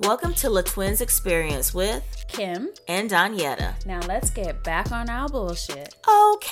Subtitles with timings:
[0.00, 2.68] Welcome to Le Twins Experience with Kim.
[2.88, 3.84] and Donyetta.
[3.86, 5.94] Now let's get back on our bullshit.
[6.06, 6.50] Okay.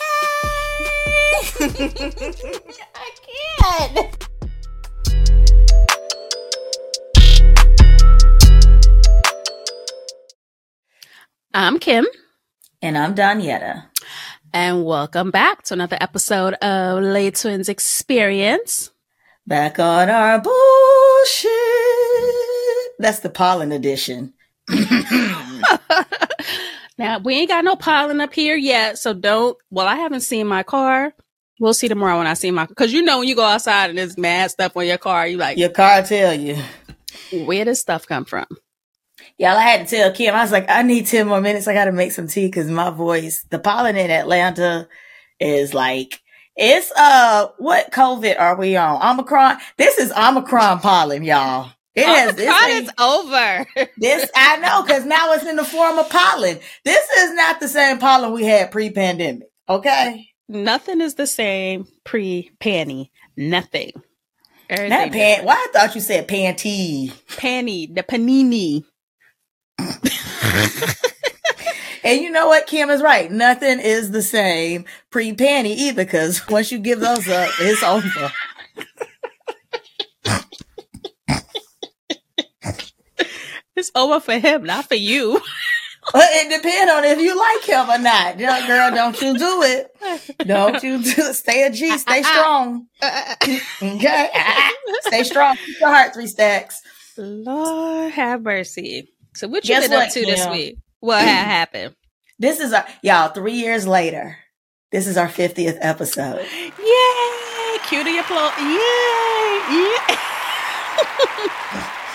[2.94, 3.10] I
[3.60, 4.28] can't.
[11.54, 12.06] I'm Kim,
[12.80, 13.84] And I'm Donyetta.
[14.54, 18.90] and welcome back to another episode of Le Twins Experience.
[19.46, 21.50] Back on our bullshit.
[22.98, 24.34] That's the pollen edition.
[26.98, 29.56] now we ain't got no pollen up here yet, so don't.
[29.70, 31.12] Well, I haven't seen my car.
[31.58, 32.66] We'll see tomorrow when I see my.
[32.66, 35.36] Because you know when you go outside and there's mad stuff on your car, you
[35.36, 36.56] like, Your car tell you.
[37.44, 38.46] where does stuff come from?
[39.38, 41.66] Y'all, I had to tell Kim, I was like, I need 10 more minutes.
[41.68, 44.88] I got to make some tea because my voice, the pollen in Atlanta
[45.40, 46.20] is like,
[46.56, 49.02] it's, uh, what COVID are we on?
[49.02, 49.58] Omicron?
[49.78, 51.70] This is Omicron pollen, y'all.
[51.94, 53.66] It has, this, Omicron ain't- is over.
[53.98, 56.58] this, I know, because now it's in the form of pollen.
[56.84, 59.48] This is not the same pollen we had pre pandemic.
[59.68, 60.28] Okay.
[60.48, 63.10] Nothing is the same pre panty.
[63.36, 63.92] Nothing.
[64.70, 67.10] Not Everything pan, why I thought you said panty.
[67.36, 68.84] panty, the panini.
[72.04, 72.66] And you know what?
[72.66, 73.30] Kim is right.
[73.30, 78.32] Nothing is the same pre panty either, because once you give those up, it's over.
[83.74, 85.40] It's over for him, not for you.
[86.12, 88.36] Well, it depends on if you like him or not.
[88.36, 90.36] Girl, don't you do it.
[90.46, 91.34] Don't you do it.
[91.34, 91.90] Stay a G.
[91.90, 92.32] Ah, stay ah, ah.
[92.32, 92.86] strong.
[93.82, 94.28] Okay.
[95.02, 95.56] Stay strong.
[95.56, 96.82] Keep your heart three stacks.
[97.16, 99.08] Lord have mercy.
[99.34, 100.78] So what you Guess been up what, to this week?
[101.02, 101.96] What had happened?
[102.38, 104.36] This is our, y'all, three years later.
[104.92, 106.44] This is our 50th episode.
[106.54, 107.78] Yay!
[107.88, 108.52] Cue the applause.
[108.58, 109.58] Yay!
[109.74, 110.18] Yeah.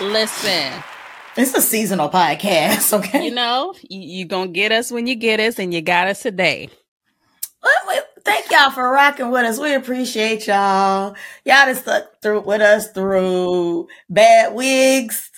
[0.00, 0.72] Listen,
[1.36, 3.24] It's a seasonal podcast, okay?
[3.26, 6.22] you know, you, you gonna get us when you get us, and you got us
[6.22, 6.70] today.
[7.62, 9.58] Well, we- thank y'all for rocking with us.
[9.58, 11.14] We appreciate y'all.
[11.44, 15.30] Y'all just stuck through with us through bad wigs,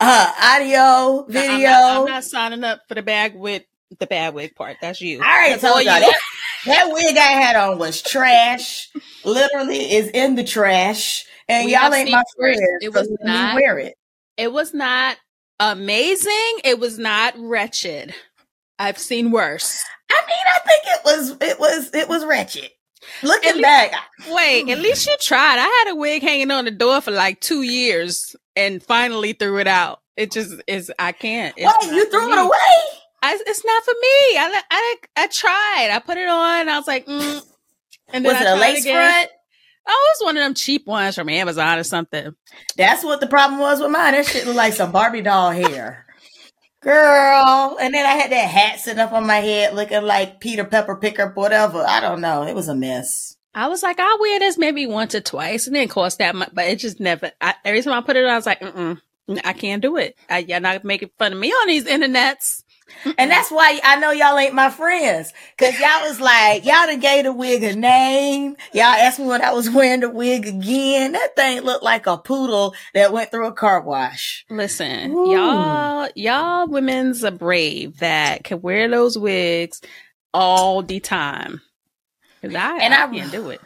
[0.00, 1.50] uh, audio, video.
[1.50, 3.62] I'm not, I'm not signing up for the bag with
[3.98, 4.76] the bad wig part.
[4.80, 5.20] That's you.
[5.22, 6.20] I already That's told y'all that,
[6.66, 8.88] that wig I had on was trash.
[9.24, 11.24] Literally is in the trash.
[11.48, 12.56] And We y'all ain't my worse.
[12.56, 12.82] friend.
[12.82, 13.94] It was me not- wear it.
[14.36, 15.16] It was not
[15.60, 16.60] amazing.
[16.64, 18.14] It was not wretched.
[18.78, 19.82] I've seen worse.
[20.10, 22.70] I mean, I think it was it was it was wretched.
[23.22, 23.92] Looking least- back,
[24.28, 25.58] Wait, at least you tried.
[25.58, 29.58] I had a wig hanging on the door for like two years and finally threw
[29.58, 30.00] it out.
[30.16, 30.90] It just is.
[30.98, 31.54] I can't.
[31.56, 33.00] It's wait, you threw it away?
[33.22, 34.38] I, it's not for me.
[34.38, 35.90] I, I I tried.
[35.92, 36.68] I put it on.
[36.68, 37.42] I was like, mm.
[38.12, 38.94] and then Was I it a lace again.
[38.94, 39.30] front?
[39.88, 42.32] Oh, it was one of them cheap ones from Amazon or something.
[42.76, 44.12] That's what the problem was with mine.
[44.12, 46.06] That shit looked like some Barbie doll hair.
[46.80, 47.76] Girl.
[47.80, 50.96] And then I had that hat sitting up on my head looking like Peter Pepper
[50.96, 51.84] Picker, whatever.
[51.86, 52.44] I don't know.
[52.44, 53.35] It was a mess.
[53.56, 56.50] I was like, I'll wear this maybe once or twice, and then cost that much.
[56.52, 57.32] But it just never.
[57.40, 59.00] I, every time I put it on, I was like, mm
[59.44, 60.16] I can't do it.
[60.30, 62.62] I, y'all not making fun of me on these internets.
[63.18, 65.32] And that's why I know y'all ain't my friends.
[65.58, 68.56] Cause y'all was like, y'all done gave the wig a name.
[68.72, 71.12] Y'all asked me when I was wearing the wig again.
[71.12, 74.46] That thing looked like a poodle that went through a car wash.
[74.48, 75.32] Listen, Ooh.
[75.32, 79.80] y'all, y'all women's are brave that can wear those wigs
[80.32, 81.62] all the time.
[82.46, 83.60] Cause I, And I, I- can't do it.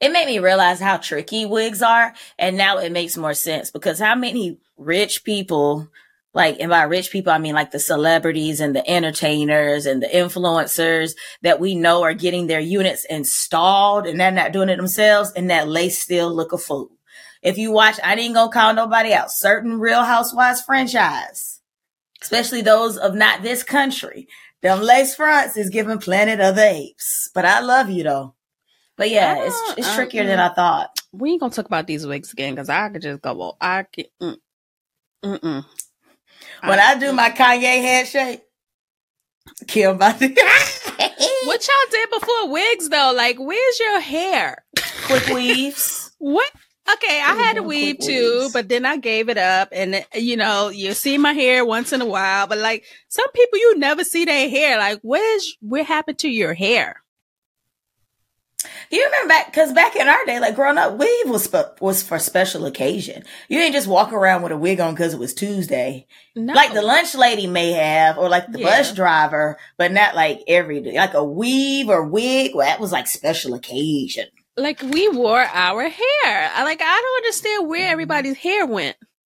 [0.00, 2.12] It made me realize how tricky wigs are.
[2.38, 5.88] And now it makes more sense because how many rich people,
[6.34, 10.08] like, and by rich people, I mean like the celebrities and the entertainers and the
[10.08, 15.30] influencers that we know are getting their units installed and they're not doing it themselves
[15.36, 16.90] and that lace still look a fool.
[17.40, 21.60] If you watch, I ain't gonna call nobody out, certain Real Housewives franchise,
[22.20, 24.26] especially those of not this country,
[24.62, 27.30] them lace fronts is giving Planet of the Apes.
[27.34, 28.34] But I love you though.
[28.96, 30.90] But yeah, Ah, it's it's trickier than I thought.
[31.12, 33.34] We ain't gonna talk about these wigs again because I could just go.
[33.34, 34.04] Well, I can.
[34.20, 34.36] Mm,
[35.24, 35.64] mm-mm.
[36.64, 38.42] When I do my Kanye head handshake,
[39.66, 43.12] kill my what y'all did before wigs though?
[43.16, 44.64] Like, where's your hair?
[45.06, 46.12] quick weaves.
[46.18, 46.50] What?
[46.90, 49.68] Okay, I had a weave too, but then I gave it up.
[49.72, 53.58] And you know, you see my hair once in a while, but like some people,
[53.58, 54.78] you never see their hair.
[54.78, 56.96] Like, where's what happened to your hair?
[58.90, 62.02] You remember back because back in our day, like growing up, weave was spe- was
[62.02, 63.24] for special occasion.
[63.48, 66.06] You didn't just walk around with a wig on because it was Tuesday.
[66.36, 66.52] No.
[66.52, 68.66] Like the lunch lady may have, or like the Yeah.
[68.66, 70.94] bus driver, but not like every day.
[70.96, 74.26] Like a weave or wig, well, that was like special occasion.
[74.56, 76.50] Like we wore our hair.
[76.54, 78.96] I like I don't understand where everybody's hair went.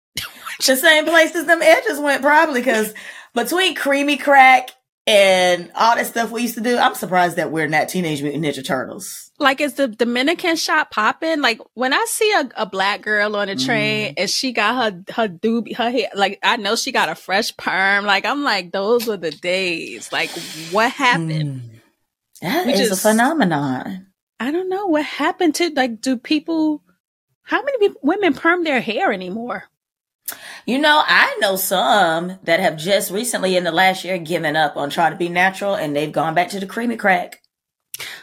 [0.65, 2.93] the same places them edges went probably because
[3.33, 4.69] between creamy crack
[5.05, 8.45] and all that stuff we used to do, I'm surprised that we're not Teenage Mutant
[8.45, 9.31] Ninja Turtles.
[9.37, 11.41] Like, is the Dominican shop popping?
[11.41, 14.13] Like, when I see a, a black girl on a train mm.
[14.17, 17.55] and she got her her doobie her hair, like I know she got a fresh
[17.57, 18.05] perm.
[18.05, 20.11] Like, I'm like, those were the days.
[20.11, 20.29] Like,
[20.71, 21.61] what happened?
[21.61, 21.69] Mm.
[22.41, 24.07] That is just, a phenomenon.
[24.43, 26.01] I don't know what happened to like.
[26.01, 26.83] Do people?
[27.43, 29.63] How many women perm their hair anymore?
[30.65, 34.75] You know, I know some that have just recently in the last year given up
[34.75, 37.41] on trying to be natural and they've gone back to the creamy crack.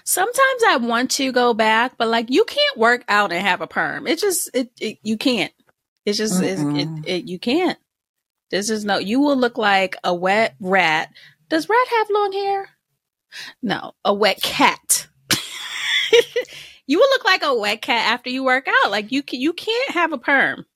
[0.04, 3.66] Sometimes I want to go back, but like you can't work out and have a
[3.66, 4.06] perm.
[4.06, 5.52] It just it, it you can't.
[6.04, 7.78] It's just it's, it, it you can't.
[8.50, 8.98] This is no.
[8.98, 11.14] You will look like a wet rat.
[11.48, 12.68] Does rat have long hair?
[13.62, 15.08] No, a wet cat.
[16.86, 18.90] you will look like a wet cat after you work out.
[18.90, 20.66] Like you you can't have a perm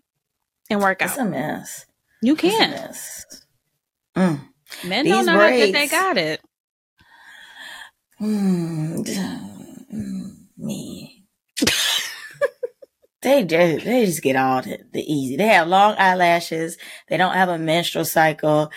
[0.71, 1.11] and work out.
[1.11, 1.87] It's a mess.
[2.23, 2.97] You can't.
[4.17, 4.41] Mm.
[4.85, 5.61] Men These don't know braids.
[5.61, 6.41] how good they got it.
[8.21, 9.05] Mm,
[10.57, 11.25] me.
[13.23, 15.37] they just, they just get all the, the easy.
[15.37, 16.79] They have long eyelashes.
[17.09, 18.71] They don't have a menstrual cycle.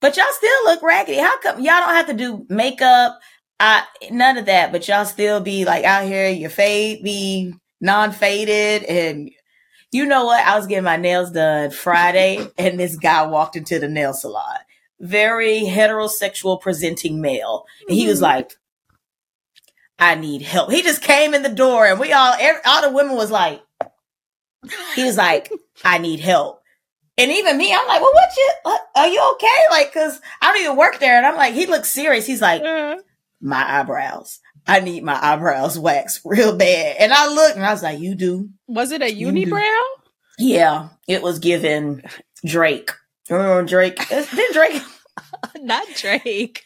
[0.00, 1.18] But y'all still look raggedy.
[1.18, 3.18] How come y'all don't have to do makeup?
[3.60, 8.84] I none of that, but y'all still be like out here, your fade be non-faded
[8.84, 9.30] and
[9.94, 10.44] you know what?
[10.44, 14.58] I was getting my nails done Friday and this guy walked into the nail salon.
[14.98, 17.64] Very heterosexual presenting male.
[17.88, 18.38] And he was mm-hmm.
[18.38, 18.52] like,
[19.98, 20.72] I need help.
[20.72, 23.62] He just came in the door and we all, every, all the women was like,
[24.96, 25.52] he was like,
[25.84, 26.60] I need help.
[27.16, 29.60] And even me, I'm like, well, what you, are you okay?
[29.70, 31.16] Like, cause I don't even work there.
[31.16, 32.26] And I'm like, he looks serious.
[32.26, 32.96] He's like, uh-huh.
[33.44, 34.40] My eyebrows.
[34.66, 36.96] I need my eyebrows waxed real bad.
[36.98, 38.48] And I looked and I was like, you do.
[38.66, 39.82] Was it a unibrow?
[40.38, 42.02] Yeah, it was given
[42.44, 42.90] Drake.
[43.30, 44.08] Remember Drake?
[44.08, 44.82] Then Drake.
[45.60, 46.64] Not Drake.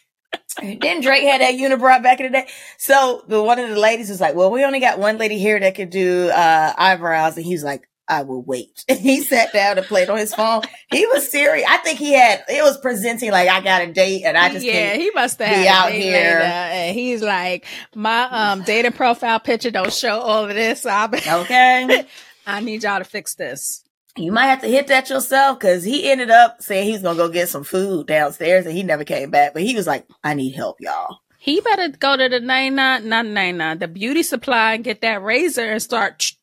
[0.61, 2.47] then Drake had that unibrow back in the day.
[2.77, 5.59] So the one of the ladies was like, well, we only got one lady here
[5.59, 7.37] that could do, uh, eyebrows.
[7.37, 8.83] And he was like, I will wait.
[8.99, 10.63] He sat down and played on his phone.
[10.91, 11.65] He was serious.
[11.69, 14.65] I think he had, it was presenting like I got a date and I just
[14.65, 16.41] yeah, he must have be out here.
[16.41, 17.65] And he's like,
[17.95, 20.81] my um dating profile picture don't show all of this.
[20.81, 22.05] So okay.
[22.47, 23.83] I need y'all to fix this.
[24.17, 27.29] You might have to hit that yourself because he ended up saying he's gonna go
[27.29, 29.53] get some food downstairs and he never came back.
[29.53, 31.19] But he was like, I need help, y'all.
[31.37, 35.63] He better go to the 99, not 99, the beauty supply and get that razor
[35.63, 36.33] and start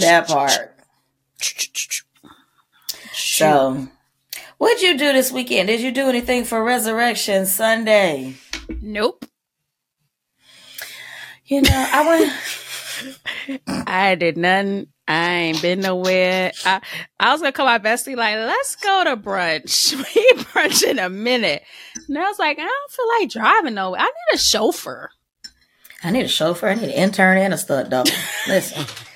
[0.00, 0.74] that part.
[3.12, 3.88] So,
[4.58, 5.68] what'd you do this weekend?
[5.68, 8.34] Did you do anything for Resurrection Sunday?
[8.80, 9.24] Nope.
[11.46, 13.62] You know, I went.
[13.88, 14.88] I did nothing.
[15.08, 16.52] I ain't been nowhere.
[16.64, 16.80] I,
[17.18, 19.96] I was gonna call my bestie like, let's go to brunch.
[20.14, 21.64] We eat brunch in a minute.
[22.08, 24.00] And I was like, I don't feel like driving nowhere.
[24.00, 25.10] I need a chauffeur.
[26.04, 26.68] I need a chauffeur.
[26.68, 28.12] I need an intern and a stud double.
[28.46, 28.86] Listen.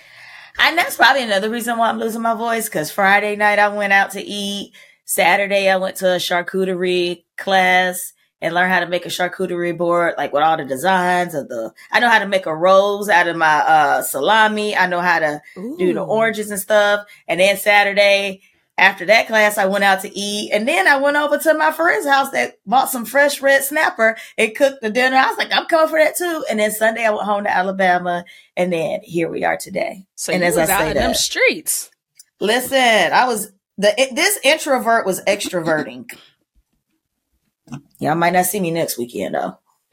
[0.59, 2.69] And that's probably another reason why I'm losing my voice.
[2.69, 4.73] Cause Friday night I went out to eat.
[5.05, 10.15] Saturday I went to a charcuterie class and learned how to make a charcuterie board,
[10.19, 13.27] like with all the designs of the, I know how to make a rose out
[13.27, 14.77] of my, uh, salami.
[14.77, 15.77] I know how to Ooh.
[15.79, 17.07] do the oranges and stuff.
[17.27, 18.43] And then Saturday
[18.77, 21.71] after that class, I went out to eat and then I went over to my
[21.71, 25.17] friend's house that bought some fresh red snapper and cooked the dinner.
[25.17, 26.45] I was like, I'm coming for that too.
[26.51, 28.25] And then Sunday I went home to Alabama
[28.57, 30.07] and then here we are today.
[30.17, 31.91] So and as I say that, them streets.
[32.41, 36.11] Listen, I was the, this introvert was extroverting.
[37.99, 39.59] Y'all might not see me next weekend though.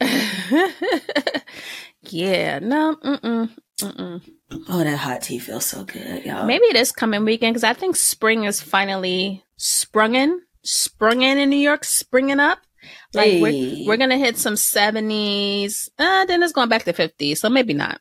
[2.02, 4.22] yeah, no, mm-mm, mm-mm.
[4.68, 6.46] Oh, that hot tea feels so good, y'all.
[6.46, 11.50] Maybe this coming weekend because I think spring is finally sprung in, sprung in in
[11.50, 12.58] New York, springing up.
[13.14, 13.40] Like hey.
[13.40, 17.74] we're, we're gonna hit some seventies, uh, then it's going back to fifties, so maybe
[17.74, 18.00] not.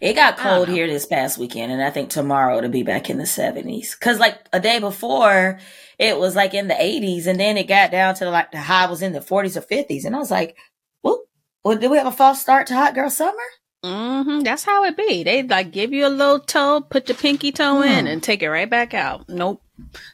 [0.00, 3.16] It got cold here this past weekend, and I think tomorrow it'll be back in
[3.16, 3.94] the seventies.
[3.94, 5.58] Cause like a day before,
[5.98, 8.86] it was like in the eighties, and then it got down to like the high
[8.90, 10.56] was in the forties or fifties, and I was like,
[11.02, 11.22] "Well,
[11.64, 13.38] well, did we have a false start to hot girl summer?"
[13.84, 14.40] Mm-hmm.
[14.40, 15.24] That's how it be.
[15.24, 17.86] They like give you a little toe, put your pinky toe mm.
[17.86, 19.28] in, and take it right back out.
[19.28, 19.62] Nope.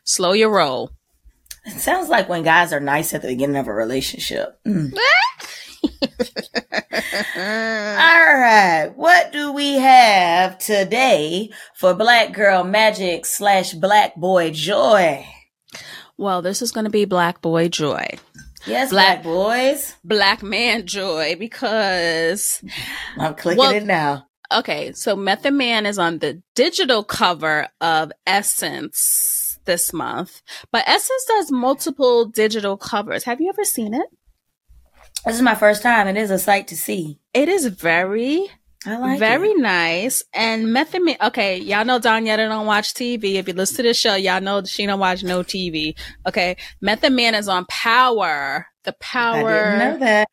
[0.04, 0.90] Slow your roll.
[1.64, 4.58] It sounds like when guys are nice at the beginning of a relationship.
[4.66, 4.92] Mm.
[7.36, 8.92] All right.
[8.96, 15.26] What do we have today for Black Girl Magic slash Black Boy Joy?
[16.16, 18.18] Well, this is going to be Black Boy Joy.
[18.66, 19.96] Yes, black, black boys.
[20.04, 22.62] Black man joy because
[23.16, 24.26] I'm clicking well, it now.
[24.52, 31.24] Okay, so Method Man is on the digital cover of Essence this month, but Essence
[31.28, 33.24] does multiple digital covers.
[33.24, 34.08] Have you ever seen it?
[35.24, 36.08] This is my first time.
[36.08, 37.20] It is a sight to see.
[37.34, 38.48] It is very
[38.86, 39.58] I like Very it.
[39.58, 40.24] nice.
[40.32, 43.34] And Method Man, okay, y'all know Donyetta don't watch TV.
[43.34, 45.98] If you listen to the show, y'all know she don't watch no TV.
[46.26, 46.56] Okay.
[46.80, 48.66] Method Man is on Power.
[48.84, 49.50] The Power.
[49.50, 50.28] I didn't know that.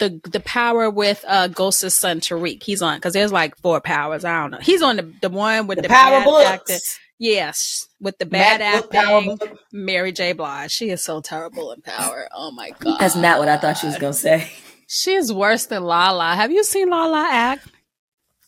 [0.00, 2.62] The, the power with uh Ghost's son Tariq.
[2.62, 4.24] He's on because there's like four powers.
[4.24, 4.58] I don't know.
[4.62, 6.48] He's on the, the one with the, the power books.
[6.70, 6.78] Actor.
[7.18, 9.38] Yes, with the bad acting,
[9.74, 10.32] Mary J.
[10.32, 10.70] Blige.
[10.70, 12.26] She is so terrible in Power.
[12.34, 14.50] Oh my god, that's not what I thought she was gonna say.
[14.92, 16.34] She's worse than Lala.
[16.34, 17.68] Have you seen Lala act?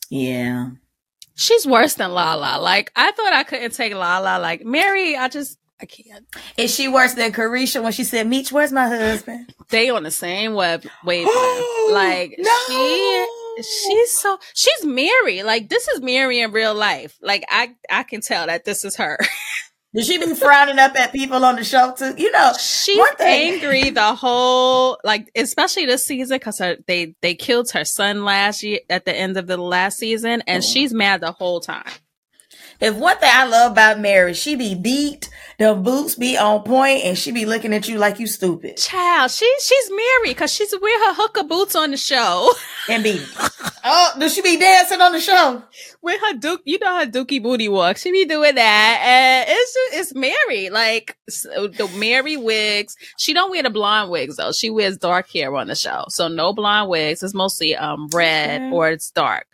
[0.09, 0.71] Yeah.
[1.35, 2.59] She's worse than Lala.
[2.59, 4.39] Like I thought I couldn't take Lala.
[4.41, 6.25] Like Mary, I just I can't.
[6.57, 10.11] Is she worse than Caresha when she said, "Meech, where's my husband?" They on the
[10.11, 11.31] same web wavelength.
[11.91, 12.57] like no!
[12.67, 13.25] she,
[13.63, 15.43] she's so she's Mary.
[15.43, 17.17] Like this is Mary in real life.
[17.21, 19.17] Like I, I can tell that this is her.
[19.95, 22.15] Did she be frowning up at people on the show too?
[22.17, 27.85] You know, she's angry the whole like, especially this season because they they killed her
[27.85, 30.65] son last year at the end of the last season, and oh.
[30.65, 31.91] she's mad the whole time.
[32.79, 35.29] If one thing I love about Mary, she be beat,
[35.63, 38.77] the boots be on point, and she be looking at you like you stupid.
[38.77, 42.51] Child, she she's Mary because she's wear her hooker boots on the show.
[42.89, 43.17] And be
[43.85, 45.63] oh, does she be dancing on the show?
[46.01, 47.95] With her duke, you know her dookie booty walk.
[47.95, 50.69] She be doing that, and it's just, it's Mary.
[50.69, 52.97] Like so the Mary wigs.
[53.17, 54.51] She don't wear the blonde wigs though.
[54.51, 57.23] She wears dark hair on the show, so no blonde wigs.
[57.23, 58.73] It's mostly um red mm.
[58.73, 59.47] or it's dark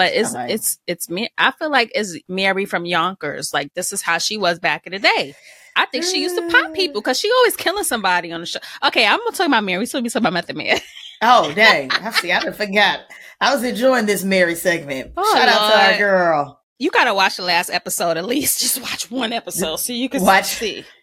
[0.00, 0.50] but it's right.
[0.50, 1.28] it's it's me.
[1.36, 3.52] I feel like it's Mary from Yonkers.
[3.52, 5.34] Like this is how she was back in the day.
[5.76, 8.60] I think she used to pop people because she always killing somebody on the show.
[8.84, 9.78] Okay, I'm gonna talk about Mary.
[9.78, 10.78] We So we talking about Method Man.
[11.22, 11.90] oh dang!
[11.92, 12.32] I see.
[12.32, 13.00] I forgot.
[13.40, 15.12] I was enjoying this Mary segment.
[15.16, 15.48] Oh, Shout Lord.
[15.48, 16.60] out to our girl.
[16.78, 18.60] You gotta watch the last episode at least.
[18.62, 20.46] Just watch one episode so you can watch.
[20.46, 20.84] see.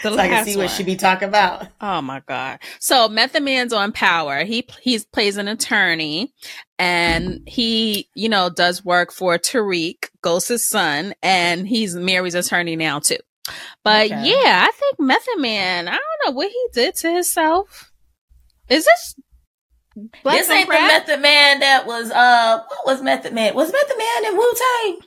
[0.00, 0.66] The so I can see one.
[0.66, 1.66] what she be talking about.
[1.80, 2.60] Oh my god!
[2.78, 4.44] So Method Man's on Power.
[4.44, 6.32] He he plays an attorney,
[6.78, 13.00] and he you know does work for Tariq, Ghost's son, and he's Mary's attorney now
[13.00, 13.16] too.
[13.84, 14.22] But okay.
[14.24, 15.88] yeah, I think Method Man.
[15.88, 17.92] I don't know what he did to himself.
[18.68, 19.14] Is this?
[20.22, 22.10] Black this ain't the Method Man that was.
[22.10, 23.54] Uh, what was Method Man?
[23.54, 24.98] Was Method Man in Wu Tang?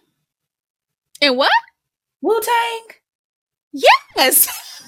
[1.21, 1.51] In what?
[2.21, 2.95] Wu Tang.
[3.73, 4.67] Yes.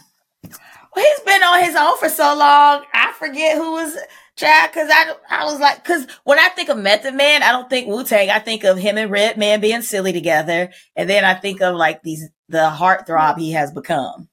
[0.95, 2.83] Well, he's been on his own for so long.
[2.93, 3.97] I forget who was
[4.35, 7.69] Chad, because I I was like, because when I think of Method Man, I don't
[7.69, 8.29] think Wu Tang.
[8.29, 12.01] I think of him and Redman being silly together, and then I think of like
[12.01, 14.29] these the heartthrob he has become.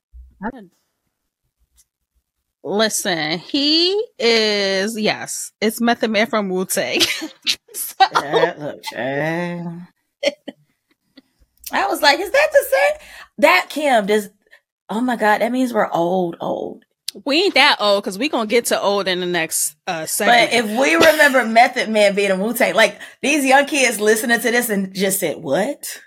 [2.62, 7.00] Listen, he is yes, it's Method Man from Wu Tang.
[7.74, 7.94] so.
[8.58, 9.86] look, Chad.
[11.72, 13.08] I was like, is that the same?
[13.38, 14.30] That Kim does
[14.92, 16.84] Oh my God, that means we're old, old.
[17.24, 20.50] We ain't that old because we gonna get to old in the next uh segment.
[20.50, 24.40] But if we remember Method Man being a Wu Tang, like these young kids listening
[24.40, 26.00] to this and just said, "What?"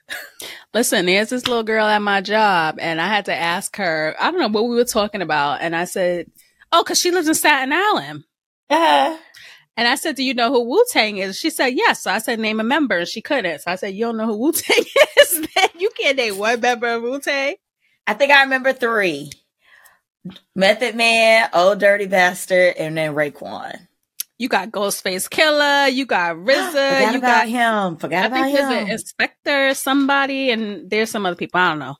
[0.73, 4.15] Listen, there's this little girl at my job, and I had to ask her.
[4.19, 6.27] I don't know what we were talking about, and I said,
[6.71, 8.23] "Oh, because she lives in Staten Island."
[8.69, 9.17] Uh-huh.
[9.75, 12.19] And I said, "Do you know who Wu Tang is?" She said, "Yes." So I
[12.19, 13.59] said, "Name a member," and she couldn't.
[13.59, 14.83] So I said, "You don't know who Wu Tang
[15.17, 15.39] is?
[15.39, 15.69] Man.
[15.77, 17.55] You can't name one member of Wu Tang."
[18.07, 19.31] I think I remember three.
[20.55, 23.87] Method Man, Old Dirty Bastard, and then Raekwon.
[24.37, 25.93] You got Ghostface Killah.
[25.93, 27.11] You got RZA.
[27.11, 27.97] You about got him.
[27.97, 28.69] Forgot I about think him.
[28.69, 31.59] There's an inspector, somebody, and there's some other people.
[31.59, 31.95] I don't know,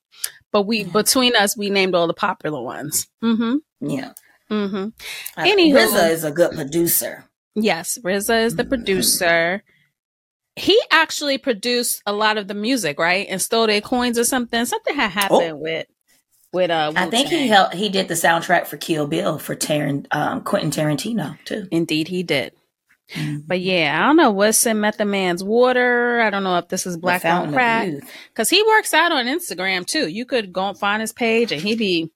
[0.52, 3.08] but we between us, we named all the popular ones.
[3.24, 3.90] Mm-hmm.
[3.90, 4.14] Yeah.
[4.50, 4.90] Mm-hmm.
[5.38, 7.26] Uh, Anywho, RZA is a good producer.
[7.56, 9.64] Yes, RZA is the producer
[10.56, 13.26] he actually produced a lot of the music, right?
[13.30, 14.66] And stole their coins or something.
[14.66, 15.56] Something had happened oh.
[15.56, 15.88] with
[16.54, 17.08] with uh Wu-Tang.
[17.08, 20.72] I think he helped he did the soundtrack for Kill Bill for Taran, um, Quentin
[20.72, 21.68] Tarantino too.
[21.72, 22.54] Indeed he did.
[23.12, 23.40] Mm-hmm.
[23.46, 26.22] But yeah, I don't know what's in Method Man's water.
[26.22, 27.90] I don't know if this is black on crack
[28.30, 30.08] because he works out on Instagram too.
[30.08, 32.12] You could go and find his page and he be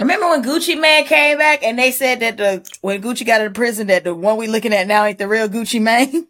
[0.00, 3.48] Remember when Gucci Mane came back and they said that the when Gucci got out
[3.48, 6.26] of prison that the one we looking at now ain't the real Gucci Mane?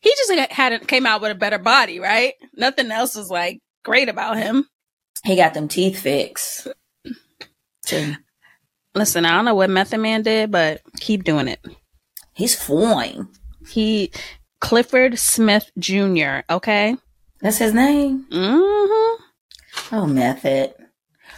[0.00, 2.34] he just hadn't came out with a better body, right?
[2.54, 4.66] Nothing else was like great about him.
[5.24, 6.66] He got them teeth fixed.
[8.94, 11.60] Listen, I don't know what Method Man did, but keep doing it.
[12.34, 13.28] He's fine.
[13.68, 14.10] He
[14.60, 16.40] Clifford Smith Jr.
[16.50, 16.96] Okay,
[17.40, 18.26] That's his name?
[18.30, 19.22] Mm-hmm.
[19.94, 20.74] Oh, Method.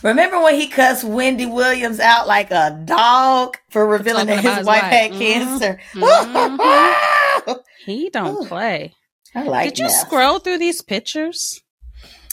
[0.04, 4.66] Remember when he cussed Wendy Williams out like a dog for revealing that his, his
[4.66, 5.18] wife, wife, had mm-hmm.
[5.18, 5.80] cancer?
[5.94, 7.52] Mm-hmm.
[7.86, 8.46] he don't Ooh.
[8.46, 8.92] play.
[9.34, 11.62] I like Did you scroll through these pictures?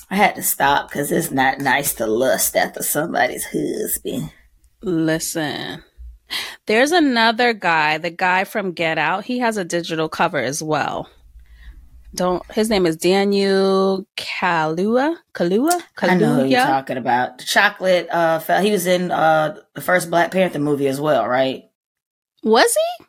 [0.10, 4.34] I had to stop because it's not nice to lust after somebody's husband.
[4.82, 5.82] Listen,
[6.66, 9.24] there's another guy, the guy from Get Out.
[9.24, 11.10] He has a digital cover as well.
[12.14, 15.16] Don't his name is Daniel Kaluuya.
[15.34, 15.82] Kaluuya.
[15.96, 16.10] Kaluuya?
[16.10, 17.38] I know who you're talking about.
[17.38, 18.10] The chocolate.
[18.10, 21.64] Uh, fell, he was in uh the first Black Panther movie as well, right?
[22.44, 23.06] Was he?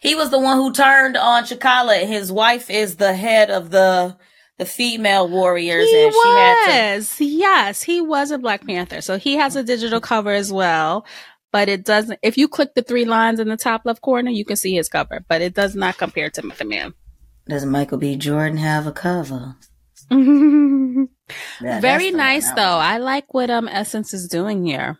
[0.00, 2.06] He was the one who turned on T'Challa.
[2.06, 4.16] His wife is the head of the
[4.58, 5.88] the female warriors.
[5.88, 7.16] He and was.
[7.16, 9.00] To- yes, he was a Black Panther.
[9.00, 11.06] So he has a digital cover as well.
[11.52, 12.18] But it doesn't.
[12.22, 14.88] If you click the three lines in the top left corner, you can see his
[14.88, 15.24] cover.
[15.28, 16.94] But it does not compare to the man.
[17.48, 18.16] Does Michael B.
[18.16, 19.56] Jordan have a cover?
[20.10, 22.62] yeah, Very nice though.
[22.62, 24.98] I like what um Essence is doing here.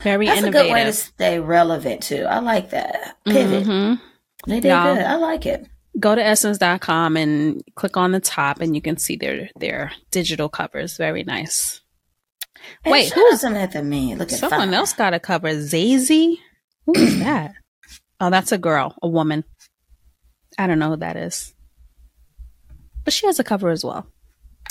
[0.00, 0.60] Very that's innovative.
[0.60, 2.24] a good way to stay relevant too.
[2.24, 3.64] I like that pivot.
[3.64, 4.50] Mm-hmm.
[4.50, 5.04] They did Y'all, good.
[5.04, 5.66] I like it.
[5.98, 10.48] Go to essence.com and click on the top, and you can see their their digital
[10.48, 10.96] covers.
[10.96, 11.80] Very nice.
[12.84, 14.14] Hey, Wait, who's at the me?
[14.14, 15.48] Look at someone else got a cover.
[15.48, 16.36] Zazie.
[16.84, 17.54] Who is that?
[18.20, 19.44] Oh, that's a girl, a woman.
[20.58, 21.54] I don't know who that is
[23.06, 24.06] but she has a cover as well.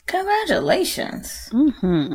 [0.08, 1.50] Congratulations.
[1.54, 2.14] Mm-hmm.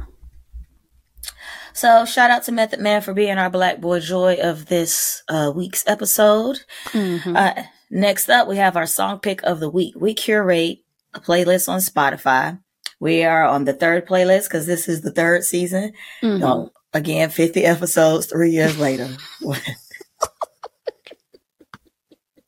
[1.73, 5.51] So shout out to Method Man for being our Black Boy Joy of this uh,
[5.57, 6.61] week's episode.
[6.89, 7.35] Mm-hmm.
[7.35, 9.95] Uh, next up, we have our song pick of the week.
[9.97, 10.81] We curate
[11.15, 12.61] a playlist on Spotify.
[13.01, 15.95] We are on the third playlist because this is the third season.
[16.23, 16.69] Mm-hmm.
[16.93, 19.09] again, 50 episodes three years later.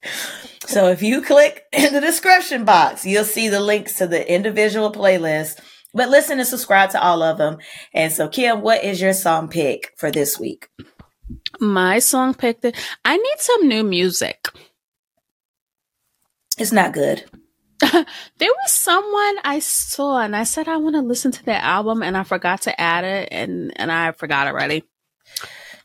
[0.73, 4.91] So if you click in the description box, you'll see the links to the individual
[4.91, 5.61] playlists.
[5.95, 7.59] But listen and subscribe to all of them.
[7.93, 10.71] And so, Kim, what is your song pick for this week?
[11.61, 12.65] My song pick.
[13.05, 14.49] I need some new music.
[16.57, 17.25] It's not good.
[17.83, 18.03] there
[18.41, 22.17] was someone I saw and I said I want to listen to their album and
[22.17, 24.85] I forgot to add it and and I forgot already.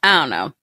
[0.02, 0.54] I don't know.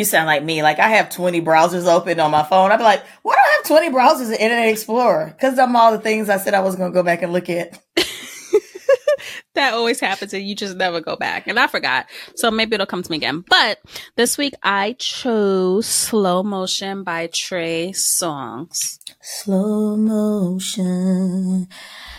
[0.00, 0.62] You sound like me.
[0.62, 2.72] Like I have 20 browsers open on my phone.
[2.72, 5.26] I'd be like, why do I have 20 browsers in Internet Explorer?
[5.26, 7.50] Because I'm all the things I said I was going to go back and look
[7.50, 7.78] at.
[9.54, 11.46] that always happens and you just never go back.
[11.46, 12.06] And I forgot.
[12.34, 13.44] So maybe it'll come to me again.
[13.46, 13.78] But
[14.16, 19.00] this week I chose Slow Motion by Trey Songz.
[19.20, 21.68] Slow Motion.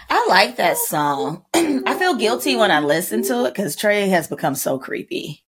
[0.08, 1.46] I like that song.
[1.56, 5.44] I feel guilty when I listen to it because Trey has become so creepy.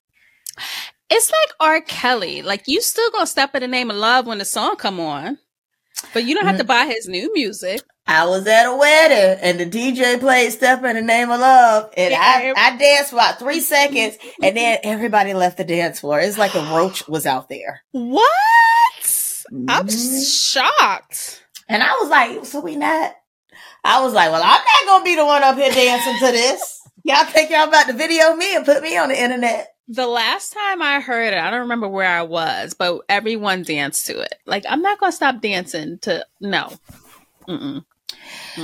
[1.15, 1.81] It's like R.
[1.81, 2.41] Kelly.
[2.41, 5.37] Like you still gonna step in the name of love when the song come on,
[6.11, 6.61] but you don't have mm-hmm.
[6.61, 7.81] to buy his new music.
[8.07, 11.91] I was at a wedding and the DJ played "Step in the Name of Love"
[11.95, 12.19] and yeah.
[12.19, 16.19] I I danced for about three seconds and then everybody left the dance floor.
[16.19, 17.83] It's like a roach was out there.
[17.91, 18.23] What?
[19.03, 19.69] Mm-hmm.
[19.69, 21.45] I'm shocked.
[21.69, 23.13] And I was like, so we not?
[23.83, 26.81] I was like, well, I'm not gonna be the one up here dancing to this.
[27.03, 29.72] Y'all think y'all about to video me and put me on the internet?
[29.87, 34.07] The last time I heard it, I don't remember where I was, but everyone danced
[34.07, 34.35] to it.
[34.45, 36.71] Like, I'm not going to stop dancing to, no.
[37.47, 37.83] Mm-mm.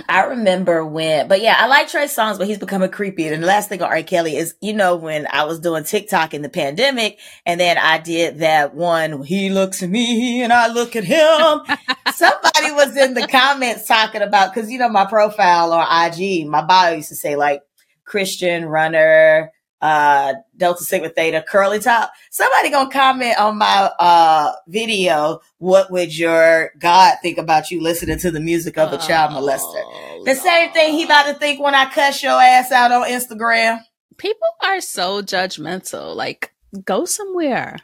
[0.07, 3.27] I remember when, but yeah, I like Trey Songz, but he's becoming creepy.
[3.27, 4.03] And the last thing on R.
[4.03, 7.97] Kelly is, you know, when I was doing TikTok in the pandemic, and then I
[7.97, 11.77] did that one, he looks at me and I look at him.
[12.13, 16.63] Somebody was in the comments talking about, cause you know, my profile on IG, my
[16.63, 17.61] bio used to say like
[18.05, 22.11] Christian runner, uh, Delta Sigma Theta curly top.
[22.31, 25.39] Somebody gonna comment on my, uh, video.
[25.57, 29.81] What would your God think about you listening to the music of a child molester?
[29.83, 33.07] Oh, the same thing he about to think when I cuss your ass out on
[33.07, 33.81] Instagram.
[34.17, 36.15] People are so judgmental.
[36.15, 36.53] Like,
[36.85, 37.77] go somewhere.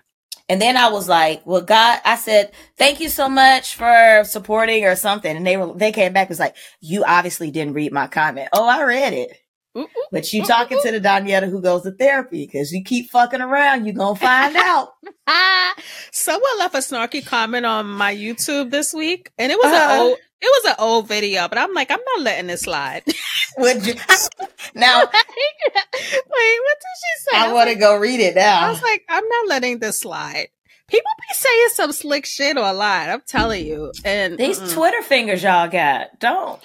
[0.47, 4.85] And then I was like, well, God, I said, thank you so much for supporting
[4.85, 5.35] or something.
[5.35, 8.49] And they were, they came back, was like, you obviously didn't read my comment.
[8.53, 9.35] Oh, I read it.
[10.11, 13.85] But you talking to the Donyetta who goes to therapy because you keep fucking around,
[13.85, 14.93] you gonna find out.
[16.11, 19.99] Someone left a snarky comment on my YouTube this week, and it was uh, an
[19.99, 23.03] old, it was an old video, but I'm like, I'm not letting it slide.
[23.57, 23.93] Would you?
[24.75, 27.37] now, wait, what did she say?
[27.37, 28.67] I, I want to like, go read it now.
[28.67, 30.47] I was like, I'm not letting this slide.
[30.87, 33.09] People be saying some slick shit online.
[33.09, 34.73] I'm telling you, and these mm-mm.
[34.73, 36.61] Twitter fingers y'all got, don't.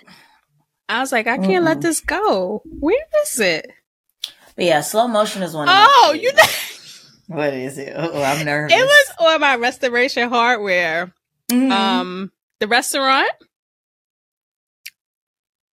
[0.90, 2.62] I was like, I can't mm let this go.
[2.64, 3.70] Where is it?
[4.56, 5.68] But yeah, slow motion is one.
[5.68, 6.32] Of oh, you.
[6.32, 6.42] Know-
[7.28, 7.92] what is it?
[7.96, 8.76] Oh, I'm nervous.
[8.76, 11.14] It was on my restoration hardware.
[11.50, 11.72] Mm-hmm.
[11.72, 13.30] Um, the restaurant.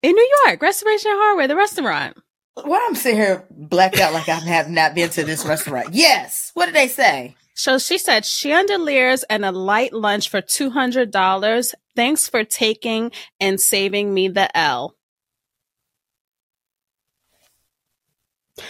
[0.04, 2.18] in New York, Restoration Hardware, the restaurant.
[2.54, 5.90] Why I'm sitting here blacked out like I have not been to this restaurant.
[5.94, 6.52] Yes.
[6.54, 7.36] What did they say?
[7.54, 11.74] So she said chandeliers and a light lunch for two hundred dollars.
[11.96, 14.96] Thanks for taking and saving me the L.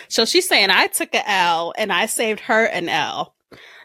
[0.07, 3.35] So she's saying I took an L and I saved her an L.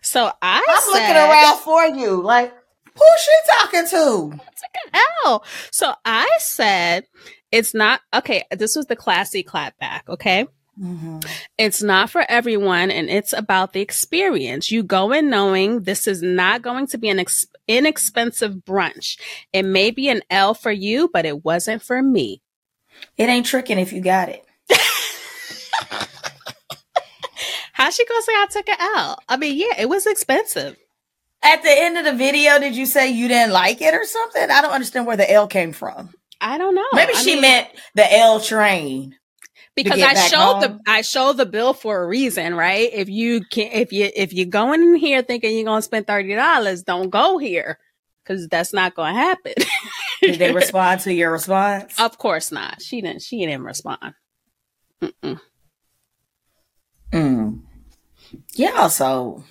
[0.03, 2.23] So I I'm said, looking around for you.
[2.23, 2.53] Like,
[2.85, 4.31] who's she talking to?
[4.33, 5.45] took an L.
[5.71, 7.05] So I said
[7.51, 8.45] it's not okay.
[8.51, 10.09] This was the classy clapback.
[10.09, 10.47] Okay.
[10.81, 11.19] Mm-hmm.
[11.59, 14.71] It's not for everyone and it's about the experience.
[14.71, 19.21] You go in knowing this is not going to be an ex- inexpensive brunch.
[19.53, 22.41] It may be an L for you, but it wasn't for me.
[23.19, 24.45] It ain't tricking if you got it.
[27.83, 29.19] How's she gonna say I took it out?
[29.29, 30.77] I mean, yeah, it was expensive.
[31.43, 34.51] At the end of the video, did you say you didn't like it or something?
[34.53, 36.11] I don't understand where the L came from.
[36.41, 36.87] I don't know.
[36.93, 39.17] Maybe I she mean, meant the L train.
[39.75, 40.79] because I showed the.
[40.87, 42.89] I showed the bill for a reason, right?
[42.93, 46.37] If you can if you if you're going in here thinking you're gonna spend thirty
[46.37, 47.81] dollars, don't go here.
[48.25, 49.55] Cause that's not gonna happen.
[50.21, 51.99] Did they respond to your response?
[51.99, 52.81] Of course not.
[52.81, 53.23] She didn't.
[53.23, 54.15] She didn't respond.
[55.03, 55.41] Mm-mm.
[57.13, 57.63] Mm.
[58.55, 59.43] Y'all so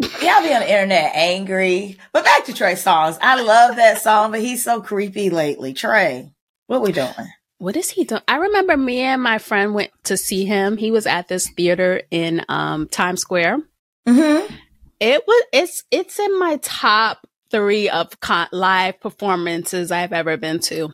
[0.00, 1.98] y'all be on the internet angry.
[2.12, 3.18] But back to Trey Songz.
[3.20, 5.74] I love that song, but he's so creepy lately.
[5.74, 6.32] Trey,
[6.66, 7.12] what we doing?
[7.58, 8.22] What is he doing?
[8.28, 10.76] I remember me and my friend went to see him.
[10.76, 13.62] He was at this theater in um, Times Square.
[14.06, 14.54] Mm-hmm.
[15.00, 15.44] It was.
[15.52, 15.84] It's.
[15.90, 20.90] It's in my top three of con- live performances I've ever been to.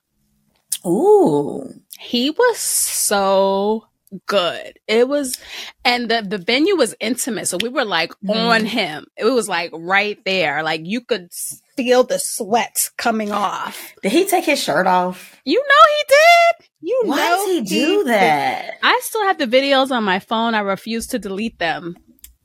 [0.86, 1.72] Ooh.
[1.98, 3.86] He was so
[4.26, 4.78] good.
[4.86, 5.36] It was,
[5.84, 8.34] and the the venue was intimate, so we were like Mhm.
[8.34, 9.06] on him.
[9.16, 11.28] It was like right there, like you could
[11.76, 13.92] feel the sweat coming off.
[14.02, 15.36] Did he take his shirt off?
[15.44, 16.68] You know he did.
[16.84, 18.06] You Why know does he do did.
[18.08, 18.70] that?
[18.82, 20.54] I still have the videos on my phone.
[20.54, 21.96] I refuse to delete them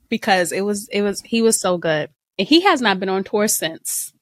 [0.08, 2.10] because it was it was he was so good.
[2.38, 4.12] And he has not been on tour since.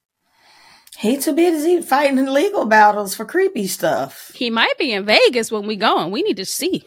[0.99, 4.33] He too busy fighting legal battles for creepy stuff.
[4.35, 6.85] He might be in Vegas when we go and we need to see.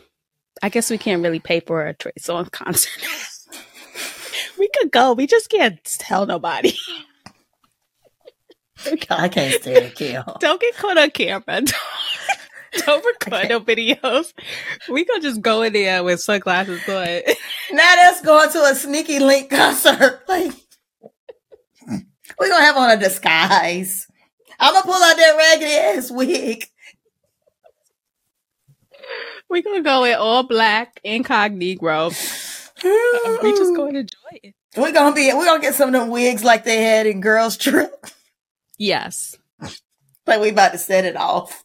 [0.62, 3.04] I guess we can't really pay for a Trey Songz concert.
[4.60, 5.13] we could go.
[5.13, 6.76] We just can't tell nobody.
[9.10, 10.38] I can't stand Kill.
[10.39, 11.43] Don't get caught on camera.
[11.62, 14.32] Don't, don't record no videos.
[14.89, 17.22] We gonna just go in there with sunglasses on.
[17.72, 20.22] Now that's going to a sneaky link concert.
[20.28, 20.52] Like
[22.39, 24.08] we're gonna have on a disguise.
[24.60, 26.65] I'm gonna pull out that raggedy ass wig.
[29.49, 32.09] We gonna go in all black, incognito.
[32.83, 34.55] we just going to enjoy it.
[34.77, 37.57] We're gonna be we're gonna get some of them wigs like they had in Girls
[37.57, 38.05] Trip.
[38.77, 39.35] Yes.
[40.27, 41.63] Like we about to set it off.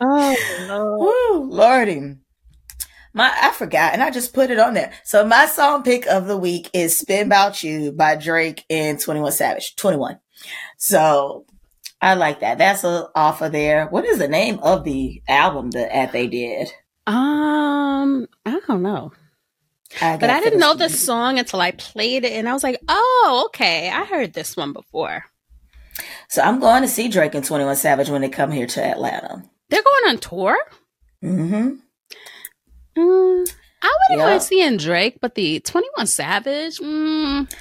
[0.00, 2.16] Oh Woo, Lordy.
[3.12, 4.90] My I forgot and I just put it on there.
[5.04, 9.32] So my song pick of the week is Spin About You by Drake and 21
[9.32, 9.76] Savage.
[9.76, 10.18] 21.
[10.78, 11.44] So
[12.02, 12.58] I like that.
[12.58, 13.86] That's a, off of there.
[13.86, 16.68] What is the name of the album that, they did?
[17.06, 19.12] Um, I don't know.
[20.00, 22.80] I But I didn't know the song until I played it and I was like,
[22.88, 23.90] oh, okay.
[23.90, 25.24] I heard this one before.
[26.28, 29.42] So I'm going to see Drake and 21 Savage when they come here to Atlanta.
[29.68, 30.56] They're going on tour?
[31.22, 31.70] Mm-hmm.
[32.96, 34.24] Mm, I wouldn't Yeah.
[34.30, 37.52] mind seeing Drake, but the 21 Savage, mm,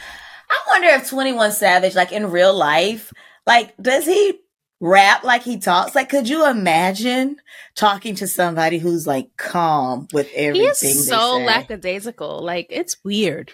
[0.49, 3.11] I wonder if 21 Savage, like in real life,
[3.49, 4.39] like, does he
[4.79, 5.95] rap like he talks?
[5.95, 7.37] Like, could you imagine
[7.75, 10.61] talking to somebody who's like calm with everything?
[10.61, 12.43] he is so lackadaisical.
[12.43, 13.51] Like, it's weird.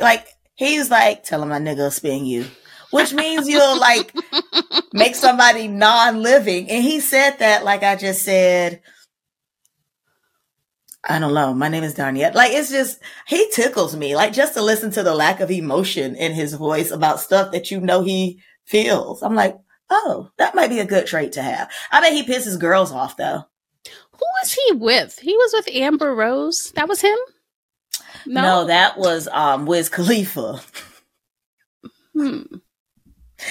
[0.00, 2.46] like, he's like, telling my nigga spin you,
[2.90, 4.12] which means you'll like
[4.92, 6.68] make somebody non living.
[6.68, 8.82] And he said that, like I just said,
[11.04, 11.54] I don't know.
[11.54, 12.32] My name is Danielle.
[12.34, 14.16] Like it's just he tickles me.
[14.16, 17.70] Like just to listen to the lack of emotion in his voice about stuff that
[17.70, 19.22] you know he feels.
[19.22, 19.56] I'm like,
[19.90, 21.70] oh, that might be a good trait to have.
[21.90, 23.44] I bet he pisses girls off though.
[24.12, 25.18] Who was he with?
[25.18, 26.72] He was with Amber Rose.
[26.76, 27.18] That was him?
[28.26, 30.60] No, that was um Wiz Khalifa.
[32.14, 32.42] Hmm.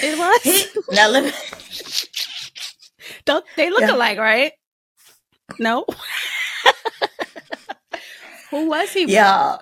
[0.01, 0.41] It was?
[0.43, 1.31] He now let me
[3.25, 3.95] Don't they look Yeah.
[3.95, 4.53] alike, right?
[5.59, 5.85] No.
[8.51, 9.05] Who was he?
[9.05, 9.13] with?
[9.13, 9.57] Yeah.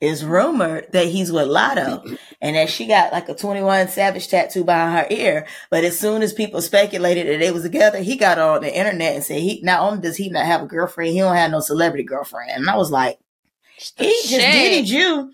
[0.00, 4.64] It's rumored that he's with Latto and that she got like a 21 Savage tattoo
[4.64, 5.46] behind her ear.
[5.70, 9.14] But as soon as people speculated that they was together, he got on the internet
[9.14, 11.60] and said he not only does he not have a girlfriend, he don't have no
[11.60, 12.50] celebrity girlfriend.
[12.52, 13.18] And I was like,
[13.96, 14.86] he just Shade.
[14.86, 15.32] did you.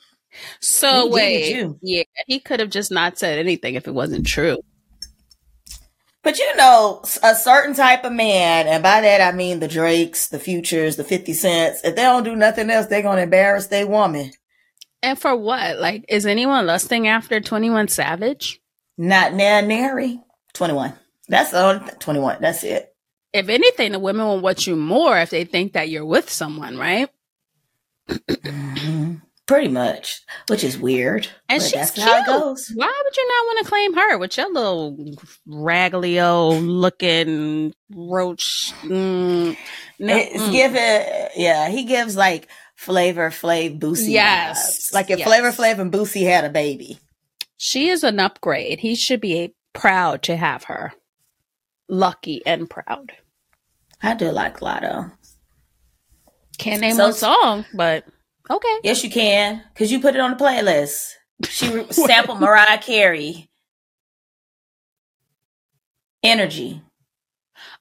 [0.61, 1.81] So He wait, you.
[1.83, 4.59] yeah, he could have just not said anything if it wasn't true.
[6.23, 10.29] But you know, a certain type of man, and by that I mean the Drakes,
[10.29, 13.67] the Futures, the 50 Cents, if they don't do nothing else, they're going to embarrass
[13.67, 14.33] their woman.
[15.03, 15.79] And for what?
[15.79, 18.61] Like, is anyone lusting after 21 Savage?
[18.97, 20.21] Not now, nary.
[20.55, 20.93] 21.
[21.29, 21.81] That's all.
[21.81, 22.38] 21.
[22.41, 22.95] That's it.
[23.33, 26.77] If anything, the women will want you more if they think that you're with someone,
[26.77, 27.09] right?
[28.09, 29.15] mm-hmm.
[29.49, 31.27] Pretty much, which is weird.
[31.49, 32.07] And she's that's cute.
[32.07, 32.71] how it goes.
[32.75, 34.97] Why would you not want to claim her with your little
[36.21, 38.73] old looking roach?
[38.83, 39.57] Mm,
[39.99, 40.53] no, it's mm.
[40.53, 42.49] given, yeah, he gives like
[42.83, 44.11] Flavor Flav Boosie.
[44.11, 44.88] Yes.
[44.90, 44.95] Vibes.
[44.95, 45.29] Like if yes.
[45.29, 46.99] Flavor Flav and Boosie had a baby.
[47.57, 48.81] She is an upgrade.
[48.81, 50.92] He should be proud to have her.
[51.88, 53.12] Lucky and proud.
[54.03, 55.12] I do like Latto.
[56.59, 58.05] Can't name so, one song, but
[58.51, 58.79] okay.
[58.83, 61.12] Yes, you can, because you put it on the playlist.
[61.49, 63.49] She sampled Mariah Carey.
[66.25, 66.83] Energy.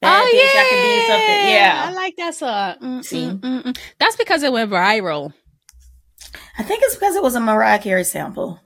[0.02, 1.54] Bad oh yeah, I can be something.
[1.54, 2.76] Yeah, I like that song.
[2.82, 5.34] Mm, See, mm, mm, that's because it went viral.
[6.58, 8.60] I think it's because it was a Mariah Carey sample.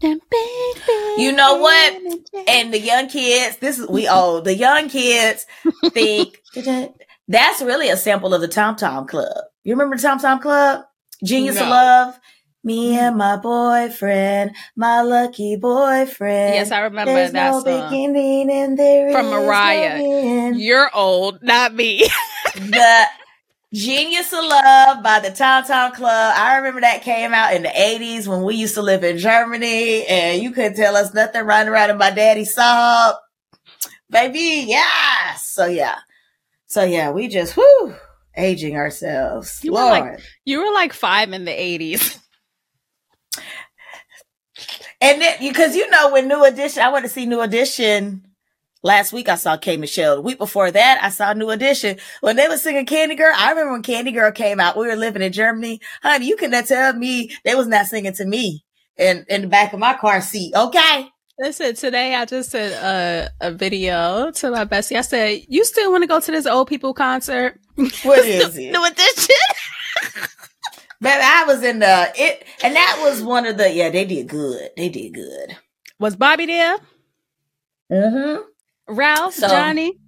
[0.00, 2.02] You know what?
[2.48, 4.44] And the young kids, this is we old.
[4.44, 5.46] The young kids
[5.90, 6.42] think
[7.28, 9.36] that's really a sample of the Tom Tom Club.
[9.64, 10.84] You remember the Tom Tom Club?
[11.24, 11.62] Genius no.
[11.62, 12.20] of Love.
[12.68, 16.54] Me and my boyfriend, my lucky boyfriend.
[16.54, 17.88] Yes, I remember There's that no song.
[17.88, 19.98] Beginning and there From Mariah.
[19.98, 22.06] No You're old, not me.
[22.56, 23.04] the
[23.72, 26.34] Genius of Love by the Tom Club.
[26.36, 30.06] I remember that came out in the 80s when we used to live in Germany
[30.06, 33.14] and you couldn't tell us nothing running around in my daddy's Saab.
[34.10, 35.36] Baby, yeah.
[35.36, 36.00] So yeah.
[36.66, 37.94] So yeah, we just, whoo,
[38.36, 39.58] aging ourselves.
[39.62, 40.02] You Lord.
[40.02, 42.18] Were like, you were like five in the 80s.
[45.00, 48.24] And then, because you know, when New Edition, I went to see New Edition
[48.82, 49.28] last week.
[49.28, 50.16] I saw K Michelle.
[50.16, 51.98] The week before that, I saw New Edition.
[52.20, 54.76] When they were singing Candy Girl, I remember when Candy Girl came out.
[54.76, 55.80] We were living in Germany.
[56.02, 58.64] Honey, you couldn't tell me they was not singing to me
[58.96, 60.54] in, in the back of my car seat.
[60.54, 61.08] Okay.
[61.40, 64.96] Listen, today I just sent a, a video to my bestie.
[64.96, 67.60] I said, you still want to go to this old people concert?
[68.02, 68.72] What is it?
[68.72, 69.36] New Edition.
[71.00, 73.90] Baby, I was in the it, and that was one of the yeah.
[73.90, 74.70] They did good.
[74.76, 75.56] They did good.
[76.00, 76.78] Was Bobby there?
[77.90, 78.42] Mm-hmm.
[78.88, 79.98] Ralph, so, Johnny,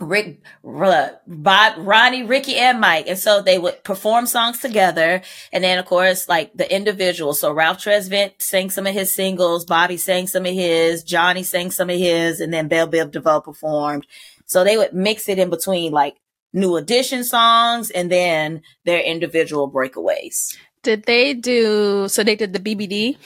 [0.00, 5.22] Rick, Bob, Ronnie, Ricky, and Mike, and so they would perform songs together.
[5.52, 7.40] And then, of course, like the individuals.
[7.40, 11.70] So Ralph Tresvant sang some of his singles, Bobby sang some of his, Johnny sang
[11.70, 14.06] some of his, and then Bell Biv DeVoe performed.
[14.46, 16.16] So they would mix it in between like
[16.52, 20.56] new edition songs and then their individual breakaways.
[20.82, 23.16] Did they do so they did the BBD?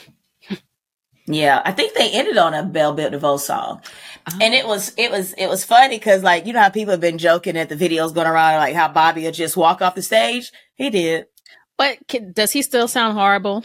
[1.29, 3.81] Yeah, I think they ended on a Bell Biv DeVoe song.
[4.31, 4.37] Oh.
[4.41, 7.01] And it was it was it was funny because like you know how people have
[7.01, 10.01] been joking that the videos going around like how Bobby would just walk off the
[10.01, 10.51] stage.
[10.75, 11.25] He did.
[11.77, 13.61] But can, does he still sound horrible?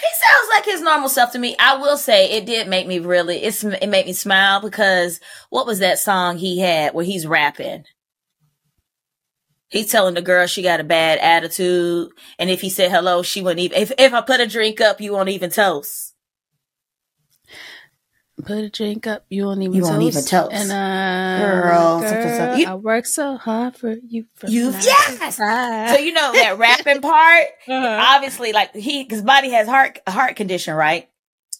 [0.00, 1.54] He sounds like his normal self to me.
[1.58, 5.66] I will say it did make me really it's it made me smile because what
[5.66, 7.84] was that song he had where he's rapping?
[9.70, 12.10] He's telling the girl she got a bad attitude.
[12.38, 15.00] And if he said hello, she wouldn't even, if, if I put a drink up,
[15.00, 16.14] you won't even toast.
[18.44, 19.90] Put a drink up, you won't even you toast.
[19.90, 20.52] won't even toast.
[20.52, 24.26] And uh, girl, girl you, I work so hard for you.
[24.46, 25.36] you yes.
[25.36, 27.46] So you know that rapping part.
[27.68, 28.14] Uh-huh.
[28.14, 31.08] Obviously, like he, his body has heart heart condition, right?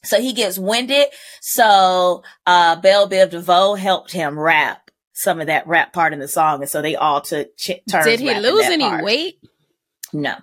[0.04, 1.08] So he gets winded.
[1.40, 4.87] So uh Bell Biv DeVoe helped him rap
[5.18, 8.04] some of that rap part in the song, and so they all took ch- turns.
[8.04, 9.02] Did he lose any part.
[9.02, 9.40] weight?
[10.12, 10.36] No,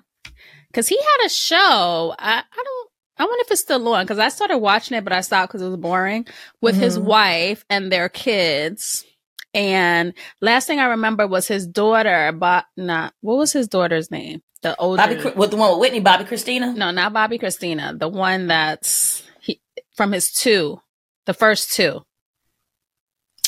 [0.68, 2.14] because he had a show.
[2.20, 2.90] I, I don't.
[3.18, 5.62] I wonder if it's still on because I started watching it, but I stopped because
[5.62, 6.28] it was boring
[6.62, 6.84] with mm-hmm.
[6.84, 9.06] his wife and their kids.
[9.54, 14.42] And last thing I remember was his daughter, but not what was his daughter's name?
[14.62, 16.76] The older, Bobby, with the one with Whitney, Bobbi Kristina.
[16.76, 17.98] No, not Bobbi Kristina.
[17.98, 19.62] The one that's he
[19.96, 20.82] from his two,
[21.26, 22.05] the first two.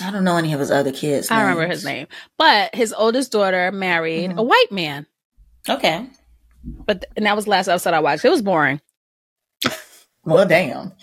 [0.02, 1.32] I don't know any of his other kids.
[1.32, 2.08] I remember his name,
[2.38, 4.40] but his oldest daughter married mm-hmm.
[4.40, 5.06] a white man.
[5.70, 6.08] Okay,
[6.64, 8.26] but and that was the last episode I watched.
[8.26, 8.82] It was boring.
[10.24, 10.94] well, damn.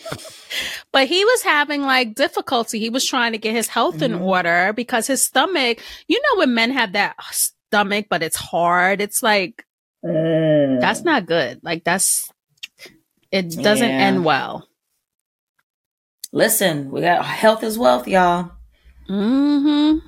[0.92, 2.78] But he was having like difficulty.
[2.78, 4.04] He was trying to get his health mm-hmm.
[4.04, 5.80] in order because his stomach.
[6.06, 9.00] You know when men have that stomach, but it's hard.
[9.00, 9.64] It's like
[10.04, 10.80] mm.
[10.80, 11.60] that's not good.
[11.62, 12.30] Like that's
[13.30, 13.96] it doesn't yeah.
[13.96, 14.68] end well.
[16.32, 18.52] Listen, we got health is wealth, y'all.
[19.08, 19.98] Mm-hmm.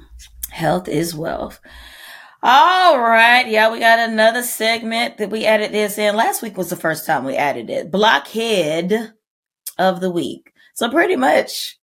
[0.50, 1.61] Health is wealth.
[2.42, 3.46] All right.
[3.48, 6.16] Yeah, we got another segment that we added this in.
[6.16, 7.90] Last week was the first time we added it.
[7.90, 9.14] Blockhead
[9.78, 10.52] of the week.
[10.74, 11.78] So pretty much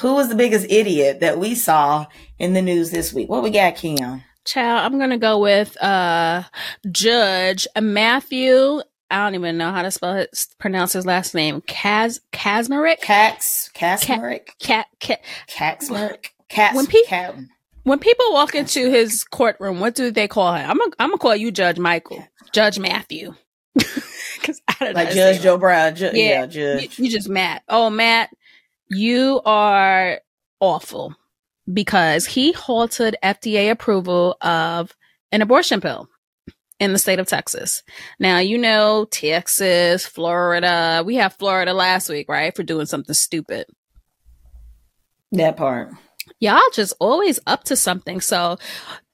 [0.00, 2.06] who was the biggest idiot that we saw
[2.38, 3.28] in the news this week?
[3.28, 4.22] What we got, Kim?
[4.44, 6.42] Child, I'm gonna go with uh
[6.90, 8.80] Judge Matthew.
[9.10, 11.62] I don't even know how to spell it, pronounce his last name.
[11.62, 13.00] Kaz Kacsmaryk.
[13.00, 14.58] Cax Kacsmaryk.
[14.58, 15.24] Cat Cat.
[15.46, 15.90] Cats.
[16.76, 17.44] When people
[17.84, 20.70] when people walk into his courtroom, what do they call him?
[20.70, 23.34] I'm gonna I'm gonna call you Judge Michael, Judge Matthew.
[24.40, 25.96] Because I don't like Judge Joe Brown.
[25.96, 26.98] Ju- yeah, yeah, Judge.
[26.98, 27.64] You, you just Matt.
[27.68, 28.30] Oh, Matt,
[28.88, 30.20] you are
[30.60, 31.14] awful
[31.72, 34.96] because he halted FDA approval of
[35.32, 36.08] an abortion pill
[36.80, 37.82] in the state of Texas.
[38.18, 42.54] Now, you know, Texas, Florida, we have Florida last week, right?
[42.54, 43.66] For doing something stupid.
[45.32, 45.92] That part.
[46.40, 48.20] Y'all just always up to something.
[48.20, 48.58] So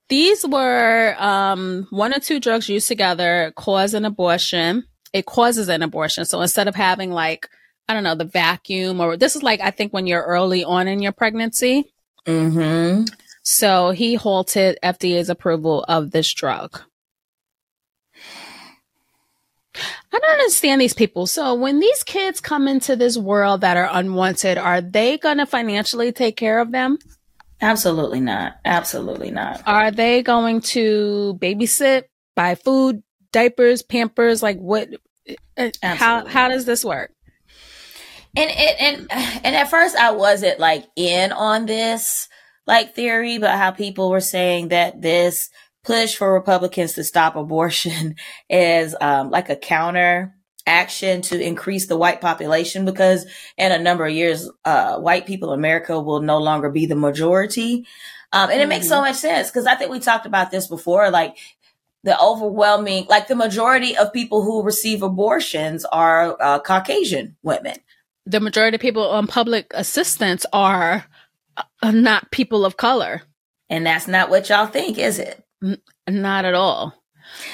[0.09, 4.85] these were um, one or two drugs used together cause an abortion.
[5.13, 6.25] It causes an abortion.
[6.25, 7.49] So instead of having like,
[7.89, 10.89] I don't know, the vacuum or this is like, I think when you're early on
[10.89, 11.93] in your pregnancy.
[12.27, 13.05] Mm-hmm.
[13.43, 16.81] So he halted FDA's approval of this drug.
[19.75, 21.27] I don't understand these people.
[21.27, 25.47] So when these kids come into this world that are unwanted, are they going to
[25.47, 26.99] financially take care of them?
[27.61, 28.57] Absolutely not.
[28.65, 29.63] Absolutely not.
[29.67, 32.05] Are they going to babysit,
[32.37, 34.43] buy food, diapers, pampers?
[34.43, 34.89] Like what?
[35.57, 37.13] Uh, how how does this work?
[38.37, 39.13] And it and
[39.45, 42.29] and at first I wasn't like in on this
[42.67, 45.51] like theory, but how people were saying that this
[45.85, 48.17] push for Republicans to stop abortion
[48.51, 50.35] is um, like a counter
[50.67, 53.27] action to increase the white population because
[53.59, 56.97] in a number of years, uh, white people in America will no longer be the
[56.97, 57.87] majority.
[58.33, 58.71] Um, and it mm-hmm.
[58.71, 59.09] makes so mm-hmm.
[59.09, 61.11] much sense because I think we talked about this before.
[61.11, 61.37] Like
[62.03, 67.77] the overwhelming, like the majority of people who receive abortions are uh, Caucasian women.
[68.27, 71.05] The majority of people on public assistance are
[71.83, 73.23] uh, not people of color.
[73.69, 75.44] And that's not what y'all think, is it?
[76.09, 76.95] Not at all.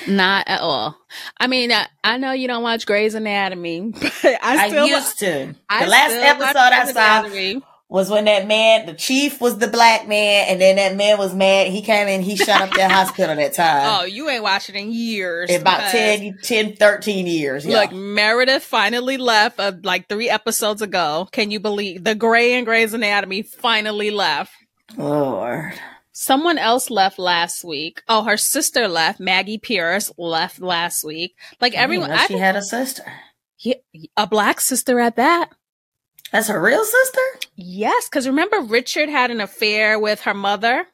[0.09, 0.97] Not at all.
[1.39, 5.19] I mean, I, I, know you don't watch Grey's Anatomy, but I still I used
[5.21, 5.27] to.
[5.27, 7.63] The I last episode I saw Anatomy.
[7.89, 11.35] was when that man, the chief was the black man, and then that man was
[11.35, 11.69] mad.
[11.69, 14.01] He came in, he shut up that hospital that time.
[14.01, 15.51] Oh, you ain't watching in years.
[15.51, 17.65] In about 10, 10, 13 years.
[17.65, 17.81] Yeah.
[17.81, 21.29] Look, Meredith finally left uh, like three episodes ago.
[21.33, 24.53] Can you believe the Grey and Grey's Anatomy finally left?
[24.97, 25.75] Lord.
[26.21, 28.03] Someone else left last week.
[28.07, 29.21] Oh, her sister left.
[29.21, 31.35] Maggie Pierce left last week.
[31.63, 33.11] Like everyone, she had a sister.
[33.59, 33.77] Yeah,
[34.19, 35.49] a black sister at that.
[36.31, 37.23] That's her real sister.
[37.55, 40.87] Yes, because remember Richard had an affair with her mother.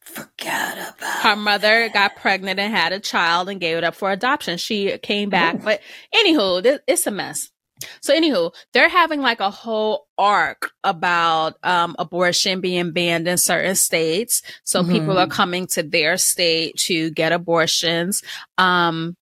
[0.00, 1.94] Forgot about her mother that.
[1.94, 4.58] got pregnant and had a child and gave it up for adoption.
[4.58, 5.64] She came back, Ooh.
[5.64, 5.80] but
[6.14, 7.51] anywho, it's a mess.
[8.00, 13.74] So, anywho, they're having like a whole arc about um, abortion being banned in certain
[13.74, 14.42] states.
[14.64, 14.92] So mm-hmm.
[14.92, 18.22] people are coming to their state to get abortions.
[18.58, 19.16] Um,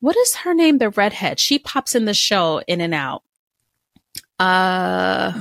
[0.00, 0.78] what is her name?
[0.78, 1.40] The redhead.
[1.40, 3.22] She pops in the show in and out.
[4.38, 5.32] Uh,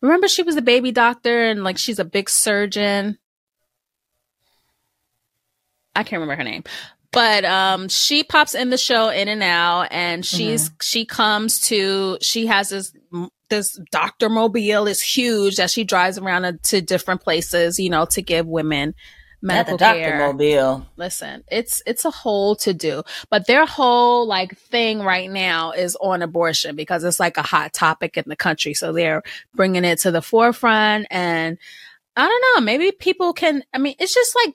[0.00, 3.18] remember she was a baby doctor and like she's a big surgeon.
[5.96, 6.62] I can't remember her name,
[7.12, 10.76] but um she pops in the show in and out and she's mm-hmm.
[10.82, 12.92] she comes to she has this
[13.50, 18.20] this doctor mobile is huge that she drives around to different places you know to
[18.20, 18.94] give women
[19.40, 20.18] medical Not the care.
[20.18, 20.86] Doctor mobile.
[20.96, 25.96] Listen, it's it's a whole to do, but their whole like thing right now is
[26.00, 28.74] on abortion because it's like a hot topic in the country.
[28.74, 29.22] So they're
[29.54, 31.58] bringing it to the forefront, and
[32.16, 33.62] I don't know, maybe people can.
[33.72, 34.54] I mean, it's just like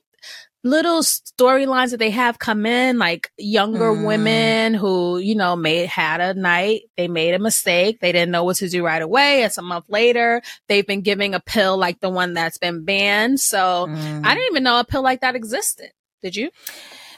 [0.64, 4.06] little storylines that they have come in, like younger mm.
[4.06, 8.44] women who, you know, made had a night, they made a mistake, they didn't know
[8.44, 9.44] what to do right away.
[9.44, 13.40] It's a month later, they've been giving a pill like the one that's been banned.
[13.40, 14.26] So mm.
[14.26, 15.92] I didn't even know a pill like that existed.
[16.22, 16.50] Did you?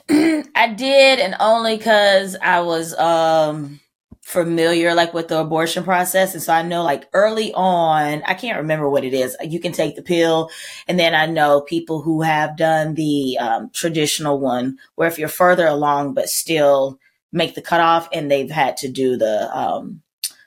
[0.10, 3.79] I did, and only because I was um
[4.25, 6.33] familiar like with the abortion process.
[6.33, 9.38] And so i know like early on i can't remember what it is.
[9.43, 10.49] You can take the pill.
[10.88, 15.27] And then i know people who have done the um, traditional one where if you're
[15.27, 17.00] further along but still
[17.31, 20.02] make the cutoff and they've had to do the um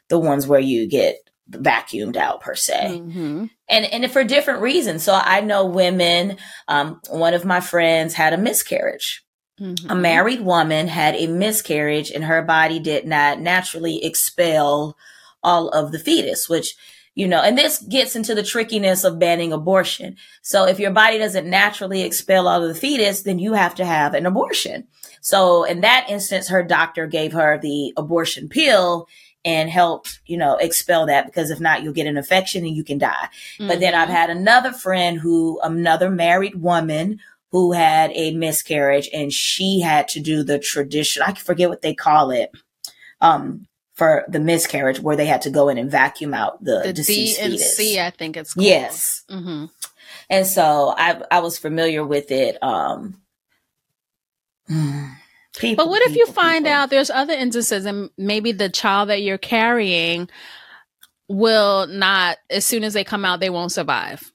[0.09, 3.01] the ones where you get vacuumed out per se.
[3.01, 3.45] Mm-hmm.
[3.69, 5.05] and and for different reasons.
[5.05, 6.37] So i know women
[6.67, 9.25] um one of my friends had a miscarriage
[9.61, 9.91] Mm-hmm.
[9.91, 14.97] A married woman had a miscarriage and her body did not naturally expel
[15.43, 16.77] all of the fetus, which,
[17.15, 20.17] you know, and this gets into the trickiness of banning abortion.
[20.43, 23.85] So if your body doesn't naturally expel all of the fetus, then you have to
[23.85, 24.87] have an abortion.
[25.21, 29.09] So in that instance, her doctor gave her the abortion pill
[29.45, 32.85] and helped, you know, expel that because if not, you'll get an infection and you
[32.85, 33.29] can die.
[33.55, 33.69] Mm-hmm.
[33.69, 34.17] But then I've mm-hmm.
[34.17, 37.21] had another friend who, another married woman
[37.51, 41.23] who had a miscarriage and she had to do the tradition.
[41.23, 42.51] I forget what they call it.
[43.21, 43.67] Um,
[43.99, 47.41] for the miscarriage where they had to go in and vacuum out the, the deceased
[47.43, 47.99] D&C, fetus.
[47.99, 48.65] I think it's called.
[48.65, 49.25] Yes.
[49.29, 49.65] Mm-hmm.
[50.31, 52.63] And so I, I was familiar with it.
[52.63, 53.21] Um,
[54.69, 56.79] people, but what if people, you find people.
[56.79, 60.31] out there's other instances and maybe the child that you're carrying
[61.29, 64.33] will not, as soon as they come out, they won't survive?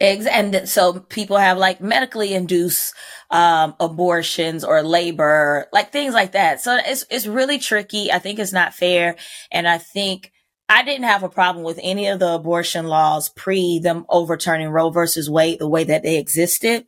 [0.00, 2.94] And so people have like medically induced
[3.30, 6.60] um, abortions or labor, like things like that.
[6.60, 8.12] So it's it's really tricky.
[8.12, 9.16] I think it's not fair,
[9.50, 10.32] and I think
[10.68, 14.90] I didn't have a problem with any of the abortion laws pre them overturning Roe
[14.90, 16.86] versus Wade the way that they existed.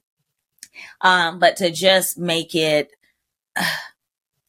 [1.01, 2.91] Um, but to just make it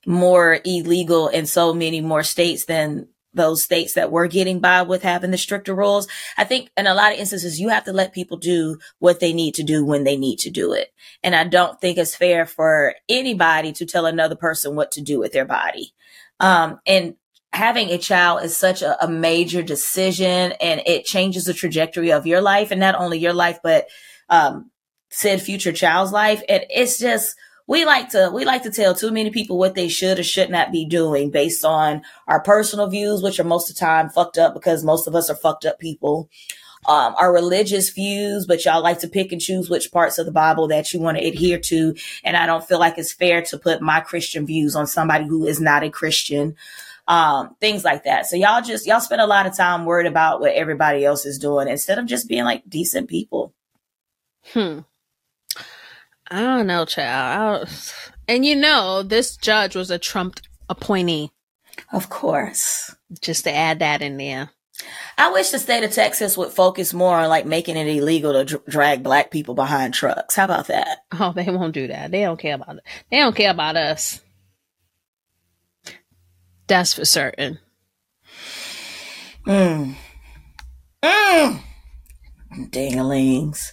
[0.06, 5.04] more illegal in so many more states than those states that were getting by with
[5.04, 6.08] having the stricter rules.
[6.38, 9.34] I think in a lot of instances, you have to let people do what they
[9.34, 10.94] need to do when they need to do it.
[11.24, 15.20] And I don't think it's fair for anybody to tell another person what to do
[15.20, 15.94] with their body.
[16.40, 17.16] Um, and
[17.54, 22.28] having a child is such a, a major decision and it changes the trajectory of
[22.28, 23.88] your life and not only your life, but,
[24.30, 24.72] um,
[25.10, 26.42] said future child's life.
[26.48, 27.36] And it's just,
[27.72, 30.50] we like to we like to tell too many people what they should or should
[30.50, 34.38] not be doing based on our personal views, which are most of the time fucked
[34.38, 36.30] up because most of us are fucked up people.
[36.86, 40.34] Um, our religious views, but y'all like to pick and choose which parts of the
[40.34, 41.96] Bible that you want to adhere to.
[42.26, 45.46] And I don't feel like it's fair to put my Christian views on somebody who
[45.46, 46.58] is not a Christian.
[47.08, 48.26] Um, things like that.
[48.26, 51.40] So y'all just, y'all spend a lot of time worried about what everybody else is
[51.40, 53.54] doing instead of just being like decent people.
[54.48, 54.80] Hmm.
[56.32, 57.70] I don't know, child.
[58.28, 61.32] And you know, this judge was a Trump appointee.
[61.92, 62.96] Of course.
[63.20, 64.50] Just to add that in there.
[65.18, 68.46] I wish the state of Texas would focus more on like making it illegal to
[68.46, 70.38] dr- drag black people behind trucks.
[70.38, 71.00] How about that?
[71.20, 72.12] Oh, they won't do that.
[72.12, 72.84] They don't care about it.
[73.12, 74.22] They don't care about us.
[76.68, 77.60] That's for certain.
[79.46, 79.96] Mm.
[81.04, 81.60] Mm.
[82.70, 83.72] Dinglings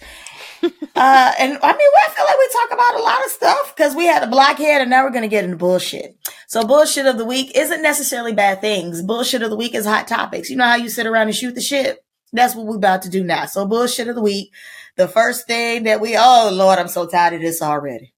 [0.99, 3.95] uh, and I mean, I feel like we talk about a lot of stuff because
[3.95, 6.19] we had a blockhead and now we're going to get into bullshit.
[6.49, 9.01] So bullshit of the week isn't necessarily bad things.
[9.01, 10.51] Bullshit of the week is hot topics.
[10.51, 12.05] You know how you sit around and shoot the shit?
[12.33, 13.47] That's what we're about to do now.
[13.47, 14.53] So bullshit of the week.
[14.97, 18.13] The first thing that we, oh Lord, I'm so tired of this already.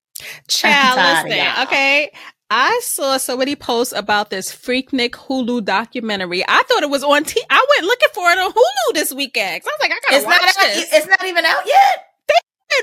[0.49, 2.11] Child, listen, okay.
[2.51, 6.43] I saw somebody post about this Freaknik Hulu documentary.
[6.49, 7.43] I thought it was on T.
[7.51, 9.63] I went looking for it on Hulu this weekend.
[9.65, 10.93] I was like, I gotta it's watch not this.
[10.93, 12.10] It's not even out yet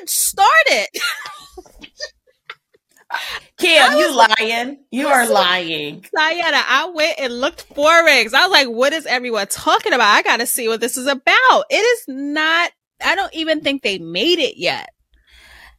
[0.05, 0.87] started.
[3.57, 4.79] Kim, you lying.
[4.91, 6.05] You are lying.
[6.15, 8.33] Diana, I went and looked for rings.
[8.33, 10.13] I was like, what is everyone talking about?
[10.13, 11.63] I gotta see what this is about.
[11.69, 12.71] It is not,
[13.03, 14.89] I don't even think they made it yet.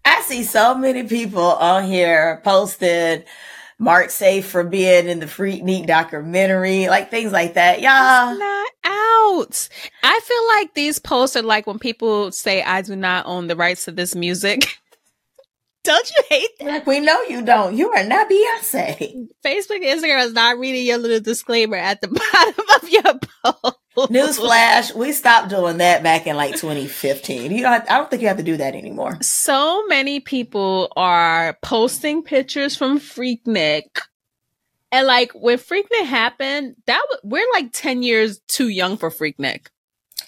[0.05, 3.27] I see so many people on here posted
[3.79, 7.81] Mark safe for being in the Freaknik documentary, like things like that.
[7.81, 8.31] Y'all.
[8.33, 9.69] It's not out.
[10.03, 13.55] I feel like these posts are like when people say, I do not own the
[13.55, 14.67] rights to this music.
[15.85, 16.67] don't you hate that?
[16.67, 17.77] Like, we know you don't.
[17.77, 19.29] You are not Beyonce.
[19.45, 23.79] Facebook Instagram is not reading your little disclaimer at the bottom of your post.
[24.07, 27.51] Newsflash, we stopped doing that back in like 2015.
[27.51, 29.19] You know, I don't think you have to do that anymore.
[29.21, 34.01] So many people are posting pictures from Freaknik.
[34.91, 39.67] And like when Freaknik happened, that was, we're like 10 years too young for Freaknik.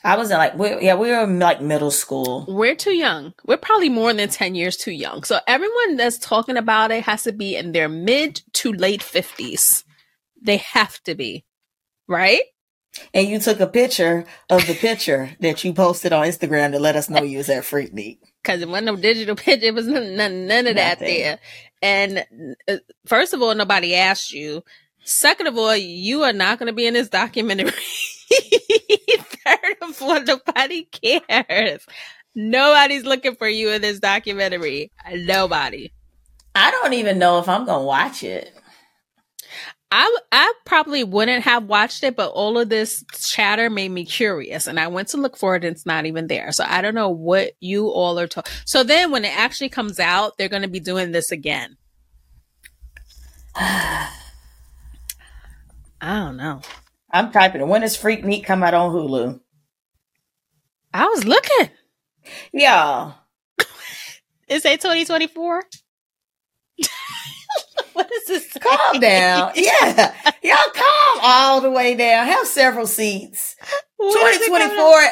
[0.03, 2.47] I was in like, we, yeah, we were in like middle school.
[2.49, 3.35] We're too young.
[3.45, 5.25] We're probably more than 10 years too young.
[5.25, 9.85] So everyone that's talking about it has to be in their mid to late 50s.
[10.41, 11.45] They have to be,
[12.09, 12.41] right?
[13.14, 16.97] And you took a picture of the picture that you posted on Instagram to let
[16.97, 18.18] us know you was at Freaknik.
[18.43, 19.66] Cause it wasn't no digital picture.
[19.66, 21.38] It was none, none, none of that there.
[21.82, 22.24] And
[22.68, 22.76] uh,
[23.07, 24.62] first of all, nobody asked you.
[25.05, 27.70] Second of all, you are not going to be in this documentary.
[28.30, 31.86] Third of all, nobody cares.
[32.34, 34.93] Nobody's looking for you in this documentary.
[35.12, 35.93] Nobody.
[36.55, 38.55] I don't even know if I'm going to watch it.
[39.93, 44.66] I I probably wouldn't have watched it, but all of this chatter made me curious,
[44.66, 46.53] and I went to look for it, and it's not even there.
[46.53, 48.53] So I don't know what you all are talking.
[48.64, 51.76] So then, when it actually comes out, they're going to be doing this again.
[53.57, 54.11] I
[56.01, 56.61] don't know.
[57.11, 57.66] I'm typing.
[57.66, 59.41] When does Freaknik come out on Hulu?
[60.95, 61.70] I was looking.
[62.53, 63.12] Yeah.
[64.49, 65.64] Is it 2024?
[68.61, 69.53] calm down.
[69.55, 70.15] Yeah.
[70.43, 72.27] Y'all calm all the way down.
[72.27, 73.57] Have several seats.
[74.01, 75.03] 2024.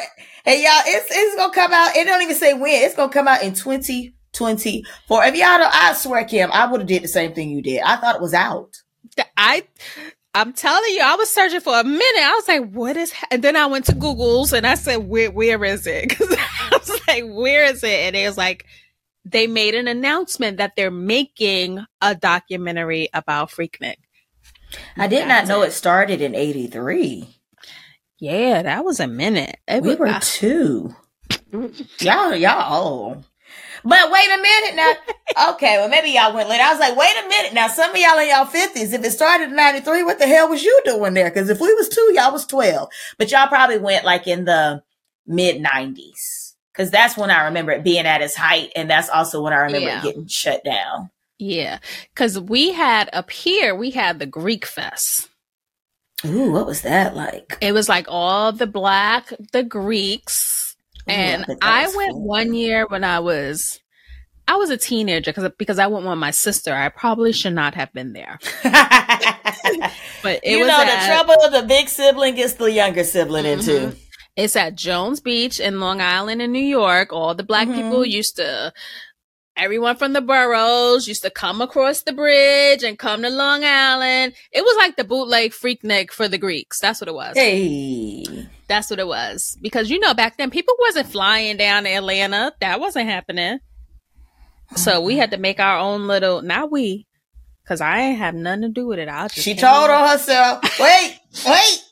[0.45, 1.95] And y'all, it's, it's going to come out.
[1.95, 2.83] It don't even say when.
[2.83, 5.23] It's going to come out in 2024.
[5.25, 7.81] If y'all don't, I swear, Kim, I would have did the same thing you did.
[7.81, 8.81] I thought it was out.
[9.37, 9.63] I,
[10.33, 12.01] I'm telling you, I was searching for a minute.
[12.01, 13.27] I was like, what is, ha-?
[13.31, 16.09] and then I went to Google's and I said, where, where is it?
[16.17, 17.89] Cause I was like, where is it?
[17.89, 18.65] And it was like,
[19.31, 23.97] they made an announcement that they're making a documentary about Freaknik.
[24.97, 25.71] I did not know it.
[25.71, 27.27] started in 83.
[28.19, 29.57] Yeah, that was a minute.
[29.67, 30.95] It we was, were I, two.
[31.99, 33.25] y'all, y'all old.
[33.83, 34.93] But wait a minute now.
[35.51, 36.59] Okay, well maybe y'all went late.
[36.59, 37.67] I was like, wait a minute now.
[37.67, 38.93] Some of y'all in y'all fifties.
[38.93, 41.29] If it started in ninety three, what the hell was you doing there?
[41.29, 42.89] Because if we was two, y'all was twelve.
[43.19, 44.81] But y'all probably went like in the
[45.27, 46.48] mid nineties.
[46.73, 49.57] Because that's when I remember it being at its height, and that's also when I
[49.57, 49.99] remember yeah.
[49.99, 51.09] it getting shut down.
[51.37, 51.79] Yeah,
[52.13, 55.29] because we had up here, we had the Greek Fest.
[56.25, 57.57] Ooh, what was that like?
[57.61, 60.59] It was like all the black, the Greeks
[61.09, 62.23] and I, I went cool.
[62.23, 63.79] one year when I was
[64.47, 66.73] I was a teenager because because I went with my sister.
[66.73, 68.39] I probably should not have been there.
[68.63, 73.03] but it was you know at, the trouble of the big sibling gets the younger
[73.03, 73.59] sibling mm-hmm.
[73.59, 73.95] into.
[74.39, 77.11] It's at Jones Beach in Long Island in New York.
[77.11, 77.81] All the black mm-hmm.
[77.81, 78.71] people used to
[79.57, 84.33] everyone from the boroughs used to come across the bridge and come to Long Island.
[84.53, 86.79] It was like the bootleg Freaknik for the Greeks.
[86.79, 87.35] That's what it was.
[87.35, 88.23] Hey.
[88.69, 89.57] That's what it was.
[89.61, 92.53] Because you know, back then people wasn't flying down to Atlanta.
[92.61, 93.59] That wasn't happening.
[94.77, 97.07] So we had to make our own little not we,
[97.63, 99.09] because I ain't have nothing to do with it.
[99.09, 101.83] I just She told on herself, wait, wait,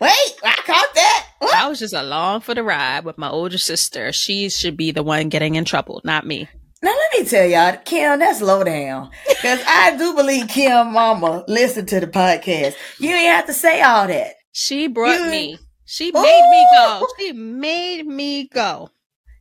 [0.00, 1.26] wait, I caught that.
[1.38, 1.54] What?
[1.54, 4.12] I was just along for the ride with my older sister.
[4.12, 6.48] She should be the one getting in trouble, not me.
[6.82, 9.10] Now let me tell y'all, Kim, that's low down.
[9.42, 12.74] Cause I do believe Kim mama listened to the podcast.
[12.98, 14.34] You ain't have to say all that.
[14.52, 15.58] She brought you, me.
[15.84, 16.50] She made Ooh.
[16.50, 17.06] me go.
[17.18, 18.90] She made me go.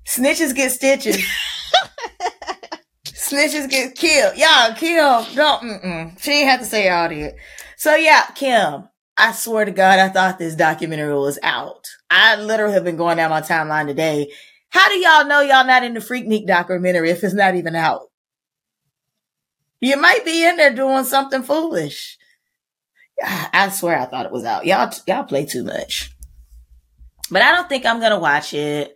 [0.08, 1.24] Snitches get stitches.
[3.06, 4.38] Snitches get killed.
[4.38, 6.20] Y'all, Kim, don't, mm-mm.
[6.22, 7.36] She ain't have to say all that.
[7.76, 8.88] So yeah, Kim,
[9.18, 11.88] I swear to God, I thought this documentary was out.
[12.10, 14.32] I literally have been going down my timeline today
[14.70, 18.10] how do y'all know y'all not in the Freaknik documentary if it's not even out?
[19.80, 22.18] You might be in there doing something foolish.
[23.24, 24.66] I swear I thought it was out.
[24.66, 26.12] Y'all, y'all play too much.
[27.32, 28.96] But I don't think I'm gonna watch it.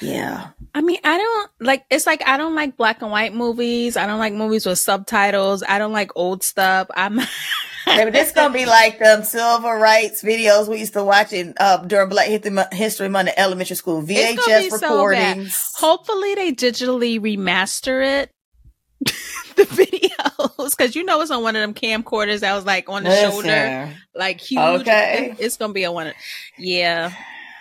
[0.00, 0.48] Yeah.
[0.74, 3.96] I mean, I don't like it's like I don't like black and white movies.
[3.96, 5.62] I don't like movies with subtitles.
[5.66, 6.88] I don't like old stuff.
[6.94, 7.20] I'm
[7.86, 11.78] Maybe this gonna be like them civil rights videos we used to watch in uh,
[11.78, 12.28] during Black
[12.72, 14.02] History Month in elementary school.
[14.02, 15.54] VHS recordings.
[15.54, 18.30] So Hopefully, they digitally remaster it.
[19.56, 23.02] the videos because you know it's on one of them camcorders that was like on
[23.02, 23.30] the Listen.
[23.30, 24.80] shoulder, like huge.
[24.82, 26.12] Okay, it's gonna be a one.
[26.58, 27.12] Yeah.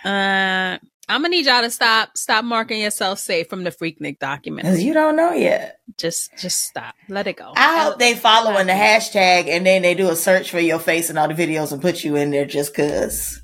[0.04, 0.78] Uh,
[1.10, 4.68] I'm gonna need y'all to stop stop marking yourself safe from the Freaknik document.
[4.68, 5.80] Because you don't know yet.
[5.98, 6.94] Just just stop.
[7.08, 7.52] Let it go.
[7.56, 11.10] I hope they following the hashtag and then they do a search for your face
[11.10, 13.42] and all the videos and put you in there just cause.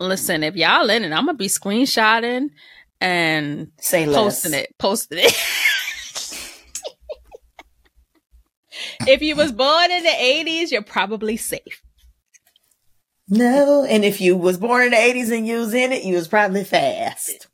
[0.00, 2.48] Listen, if y'all in it, I'm gonna be screenshotting
[3.02, 4.74] and say posting it.
[4.78, 5.36] Posting it.
[9.06, 11.82] if you was born in the 80s, you're probably safe.
[13.28, 16.14] No, and if you was born in the eighties and you was in it, you
[16.14, 17.46] was probably fast,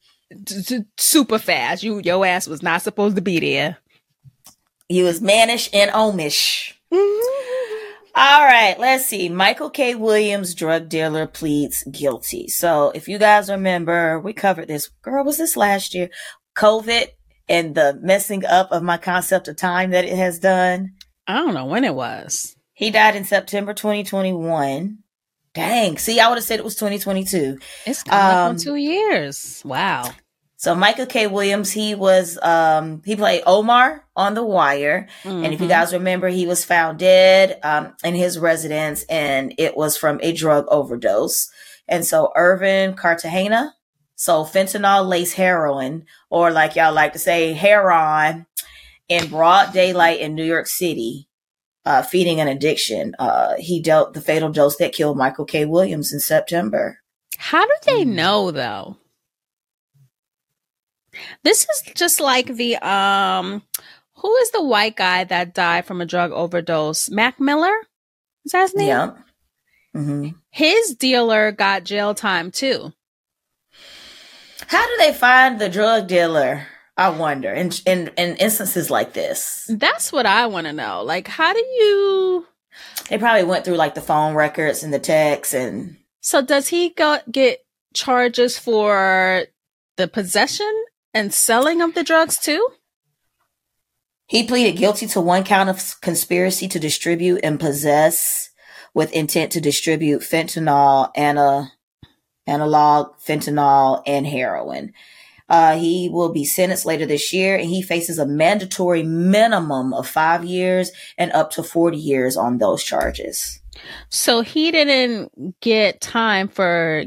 [0.96, 1.82] super fast.
[1.82, 3.78] You your ass was not supposed to be there.
[4.88, 6.72] You was mannish and omish.
[6.92, 7.48] Mm-hmm.
[8.14, 9.28] All right, let's see.
[9.28, 9.94] Michael K.
[9.94, 12.48] Williams, drug dealer, pleads guilty.
[12.48, 14.88] So, if you guys remember, we covered this.
[15.02, 16.10] Girl, was this last year?
[16.56, 17.08] COVID
[17.48, 20.94] and the messing up of my concept of time that it has done.
[21.28, 22.56] I don't know when it was.
[22.72, 24.98] He died in September 2021.
[25.58, 25.98] Dang.
[25.98, 27.58] See, I would have said it was 2022.
[27.86, 29.62] It's um, two years.
[29.64, 30.10] Wow.
[30.56, 31.28] So Michael K.
[31.28, 35.44] Williams, he was um he played Omar on The Wire, mm-hmm.
[35.44, 35.68] and if you mm-hmm.
[35.68, 40.32] guys remember, he was found dead um in his residence, and it was from a
[40.32, 41.48] drug overdose.
[41.86, 43.74] And so Irvin Cartagena,
[44.16, 48.46] so fentanyl laced heroin, or like y'all like to say, heroin,
[49.08, 51.27] in broad daylight in New York City
[51.88, 53.14] uh, feeding an addiction.
[53.18, 55.64] Uh, he dealt the fatal dose that killed Michael K.
[55.64, 56.98] Williams in September.
[57.38, 58.08] How do they mm.
[58.08, 58.98] know though?
[61.42, 63.62] This is just like the um
[64.16, 67.08] who is the white guy that died from a drug overdose?
[67.08, 67.74] Mac Miller?
[68.44, 68.88] Is that his name?
[68.88, 69.10] Yeah.
[69.96, 70.28] Mm-hmm.
[70.50, 72.92] His dealer got jail time too.
[74.66, 76.66] How do they find the drug dealer?
[76.98, 79.70] I wonder in in in instances like this.
[79.72, 81.02] That's what I want to know.
[81.04, 82.46] Like, how do you?
[83.08, 85.96] They probably went through like the phone records and the texts and.
[86.20, 89.44] So does he go get charges for
[89.96, 90.84] the possession
[91.14, 92.68] and selling of the drugs too?
[94.26, 98.50] He pleaded guilty to one count of conspiracy to distribute and possess
[98.92, 101.72] with intent to distribute fentanyl, ana,
[102.46, 104.92] analog fentanyl, and heroin.
[105.48, 110.06] Uh, he will be sentenced later this year and he faces a mandatory minimum of
[110.06, 113.60] five years and up to 40 years on those charges.
[114.08, 117.04] So he didn't get time for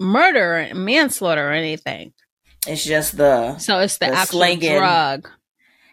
[0.00, 2.12] murder and manslaughter or anything.
[2.66, 5.28] It's just the so it's the, the actual slinging, drug.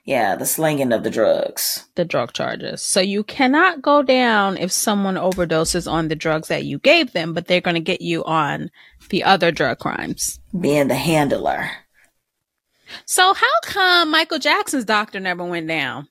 [0.04, 2.82] Yeah, the slinging of the drugs, the drug charges.
[2.82, 7.34] So you cannot go down if someone overdoses on the drugs that you gave them,
[7.34, 8.70] but they're going to get you on
[9.10, 10.39] the other drug crimes.
[10.60, 11.72] Being the handler.
[13.06, 16.08] So how come Michael Jackson's doctor never went down?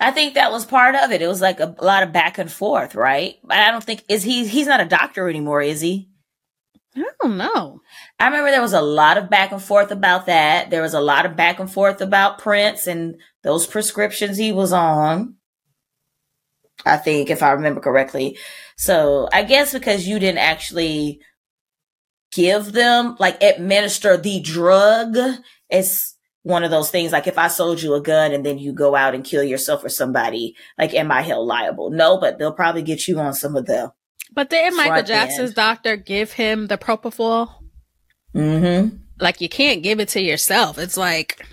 [0.00, 1.22] I think that was part of it.
[1.22, 3.36] It was like a, a lot of back and forth, right?
[3.44, 6.08] But I don't think is he he's not a doctor anymore, is he?
[6.96, 7.80] I don't know.
[8.20, 10.70] I remember there was a lot of back and forth about that.
[10.70, 14.72] There was a lot of back and forth about Prince and those prescriptions he was
[14.72, 15.36] on.
[16.84, 18.38] I think, if I remember correctly.
[18.76, 21.20] So I guess because you didn't actually
[22.32, 25.16] give them, like administer the drug,
[25.70, 27.12] it's one of those things.
[27.12, 29.84] Like if I sold you a gun and then you go out and kill yourself
[29.84, 31.90] or somebody, like am I held liable?
[31.90, 33.92] No, but they'll probably get you on some of the
[34.34, 35.56] but didn't Michael Jackson's end.
[35.56, 37.50] doctor give him the propofol?
[38.34, 38.96] Mm-hmm.
[39.20, 40.76] Like you can't give it to yourself.
[40.76, 41.46] It's like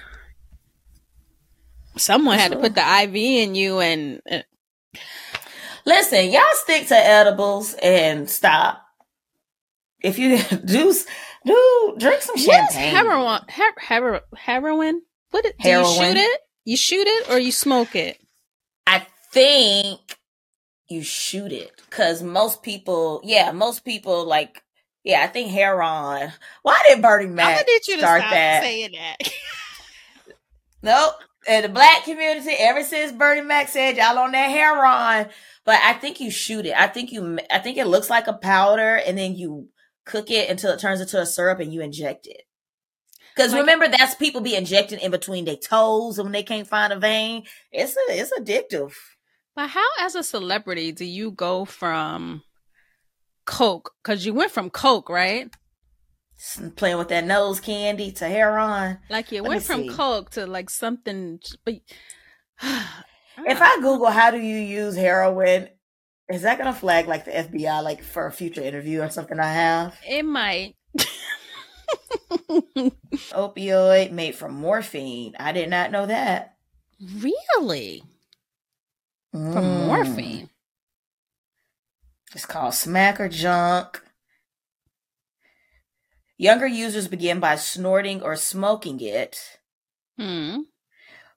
[1.95, 4.21] someone had to put the IV in you and.
[5.85, 8.83] Listen, y'all stick to edibles and stop.
[10.01, 10.93] If you do
[11.45, 12.95] do drink some champagne.
[12.95, 13.41] heroin?
[13.49, 15.01] Her, her, heroin?
[15.31, 15.43] What?
[15.43, 15.85] Do heroin.
[15.85, 16.41] you shoot it?
[16.65, 18.19] You shoot it or you smoke it?
[18.85, 19.99] I think
[20.87, 24.61] you shoot it because most people, yeah, most people like,
[25.03, 26.31] yeah, I think heroin.
[26.61, 28.63] Why did Bernie Mac I need you to start stop that?
[28.63, 29.17] saying that?
[30.83, 31.13] nope.
[31.47, 35.29] In the black community, ever since Bernie Mac said y'all on that heroin,
[35.65, 36.75] but I think you shoot it.
[36.79, 39.69] I think you, I think it looks like a powder, and then you
[40.05, 42.43] cook it until it turns into a syrup, and you inject it.
[43.35, 46.67] Because like, remember, that's people be injecting in between their toes and when they can't
[46.67, 47.43] find a vein.
[47.71, 48.93] It's a, it's addictive.
[49.55, 52.43] But how, as a celebrity, do you go from
[53.45, 53.93] Coke?
[54.03, 55.49] Because you went from Coke, right?
[56.75, 58.97] Playing with that nose candy to heroin.
[59.09, 59.89] Like it Let went from see.
[59.89, 61.39] Coke to like something.
[61.63, 61.75] But
[62.61, 65.69] if I Google how do you use heroin,
[66.29, 69.53] is that gonna flag like the FBI like for a future interview or something I
[69.53, 69.99] have?
[70.07, 70.75] It might.
[73.31, 75.35] Opioid made from morphine.
[75.39, 76.55] I did not know that.
[77.19, 78.03] Really?
[79.33, 79.53] mm.
[79.53, 80.49] from morphine.
[82.33, 84.01] It's called Smack or Junk.
[86.41, 89.59] Younger users begin by snorting or smoking it
[90.19, 90.61] mm.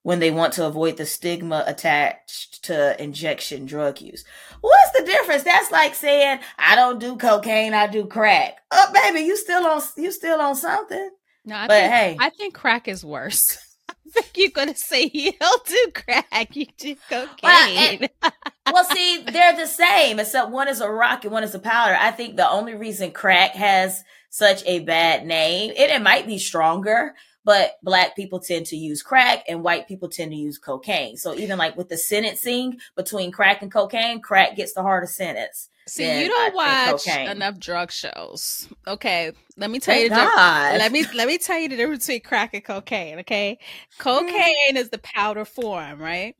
[0.03, 4.25] when they want to avoid the stigma attached to injection drug use.
[4.63, 5.43] What's the difference?
[5.43, 8.57] That's like saying I don't do cocaine, I do crack.
[8.71, 11.11] Oh, baby, you still on you still on something.
[11.45, 13.59] No, I but think, hey, I think crack is worse
[13.91, 17.29] I think you're gonna say you don't do crack, you do cocaine.
[17.43, 18.11] Well, and,
[18.73, 21.95] well, see, they're the same, except one is a rock and one is a powder.
[22.01, 24.03] I think the only reason crack has
[24.35, 27.15] such a bad name, and it might be stronger,
[27.45, 31.17] but black people tend to use crack and white people tend to use cocaine.
[31.17, 35.69] So even like with the sentencing between crack and cocaine, crack gets the harder sentence.
[35.87, 38.69] See, you don't watch enough drug shows.
[38.89, 40.17] Okay, let me tell Thank you.
[40.17, 43.21] The let me let me tell you the difference between crack and cocaine.
[43.21, 43.99] Okay, mm.
[44.01, 46.35] cocaine is the powder form, right?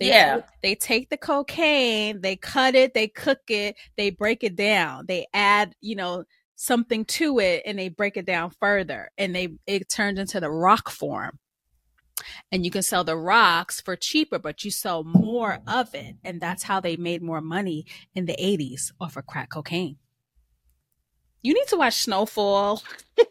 [0.00, 0.40] They, yeah.
[0.62, 5.26] They take the cocaine, they cut it, they cook it, they break it down, they
[5.34, 6.24] add, you know,
[6.64, 10.50] something to it, and they break it down further, and they it turns into the
[10.50, 11.38] rock form
[12.52, 16.16] and you can sell the rocks for cheaper, but you sell more of it.
[16.24, 19.96] And that's how they made more money in the 80s off of crack cocaine.
[21.44, 22.82] You need to watch Snowfall.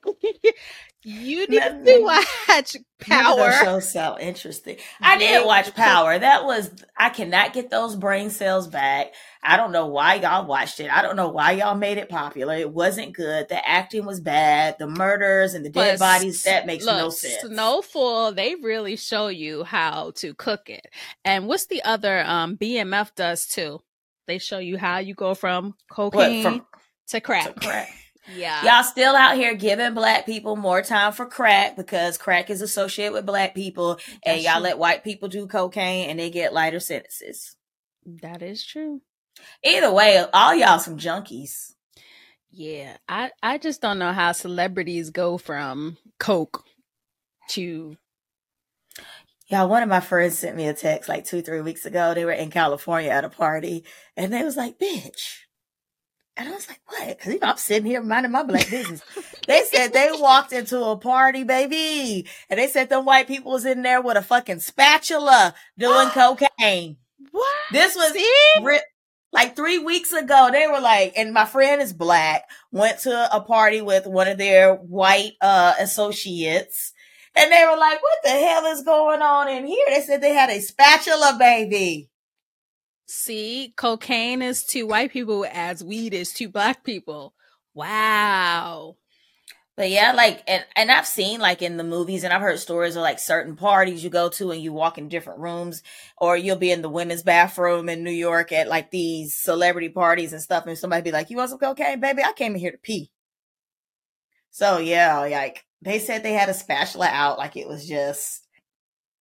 [1.03, 3.51] you need to watch Power.
[3.63, 4.77] Shows so interesting.
[5.01, 6.19] I did watch Power.
[6.19, 9.13] That was I cannot get those brain cells back.
[9.41, 10.91] I don't know why y'all watched it.
[10.91, 12.53] I don't know why y'all made it popular.
[12.53, 13.49] It wasn't good.
[13.49, 14.75] The acting was bad.
[14.77, 17.41] The murders and the dead but bodies that makes look, no sense.
[17.41, 18.33] Snowfall.
[18.33, 20.85] They really show you how to cook it.
[21.25, 22.23] And what's the other?
[22.23, 23.81] Um, BMF does too.
[24.27, 26.65] They show you how you go from cocaine what, from,
[27.07, 27.55] to crack.
[27.55, 27.89] To crack.
[28.27, 28.63] Yeah.
[28.63, 33.13] Y'all still out here giving black people more time for crack because crack is associated
[33.13, 34.63] with black people and That's y'all true.
[34.63, 37.55] let white people do cocaine and they get lighter sentences.
[38.05, 39.01] That is true.
[39.63, 41.73] Either way, all y'all some junkies.
[42.51, 42.97] Yeah.
[43.09, 46.63] I I just don't know how celebrities go from coke
[47.49, 47.97] to
[49.47, 52.13] Y'all, one of my friends sent me a text like two, three weeks ago.
[52.13, 53.83] They were in California at a party
[54.15, 55.42] and they was like, bitch.
[56.35, 57.19] And I was like, what?
[57.19, 59.03] Cause you know, I'm sitting here minding my black business.
[59.47, 62.25] they said they walked into a party, baby.
[62.49, 66.97] And they said them white people was in there with a fucking spatula doing cocaine.
[67.31, 67.55] what?
[67.71, 68.13] This was?
[68.63, 68.79] Ri-
[69.31, 73.41] like three weeks ago, they were like, and my friend is black, went to a
[73.41, 76.93] party with one of their white uh associates,
[77.35, 79.85] and they were like, What the hell is going on in here?
[79.89, 82.09] They said they had a spatula baby.
[83.05, 87.33] See, cocaine is to white people as weed is to black people.
[87.73, 88.97] Wow.
[89.75, 92.95] But yeah, like and and I've seen like in the movies and I've heard stories
[92.95, 95.81] of like certain parties you go to and you walk in different rooms
[96.17, 100.31] or you'll be in the women's bathroom in New York at like these celebrity parties
[100.31, 102.23] and stuff and somebody be like, "You want some cocaine, baby?
[102.23, 103.11] I came in here to pee."
[104.51, 108.42] So yeah, like they said they had a spatula out like it was just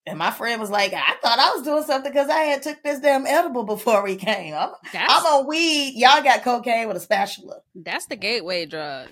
[0.05, 2.83] and my friend was like, I thought I was doing something because I had took
[2.83, 4.53] this damn edible before we came.
[4.53, 5.93] I'm, I'm on weed.
[5.95, 7.61] Y'all got cocaine with a spatula.
[7.73, 9.09] that's the gateway drug.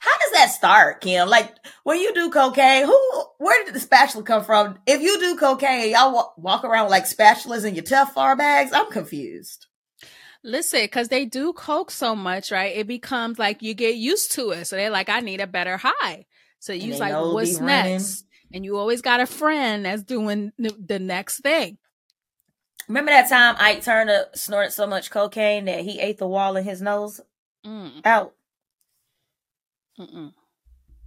[0.00, 1.28] How does that start, Kim?
[1.28, 4.78] Like when you do cocaine, who, where did the spatula come from?
[4.86, 8.70] If you do cocaine, y'all walk, walk around with like spatulas in your Telfar bags.
[8.72, 9.66] I'm confused.
[10.44, 12.76] Listen, because they do coke so much, right?
[12.76, 14.66] It becomes like you get used to it.
[14.66, 16.26] So they're like, I need a better high.
[16.60, 18.24] So you like, what's next?
[18.52, 21.78] And you always got a friend that's doing the next thing.
[22.88, 26.64] Remember that time Ike Turner snorted so much cocaine that he ate the wall in
[26.64, 27.20] his nose
[27.66, 28.34] Mm, out?
[29.98, 30.32] mm-mm,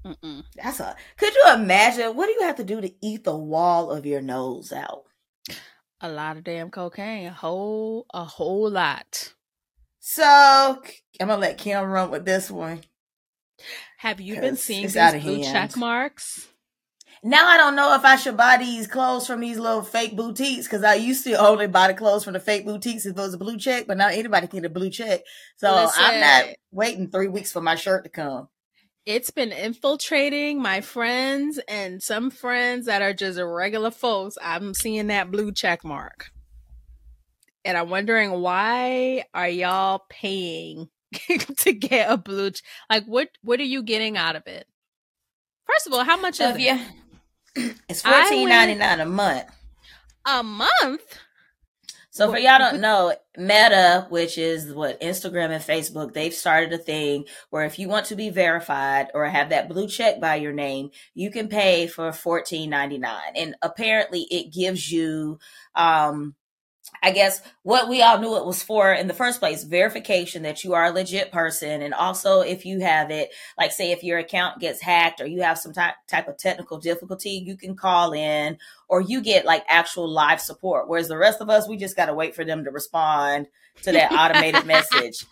[0.06, 0.44] mm-mm.
[0.56, 0.96] That's a.
[1.18, 2.16] Could you imagine?
[2.16, 5.06] What do you have to do to eat the wall of your nose out?
[6.02, 9.34] A lot of damn cocaine, a whole a whole lot.
[10.00, 12.82] So I'm gonna let Kim run with this one.
[13.98, 15.44] Have you been seeing these blue hand.
[15.44, 16.48] check marks?
[17.24, 20.66] Now I don't know if I should buy these clothes from these little fake boutiques
[20.66, 23.36] because I used to only buy the clothes from the fake boutiques if it was
[23.36, 25.22] a blue check, but now anybody can get a blue check.
[25.58, 28.48] So I'm not waiting three weeks for my shirt to come.
[29.06, 34.38] It's been infiltrating my friends and some friends that are just regular folks.
[34.42, 36.32] I'm seeing that blue check mark.
[37.64, 40.90] And I'm wondering why are y'all paying
[41.58, 44.66] to get a blue ch- like what what are you getting out of it?
[45.68, 46.80] First of all, how much of is you,
[47.56, 49.46] it's fourteen ninety nine a month.
[50.26, 51.20] A month?
[52.14, 56.78] So for y'all don't know, Meta, which is what Instagram and Facebook, they've started a
[56.78, 60.52] thing where if you want to be verified or have that blue check by your
[60.52, 65.40] name, you can pay for fourteen ninety nine, and apparently it gives you,
[65.74, 66.36] um,
[67.04, 70.64] I guess what we all knew it was for in the first place, verification that
[70.64, 74.20] you are a legit person, and also if you have it, like say if your
[74.20, 78.14] account gets hacked or you have some type type of technical difficulty, you can call
[78.14, 80.88] in or you get like actual live support.
[80.88, 83.48] Whereas the rest of us, we just got to wait for them to respond
[83.84, 85.26] to that automated message.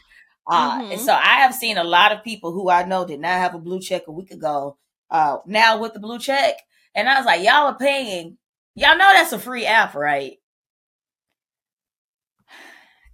[0.48, 0.94] Uh, Mhm.
[0.94, 3.54] And so I have seen a lot of people who I know did not have
[3.54, 4.78] a blue check a week ago,
[5.12, 6.56] uh, now with the blue check.
[6.96, 8.38] And I was like, y'all are paying.
[8.74, 10.39] Y'all know that's a free app, right?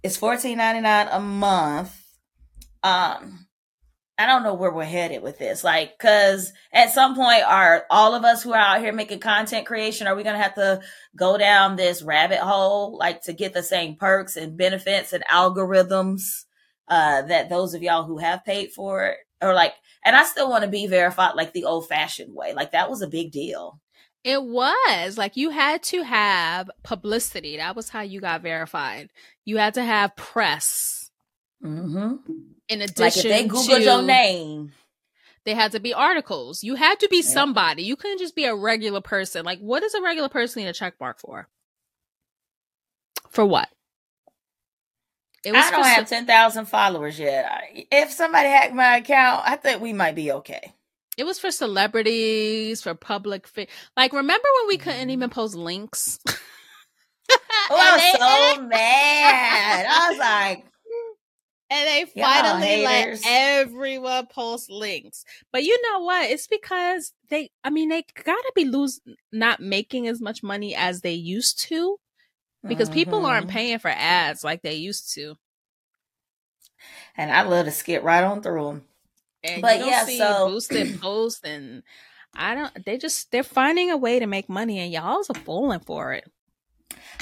[0.06, 1.92] It's fourteen ninety nine a month.
[2.84, 3.48] Um,
[4.16, 5.64] I don't know where we're headed with this.
[5.64, 9.66] Like, cause at some point, are all of us who are out here making content
[9.66, 10.80] creation, are we gonna have to
[11.16, 16.44] go down this rabbit hole, like to get the same perks and benefits and algorithms,
[16.86, 20.48] uh, that those of y'all who have paid for it, or like, and I still
[20.48, 22.54] want to be verified like the old fashioned way.
[22.54, 23.80] Like that was a big deal.
[24.26, 27.58] It was like you had to have publicity.
[27.58, 29.10] That was how you got verified.
[29.44, 31.12] You had to have press.
[31.64, 32.16] Mm-hmm.
[32.68, 34.72] In addition, Like if they Googled to, your name,
[35.44, 36.64] they had to be articles.
[36.64, 37.22] You had to be Yeah.
[37.22, 37.84] somebody.
[37.84, 39.44] You couldn't just be a regular person.
[39.44, 41.48] Like, what does a regular person need a check mark for?
[43.30, 43.68] For what?
[45.44, 47.46] It I don't for have ten thousand followers yet.
[47.92, 50.72] If somebody hacked my account, I think we might be okay.
[51.16, 53.46] It was for celebrities, for public.
[53.46, 55.10] Fi- like, remember when we couldn't Mm-hmm.
[55.10, 56.18] even post links?
[57.68, 59.86] Oh, I was so mad.
[59.88, 60.64] I was like,
[61.68, 65.24] And they finally let everyone post links.
[65.52, 66.30] But you know what?
[66.30, 69.00] It's because they, I mean, they gotta be lose
[69.32, 71.98] not making as much money as they used to
[72.68, 73.50] because people aren't Mhm.
[73.50, 75.36] paying for ads like they used to.
[77.16, 78.84] And I love to skip right on through them.
[79.46, 81.82] And but yeah, so boosted posts and
[82.36, 82.84] I don't.
[82.84, 86.30] They just they're finding a way to make money, and y'all's are falling for it.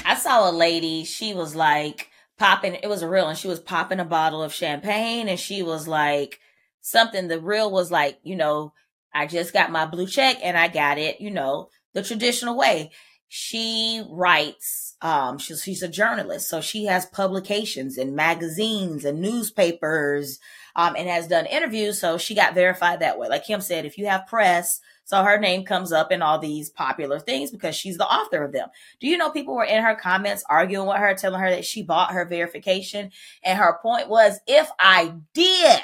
[0.04, 1.04] I saw a lady.
[1.04, 2.08] She was like
[2.38, 2.74] popping.
[2.74, 5.86] It was a reel, and she was popping a bottle of champagne, and she was
[5.86, 6.40] like
[6.80, 7.28] something.
[7.28, 8.72] The reel was like, you know,
[9.14, 12.90] I just got my blue check, and I got it, you know, the traditional way.
[13.28, 14.96] She writes.
[15.00, 20.38] Um, she's she's a journalist, so she has publications and magazines and newspapers.
[20.76, 23.28] Um, and has done interviews, so she got verified that way.
[23.28, 26.70] Like Kim said, if you have press, so her name comes up in all these
[26.70, 28.68] popular things because she's the author of them.
[28.98, 31.82] Do you know people were in her comments arguing with her, telling her that she
[31.82, 33.12] bought her verification?
[33.44, 35.80] And her point was, if I did,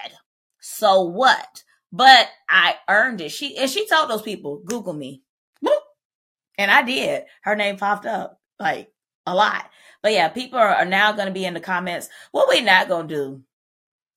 [0.58, 1.62] so what?
[1.92, 3.30] But I earned it.
[3.30, 5.22] She and she told those people, Google me.
[6.58, 7.24] And I did.
[7.40, 8.92] Her name popped up like
[9.26, 9.70] a lot.
[10.02, 12.10] But yeah, people are, are now going to be in the comments.
[12.32, 13.42] What we not going to do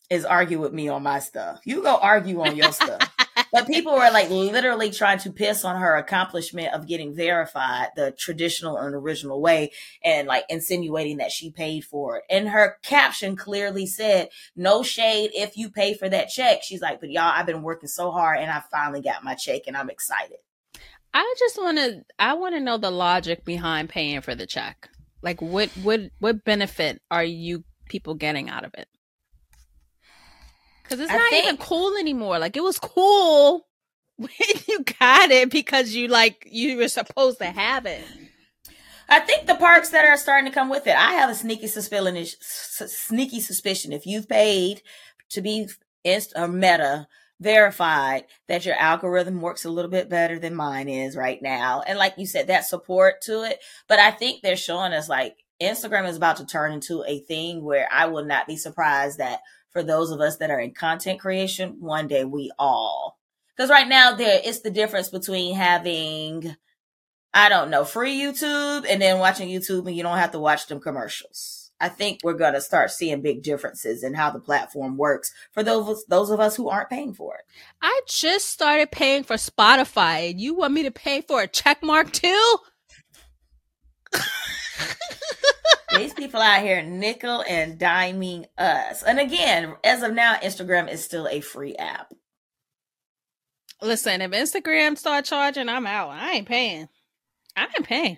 [0.09, 1.61] is argue with me on my stuff.
[1.65, 3.09] You go argue on your stuff
[3.51, 8.11] but people were like literally trying to piss on her accomplishment of getting verified the
[8.11, 9.71] traditional and original way
[10.03, 12.23] and like insinuating that she paid for it.
[12.29, 16.63] And her caption clearly said, no shade if you pay for that check.
[16.63, 19.63] She's like, but y'all, I've been working so hard and I finally got my check
[19.67, 20.37] and I'm excited.
[21.13, 24.89] I just want to, I want to know the logic behind paying for the check.
[25.21, 28.87] Like what, what, what benefit are you people getting out of it?
[30.93, 32.39] Because it's I not think, even cool anymore.
[32.39, 33.67] Like it was cool
[34.17, 34.29] when
[34.67, 38.03] you got it because you like you were supposed to have it.
[39.09, 40.95] I think the perks that are starting to come with it.
[40.95, 42.25] I have a sneaky suspicion.
[42.39, 43.91] Sneaky suspicion.
[43.91, 44.81] If you've paid
[45.31, 45.67] to be
[46.03, 47.07] inst or meta
[47.39, 51.97] verified, that your algorithm works a little bit better than mine is right now, and
[51.97, 53.59] like you said, that support to it.
[53.89, 57.63] But I think they're showing us like Instagram is about to turn into a thing
[57.63, 59.39] where I will not be surprised that
[59.73, 63.19] for those of us that are in content creation, one day we all.
[63.55, 66.55] Because right now there is the difference between having,
[67.33, 70.67] I don't know, free YouTube and then watching YouTube and you don't have to watch
[70.67, 71.71] them commercials.
[71.79, 75.63] I think we're going to start seeing big differences in how the platform works for
[75.63, 77.41] those those of us who aren't paying for it.
[77.81, 80.33] I just started paying for Spotify.
[80.37, 82.57] You want me to pay for a check mark too?
[85.91, 89.03] These people out here nickel and diming us.
[89.03, 92.13] And again, as of now, Instagram is still a free app.
[93.81, 96.09] Listen, if Instagram start charging, I'm out.
[96.09, 96.89] I ain't paying.
[97.55, 98.17] I ain't paying.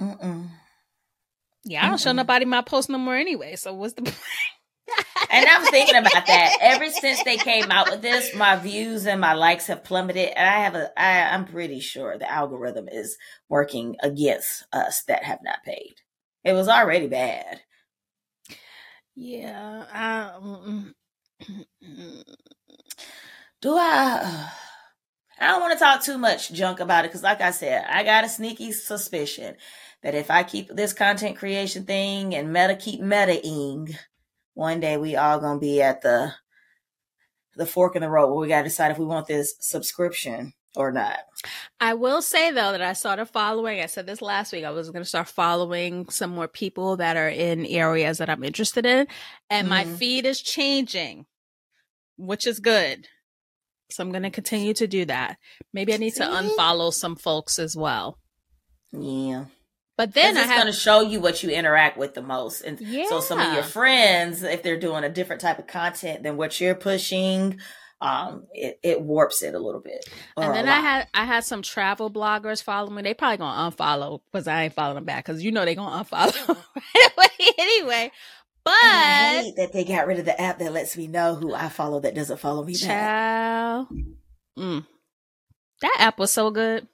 [0.00, 0.50] Mm-mm.
[1.64, 2.00] Yeah, I don't Mm-mm.
[2.00, 3.56] show nobody my post no more anyway.
[3.56, 4.16] So what's the point?
[5.30, 6.56] And I'm thinking about that.
[6.60, 10.30] Ever since they came out with this, my views and my likes have plummeted.
[10.36, 13.16] And I have a, I, I'm pretty sure the algorithm is
[13.48, 15.96] working against us that have not paid.
[16.44, 17.60] It was already bad.
[19.14, 19.84] Yeah.
[19.92, 20.84] I,
[23.60, 24.50] Do I?
[25.40, 28.04] I don't want to talk too much junk about it because, like I said, I
[28.04, 29.56] got a sneaky suspicion
[30.02, 33.96] that if I keep this content creation thing and meta keep metaing,
[34.58, 36.34] one day we all gonna be at the
[37.54, 40.90] the fork in the road where we gotta decide if we want this subscription or
[40.90, 41.20] not.
[41.78, 44.90] I will say though that I started following, I said this last week, I was
[44.90, 49.06] going to start following some more people that are in areas that I'm interested in.
[49.48, 49.90] And mm-hmm.
[49.90, 51.26] my feed is changing,
[52.16, 53.08] which is good.
[53.90, 55.38] So I'm going to continue to do that.
[55.72, 58.18] Maybe I need to unfollow some folks as well.
[58.92, 59.46] Yeah.
[59.98, 62.60] But then it's going to show you what you interact with the most.
[62.60, 63.06] And yeah.
[63.08, 66.60] so some of your friends, if they're doing a different type of content than what
[66.60, 67.58] you're pushing,
[68.00, 70.08] um, it, it warps it a little bit.
[70.36, 73.02] And then I had I had some travel bloggers follow me.
[73.02, 76.04] They probably gonna unfollow because I ain't following them back because you know they gonna
[76.04, 76.56] unfollow
[77.58, 78.12] anyway.
[78.62, 81.54] But I hate that they got rid of the app that lets me know who
[81.54, 83.88] I follow that doesn't follow me back.
[84.56, 84.86] Mm.
[85.80, 86.86] That app was so good.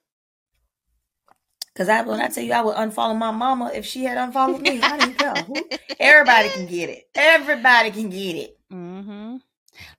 [1.75, 4.61] Cause I when I tell you I would unfollow my mama if she had unfollowed
[4.61, 5.63] me, I didn't know.
[5.99, 7.09] Everybody can get it.
[7.17, 8.59] Everybody can get it.
[8.73, 9.37] Mm-hmm.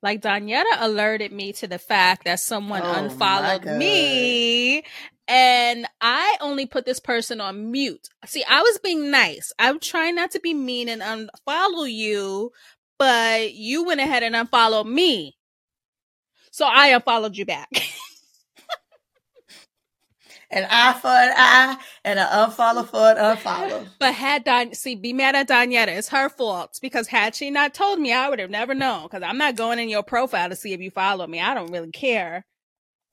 [0.01, 4.83] Like Donyetta alerted me to the fact that someone oh unfollowed me
[5.27, 8.09] and I only put this person on mute.
[8.25, 9.51] See, I was being nice.
[9.57, 12.51] I'm trying not to be mean and unfollow you,
[12.99, 15.35] but you went ahead and unfollowed me.
[16.51, 17.69] So I unfollowed you back.
[20.51, 23.87] an eye for an eye and an unfollow for an unfollow.
[23.99, 27.73] But had Don see be mad at Donyetta, it's her fault because had she not
[27.73, 29.03] told me, I would have never known.
[29.03, 31.41] Because I'm not going in your profile to see if you follow me.
[31.41, 32.45] I don't really care.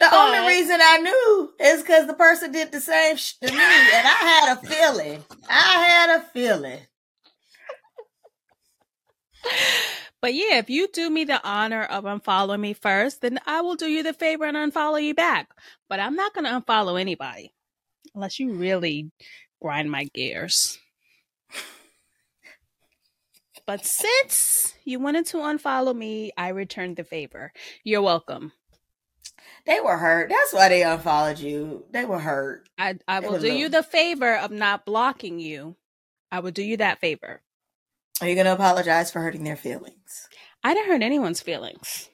[0.00, 3.46] The but, only reason I knew is because the person did the same sh- to
[3.46, 5.24] me, and I had a feeling.
[5.48, 6.80] I had a feeling.
[10.22, 13.74] But yeah, if you do me the honor of unfollowing me first, then I will
[13.74, 15.50] do you the favor and unfollow you back.
[15.88, 17.52] But I'm not going to unfollow anybody
[18.14, 19.10] unless you really
[19.60, 20.78] grind my gears.
[23.66, 27.52] But since you wanted to unfollow me, I returned the favor.
[27.84, 28.52] You're welcome.
[29.66, 30.28] They were hurt.
[30.28, 31.84] That's why they unfollowed you.
[31.90, 32.68] They were hurt.
[32.78, 35.76] I I will do you the favor of not blocking you.
[36.30, 37.40] I will do you that favor.
[38.20, 40.28] Are you going to apologize for hurting their feelings?
[40.62, 42.08] I didn't hurt anyone's feelings.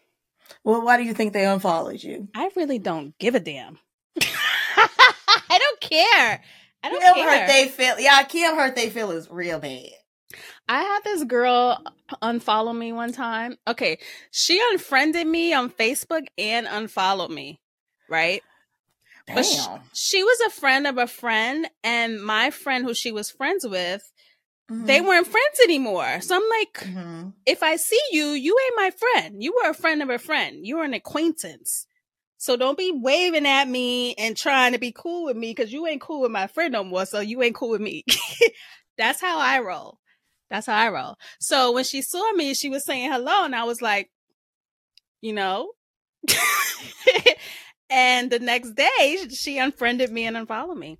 [0.64, 2.28] Well, why do you think they unfollowed you?
[2.34, 3.78] I really don't give a damn.
[4.20, 6.42] I don't care.
[6.82, 7.40] I don't Kim care.
[7.40, 7.98] hurt they feel.
[7.98, 9.90] Yeah, Kim hurt they feelings real bad.
[10.68, 11.82] I had this girl
[12.22, 13.56] unfollow me one time.
[13.66, 13.98] Okay,
[14.30, 17.60] she unfriended me on Facebook and unfollowed me,
[18.08, 18.42] right?
[19.26, 19.36] Damn.
[19.36, 19.60] But she,
[19.92, 24.10] she, was a friend of a friend, and my friend who she was friends with,
[24.70, 24.86] mm-hmm.
[24.86, 26.20] they weren't friends anymore.
[26.20, 27.28] So I'm like, mm-hmm.
[27.46, 29.42] if I see you, you ain't my friend.
[29.42, 30.66] You were a friend of a friend.
[30.66, 31.86] You were an acquaintance.
[32.38, 35.86] So don't be waving at me and trying to be cool with me because you
[35.86, 37.04] ain't cool with my friend no more.
[37.04, 38.04] So you ain't cool with me.
[38.96, 39.98] That's how I roll.
[40.50, 41.16] That's how I roll.
[41.40, 44.10] So when she saw me, she was saying hello, and I was like,
[45.20, 45.72] you know.
[47.90, 50.98] and the next day, she unfriended me and unfollowed me.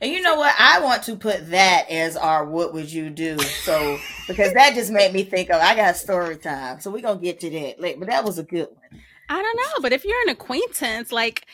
[0.00, 0.54] And you know what?
[0.58, 3.38] I want to put that as our what would you do?
[3.38, 6.80] So because that just made me think of I got story time.
[6.80, 8.00] So we're gonna get to that later.
[8.00, 9.02] But that was a good one.
[9.28, 11.46] I don't know, but if you're an acquaintance, like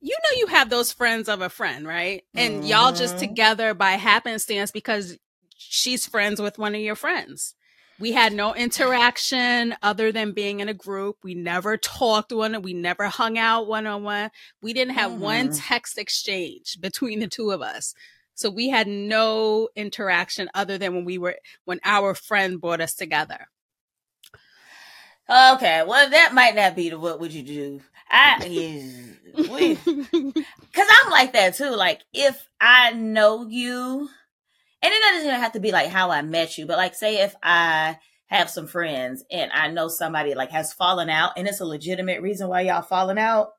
[0.00, 2.24] you know you have those friends of a friend, right?
[2.34, 2.66] And mm-hmm.
[2.66, 3.28] y'all just mm-hmm.
[3.28, 5.18] together by happenstance because
[5.56, 7.54] she's friends with one of your friends.
[8.02, 11.18] We had no interaction other than being in a group.
[11.22, 12.60] We never talked one.
[12.60, 14.32] We never hung out one on one.
[14.60, 15.20] We didn't have mm-hmm.
[15.20, 17.94] one text exchange between the two of us.
[18.34, 22.94] So we had no interaction other than when we were when our friend brought us
[22.94, 23.46] together.
[25.30, 27.82] Okay, well that might not be the what would you do.
[28.10, 28.38] I
[29.36, 31.70] cuz I'm like that too.
[31.70, 34.08] Like if I know you
[34.82, 37.22] and it doesn't even have to be like how I met you, but like say
[37.22, 41.60] if I have some friends and I know somebody like has fallen out and it's
[41.60, 43.52] a legitimate reason why y'all falling out,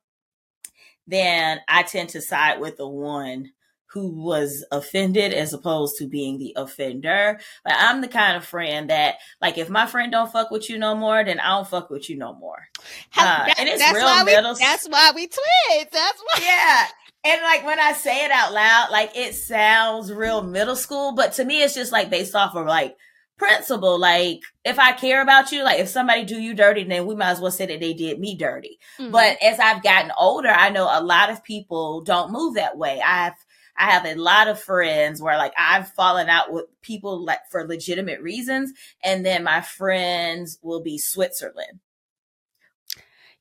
[1.08, 3.52] then I tend to side with the one
[3.94, 7.40] who was offended as opposed to being the offender.
[7.64, 10.80] But I'm the kind of friend that, like, if my friend don't fuck with you
[10.80, 12.70] no more, then I don't fuck with you no more.
[13.16, 14.54] Uh, that, and it's that's real why middle.
[14.54, 15.90] We, that's why we twins.
[15.92, 16.42] That's why.
[16.42, 16.88] Yeah.
[17.26, 21.34] And like when I say it out loud, like it sounds real middle school, but
[21.34, 22.98] to me, it's just like based off of like
[23.38, 23.98] principle.
[23.98, 27.32] Like if I care about you, like if somebody do you dirty, then we might
[27.32, 28.80] as well say that they did me dirty.
[29.00, 29.12] Mm-hmm.
[29.12, 33.02] But as I've gotten older, I know a lot of people don't move that way.
[33.02, 33.34] I've
[33.76, 37.66] I have a lot of friends where like I've fallen out with people like for
[37.66, 41.80] legitimate reasons, and then my friends will be Switzerland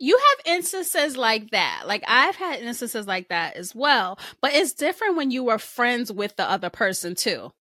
[0.03, 1.85] you have instances like that.
[1.87, 6.13] Like I've had instances like that as well, but it's different when you were friends
[6.13, 7.53] with the other person too.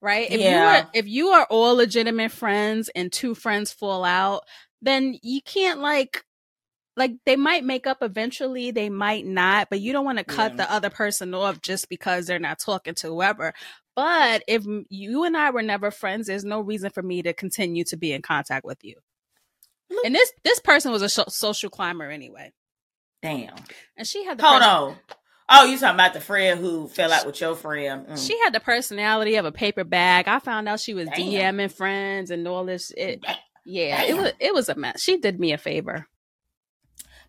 [0.00, 0.30] Right?
[0.30, 0.50] If yeah.
[0.50, 4.44] you are if you are all legitimate friends and two friends fall out,
[4.80, 6.24] then you can't like
[6.96, 10.52] like they might make up eventually, they might not, but you don't want to cut
[10.52, 10.64] yeah.
[10.64, 13.52] the other person off just because they're not talking to whoever.
[13.94, 17.84] But if you and I were never friends, there's no reason for me to continue
[17.84, 18.94] to be in contact with you.
[20.04, 22.52] And this this person was a social climber anyway.
[23.22, 23.54] Damn.
[23.96, 24.96] And she had the hold on.
[25.48, 28.06] Oh, you talking about the friend who fell out with your friend?
[28.08, 28.26] Mm.
[28.26, 30.26] She had the personality of a paper bag.
[30.26, 31.56] I found out she was Damn.
[31.58, 32.90] DMing friends and all this.
[32.96, 33.24] It,
[33.64, 34.10] yeah, Damn.
[34.10, 35.00] it was it was a mess.
[35.00, 36.08] She did me a favor.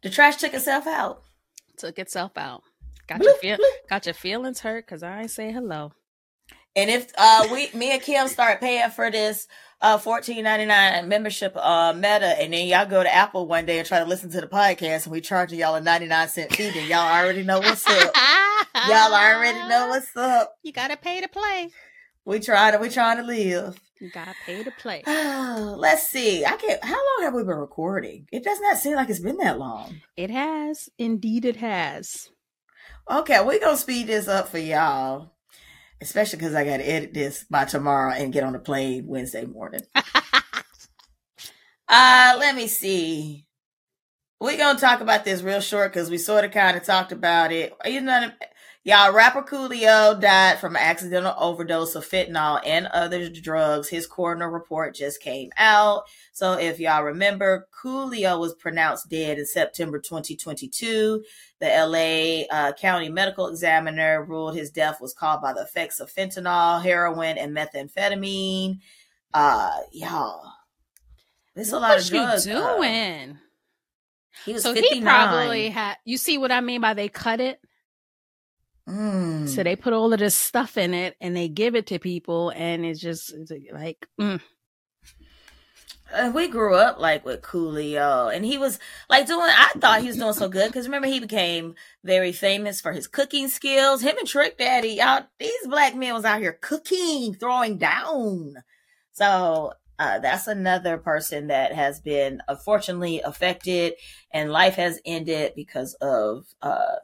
[0.01, 1.21] The trash took itself out.
[1.77, 2.63] Took itself out.
[3.07, 3.89] Got bloop, your feel, bloop.
[3.89, 5.93] got your feelings hurt because I ain't say hello.
[6.77, 9.47] And if uh we me and Kim start paying for this
[9.81, 13.79] uh fourteen ninety nine membership uh meta and then y'all go to Apple one day
[13.79, 16.55] and try to listen to the podcast and we charging y'all a ninety nine cent
[16.55, 18.15] fee, then y'all already know what's up.
[18.87, 20.53] y'all already know what's up.
[20.61, 21.71] You gotta pay to play.
[22.25, 23.79] We try to we trying to live.
[23.99, 25.01] You gotta pay to play.
[25.07, 26.45] let's see.
[26.45, 28.27] I can't how long have we been recording?
[28.31, 29.99] It does not seem like it's been that long.
[30.15, 30.89] It has.
[30.99, 32.29] Indeed it has.
[33.09, 35.31] Okay, we're gonna speed this up for y'all
[36.01, 39.45] especially because I got to edit this by tomorrow and get on the plane Wednesday
[39.45, 39.81] morning.
[39.95, 40.01] uh,
[42.39, 43.45] let me see.
[44.39, 47.51] We're gonna talk about this real short because we sort of kind of talked about
[47.51, 47.73] it.
[47.85, 48.29] You know,
[48.87, 53.89] y'all, rapper Coolio died from an accidental overdose of fentanyl and other drugs.
[53.89, 56.03] His coroner report just came out.
[56.31, 61.21] So if y'all remember, Coolio was pronounced dead in September 2022.
[61.59, 66.11] The LA uh, County Medical Examiner ruled his death was caused by the effects of
[66.11, 68.79] fentanyl, heroin, and methamphetamine.
[69.33, 70.53] uh, y'all,
[71.55, 72.47] there's a lot of drugs.
[72.47, 73.37] you uh, doing?
[74.45, 74.93] he was so 59.
[74.93, 75.97] he probably had.
[76.05, 77.59] You see what I mean by they cut it?
[78.87, 79.49] Mm.
[79.49, 82.51] So they put all of this stuff in it and they give it to people,
[82.55, 84.41] and it's just it's like, mm.
[86.13, 88.79] And we grew up like with Coolio, and he was
[89.09, 89.41] like doing.
[89.49, 93.07] I thought he was doing so good because remember he became very famous for his
[93.07, 94.01] cooking skills.
[94.01, 98.53] Him and Trick Daddy, y'all, these black men was out here cooking, throwing down.
[99.11, 103.95] So uh, that's another person that has been unfortunately affected,
[104.31, 106.97] and life has ended because of uh,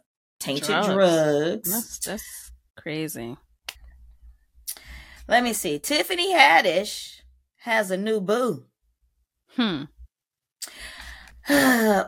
[0.44, 0.88] tainted Drugs.
[0.88, 1.72] drugs.
[1.72, 3.38] that's that's crazy.
[5.28, 5.80] Let me see.
[5.80, 7.22] Tiffany Haddish
[7.62, 8.66] has a new boo.
[9.56, 9.84] Hmm.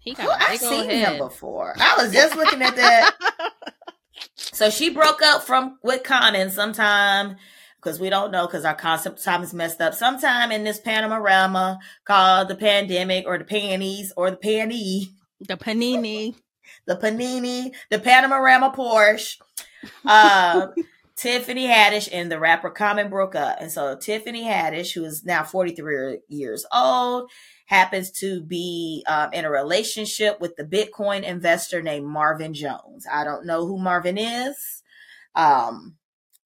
[0.00, 1.12] He got I've seen head.
[1.12, 1.74] him before.
[1.78, 3.14] I was just looking at that.
[4.36, 7.36] So she broke up from with Common sometime
[7.76, 9.94] because we don't know because our concept time is messed up.
[9.94, 15.10] Sometime in this panorama called the pandemic or the panties or the panty,
[15.40, 16.34] the panini.
[16.88, 19.36] The panini, the panorama Porsche.
[20.04, 20.68] Uh,
[21.18, 25.42] Tiffany Haddish and the rapper Common broke up, and so Tiffany Haddish, who is now
[25.42, 27.28] forty three years old,
[27.66, 33.04] happens to be um, in a relationship with the Bitcoin investor named Marvin Jones.
[33.12, 34.82] I don't know who Marvin is,
[35.34, 35.96] um,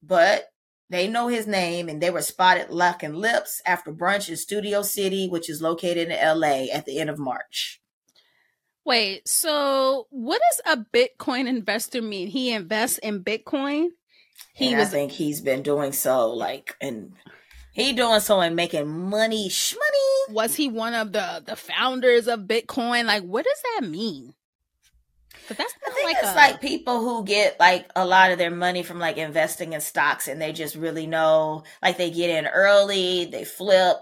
[0.03, 0.47] but
[0.89, 5.29] they know his name, and they were spotted locking lips after brunch in Studio City,
[5.29, 7.82] which is located in LA, at the end of March.
[8.85, 12.29] Wait, so what does a Bitcoin investor mean?
[12.29, 13.89] He invests in Bitcoin?
[14.55, 17.13] He was I think he's been doing so, like, and
[17.73, 20.31] he doing so and making money, shmoney.
[20.31, 23.07] was he one of the the founders of Bitcoin?
[23.07, 24.35] Like what does that mean?
[25.49, 28.39] But that's I think like it's a, like people who get like a lot of
[28.39, 32.31] their money from like investing in stocks and they just really know like they get
[32.31, 33.97] in early, they flip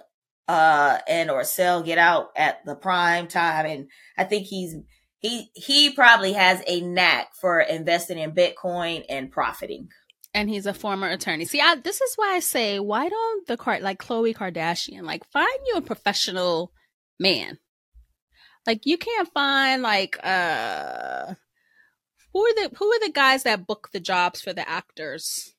[0.50, 3.88] uh and or sell get out at the prime time and
[4.18, 4.74] I think he's
[5.18, 9.88] he he probably has a knack for investing in Bitcoin and profiting.
[10.32, 11.44] and he's a former attorney.
[11.44, 15.24] See, I, this is why I say, why don't the Card like Khloe Kardashian like
[15.30, 16.72] find you a professional
[17.18, 17.58] man?
[18.66, 21.34] Like you can't find like uh
[22.32, 25.54] who are the who are the guys that book the jobs for the actors?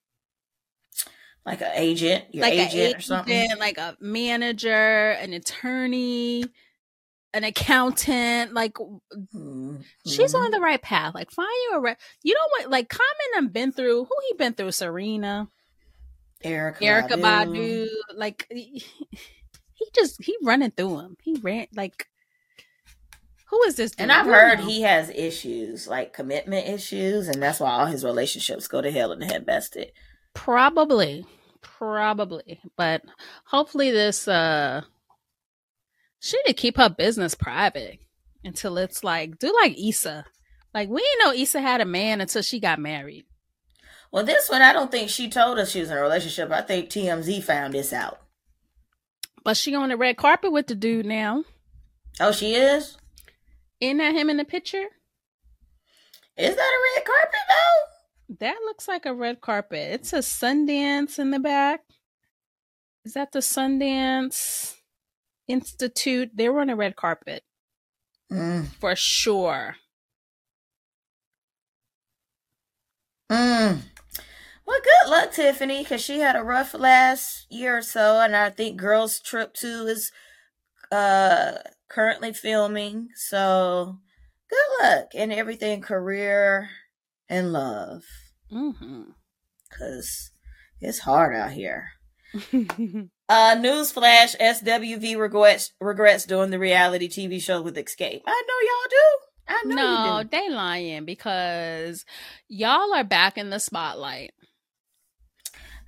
[1.45, 3.49] Like an agent, your like agent, an or something.
[3.57, 6.43] like a manager, an attorney,
[7.33, 8.53] an accountant.
[8.53, 9.83] Like Mhm.
[10.05, 11.15] she's on the right path.
[11.15, 12.69] Like find you a re- you know what?
[12.69, 13.09] Like Common
[13.45, 14.05] I've been through.
[14.05, 14.71] Who he been through?
[14.71, 15.47] Serena,
[16.43, 17.55] Erykah, Erykah Badu.
[17.55, 17.87] Badu.
[18.15, 18.83] Like he
[19.73, 21.17] he just he running through him.
[21.23, 22.07] He ran like.
[23.49, 23.91] Who is this?
[23.91, 24.03] Dude?
[24.03, 28.67] And I've heard he has issues, like commitment issues, and that's why all his relationships
[28.69, 29.91] go to hell in the head bested.
[30.33, 31.25] Probably.
[31.61, 32.59] Probably.
[32.77, 33.03] But
[33.45, 34.81] hopefully this uh
[36.19, 37.99] she need to keep her business private
[38.43, 40.25] until it's like do like Issa.
[40.73, 43.25] Like we didn't know Issa had a man until she got married.
[44.11, 46.51] Well, this one, I don't think she told us she was in a relationship.
[46.51, 48.19] I think TMZ found this out.
[49.43, 51.45] But she on the red carpet with the dude now.
[52.19, 52.97] Oh, she is?
[53.79, 54.85] Isn't that him in the picture?
[56.37, 58.00] Is that a red carpet, though?
[58.39, 59.91] That looks like a red carpet.
[59.91, 61.81] It's a Sundance in the back.
[63.03, 64.75] Is that the Sundance
[65.47, 66.31] Institute?
[66.33, 67.43] They were on a red carpet
[68.31, 68.67] Mm.
[68.79, 69.75] for sure.
[73.29, 73.81] Mm.
[74.65, 78.49] Well, good luck, Tiffany, because she had a rough last year or so, and I
[78.49, 80.11] think Girls Trip 2 is
[80.91, 81.59] uh
[81.89, 83.09] currently filming.
[83.15, 83.99] So
[84.49, 86.69] good luck in everything career
[87.29, 88.03] and love.
[88.51, 89.01] Hmm
[89.77, 90.31] Cause
[90.79, 91.91] it's hard out here.
[93.31, 98.23] Uh newsflash, SWV regrets regrets doing the reality TV show with Xscape.
[98.27, 99.17] I know y'all do.
[99.47, 102.03] I know no, they lying because
[102.49, 104.31] y'all are back in the spotlight.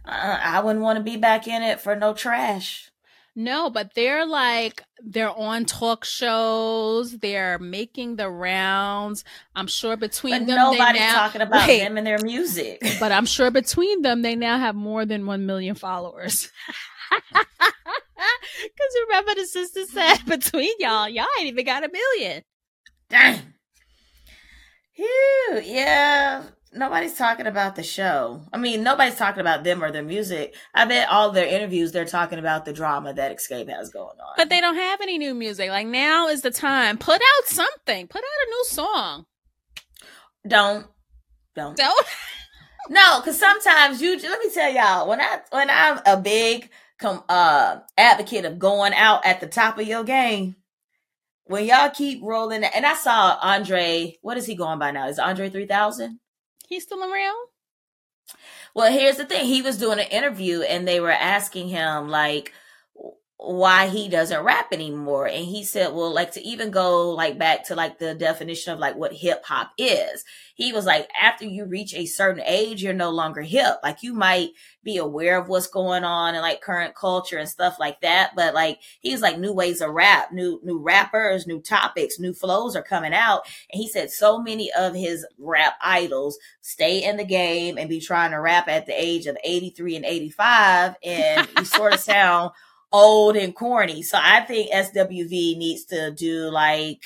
[0.06, 2.93] Uh, I wouldn't want to be back in it for no trash.
[3.35, 7.18] No, but they're like they're on talk shows.
[7.18, 9.23] They're making the rounds.
[9.55, 12.81] I'm sure between But them, nobody's now, talking about Wait, them and their music.
[12.99, 16.51] But I'm sure between them, they now have more than one million followers.
[18.64, 22.43] Because remember, the sister said between y'all, y'all ain't even got a million.
[23.10, 23.41] Dang.
[24.95, 26.43] Phew, yeah.
[26.76, 28.41] Nobody's talking about the show.
[28.52, 30.56] I mean, nobody's talking about them or their music.
[30.74, 34.34] I bet all their interviews they're talking about the drama that Xscape has going on.
[34.38, 35.70] But they don't have any new music.
[35.70, 36.98] Like now is the time.
[36.98, 38.08] Put out something.
[38.08, 39.26] Put out a new song.
[40.48, 40.88] don't
[41.56, 42.06] don't Don't.
[42.90, 46.70] no because sometimes you let me tell y'all when i when i'm a big
[47.04, 50.56] come uh advocate of going out at the top of your game.
[51.45, 54.16] When y'all keep rolling, and I saw Andre.
[54.22, 55.10] What is he going by now?
[55.10, 56.20] Is Andre three thousand?
[56.68, 57.48] He's still around.
[58.73, 59.45] Well, here's the thing.
[59.45, 62.53] He was doing an interview, and they were asking him like
[63.45, 65.28] why he doesn't rap anymore.
[65.28, 68.80] And he said well like to even go like back to like the definition of
[68.80, 70.24] like what hip hop is.
[70.56, 73.80] He was like after you reach a certain age you're no longer hip.
[73.84, 74.52] Like you might
[74.82, 78.32] be aware of what's going on and like current culture and stuff like that.
[78.34, 82.78] But like he's like new ways of rap new new rappers new topics new flows
[82.78, 83.41] are coming out.
[83.74, 87.99] And he said so many of his rap idols stay in the game and be
[87.99, 92.52] trying to rap at the age of 83 and 85 and you sort of sound
[92.94, 94.03] old and corny.
[94.03, 97.02] So I think SWV needs to do like,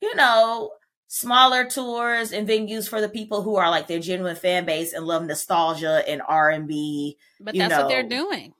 [0.00, 0.72] you know,
[1.06, 5.06] smaller tours and venues for the people who are like their genuine fan base and
[5.06, 7.18] love nostalgia and R and B.
[7.38, 7.82] But that's know.
[7.82, 8.54] what they're doing.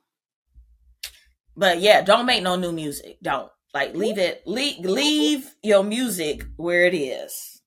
[1.57, 3.17] But yeah, don't make no new music.
[3.21, 4.43] Don't like leave it.
[4.45, 7.61] Leave leave your music where it is.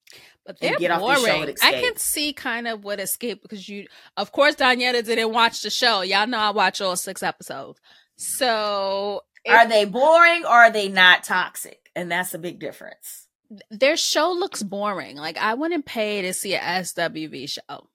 [0.47, 1.19] But they're get boring.
[1.19, 3.87] Off the show I can see kind of what Xscape because you,
[4.17, 6.01] of course, Donyetta didn't watch the show.
[6.01, 7.79] Y'all know I watch all six episodes.
[8.21, 11.91] So are they boring or are they not toxic?
[11.97, 13.27] And that's a big difference.
[13.71, 15.17] Their show looks boring.
[15.17, 17.89] Like I wouldn't pay to see a SWV show.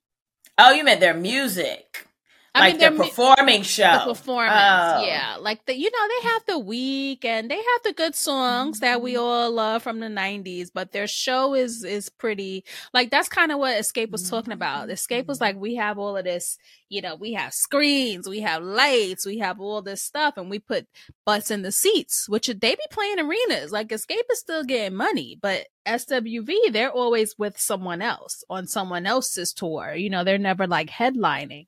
[0.58, 2.08] Oh, you meant their music.
[2.56, 4.00] I like mean, the performing show.
[4.06, 5.04] The performance, oh.
[5.06, 5.36] yeah.
[5.40, 9.02] Like the, you know, they have the week and they have the good songs that
[9.02, 9.24] we mm-hmm.
[9.24, 10.70] all love from the '90s.
[10.74, 12.64] But their show is is pretty.
[12.94, 14.88] Like that's kind of what Xscape was talking about.
[14.88, 14.92] Mm-hmm.
[14.92, 15.44] Xscape was mm-hmm.
[15.44, 16.58] like, we have all of this.
[16.88, 20.60] You know, we have screens, we have lights, we have all this stuff, and we
[20.60, 20.88] put
[21.26, 23.72] butts in the seats, which they be playing arenas.
[23.72, 29.06] Like Xscape is still getting money, but SWV, they're always with someone else on someone
[29.06, 29.94] else's tour.
[29.96, 31.66] You know, they're never like headlining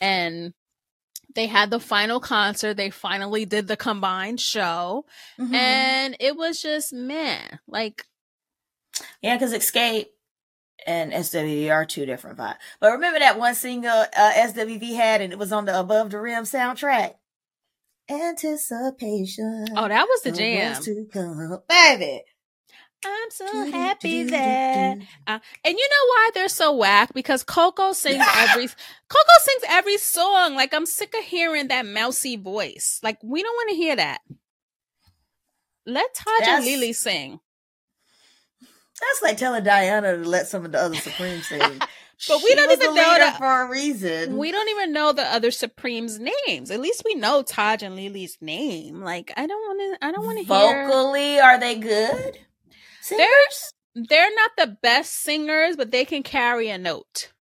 [0.00, 0.54] and
[1.34, 2.74] they had the final concert.
[2.74, 5.06] They finally did the combined show,
[5.38, 5.54] mm-hmm.
[5.54, 8.04] and it was just man, like
[9.22, 10.06] yeah, because Xscape
[10.86, 12.56] and SWV are two different vibes.
[12.80, 16.20] But remember that one single uh, SWV had, and it was on the Above the
[16.20, 17.14] Rim soundtrack.
[18.08, 19.66] Anticipation.
[19.76, 20.82] Oh, that was the jam.
[20.82, 21.58] To come.
[21.68, 22.22] Baby,
[23.04, 24.98] I'm so happy that.
[25.26, 27.14] Uh, and you know why they're so whack?
[27.14, 30.54] Because Coco sings every Coco sings every song.
[30.54, 33.00] Like I'm sick of hearing that mousy voice.
[33.02, 34.18] Like we don't want to hear that.
[35.86, 37.40] Let Taj and Lelee sing.
[38.60, 41.58] That's like telling Diana to let some of the other Supremes sing.
[41.58, 44.36] but she we don't even know that for a reason.
[44.36, 46.70] We don't even know the other Supremes' names.
[46.70, 49.00] At least we know Taj and Lelee's name.
[49.00, 50.06] Like I don't want to.
[50.06, 50.86] I don't want to hear.
[50.86, 52.38] Vocally, are they good?
[53.10, 53.72] Singers?
[53.94, 57.32] They're they're not the best singers, but they can carry a note.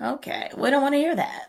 [0.00, 1.48] Okay, we don't want to hear that.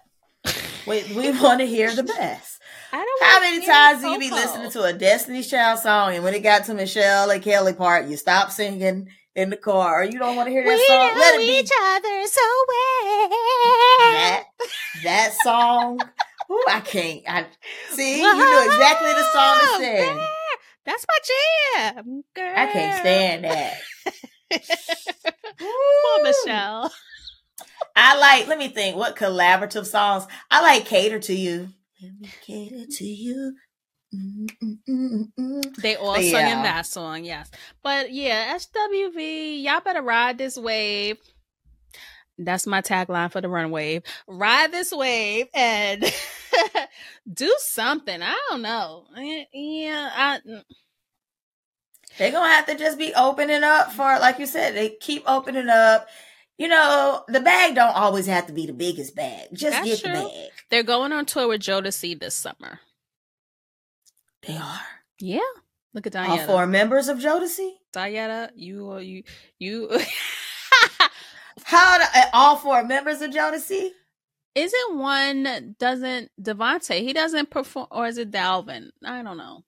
[0.87, 2.61] we we want to hear the best.
[2.93, 6.23] I don't How many times do you be listening to a Destiny's Child song, and
[6.23, 10.03] when it got to Michelle and Kelly part, you stop singing in the car, or
[10.05, 11.17] you don't want to hear that we song?
[11.17, 13.29] Let it each other so well.
[14.13, 14.43] That
[15.03, 15.99] that song.
[16.51, 17.23] Ooh, I can't.
[17.27, 17.47] I
[17.89, 18.21] see.
[18.21, 20.27] Whoa, you know exactly the song to sing.
[20.85, 22.53] That's my jam, girl.
[22.55, 23.81] I can't stand that.
[25.57, 26.93] Poor Michelle.
[27.95, 30.27] I like, let me think, what collaborative songs?
[30.51, 31.69] I like Cater to You.
[32.01, 33.55] Let me cater to you.
[35.79, 36.31] They all yeah.
[36.31, 37.49] sung in that song, yes.
[37.83, 41.17] But yeah, SWV, y'all better ride this wave.
[42.37, 44.03] That's my tagline for the run wave.
[44.27, 46.03] Ride this wave and
[47.33, 48.21] do something.
[48.21, 49.05] I don't know.
[49.53, 50.39] Yeah, I.
[50.47, 50.63] Mm.
[52.17, 55.69] They're gonna have to just be opening up for, like you said, they keep opening
[55.69, 56.07] up.
[56.57, 59.49] You know, the bag don't always have to be the biggest bag.
[59.51, 60.23] Just That's get true.
[60.23, 60.49] the bag.
[60.69, 62.79] They're going on tour with Jodeci this summer.
[64.47, 64.81] They are.
[65.19, 65.39] Yeah.
[65.93, 66.41] Look at Diana.
[66.41, 67.71] All four members of Jodeci.
[67.91, 69.23] Diana, you, you,
[69.59, 69.89] you.
[71.65, 73.89] How do, eh, all four members of Jodeci?
[74.53, 77.01] Isn't one doesn't DeVante?
[77.01, 78.89] He doesn't perform, or is it Dalvin?
[79.03, 79.63] I don't know.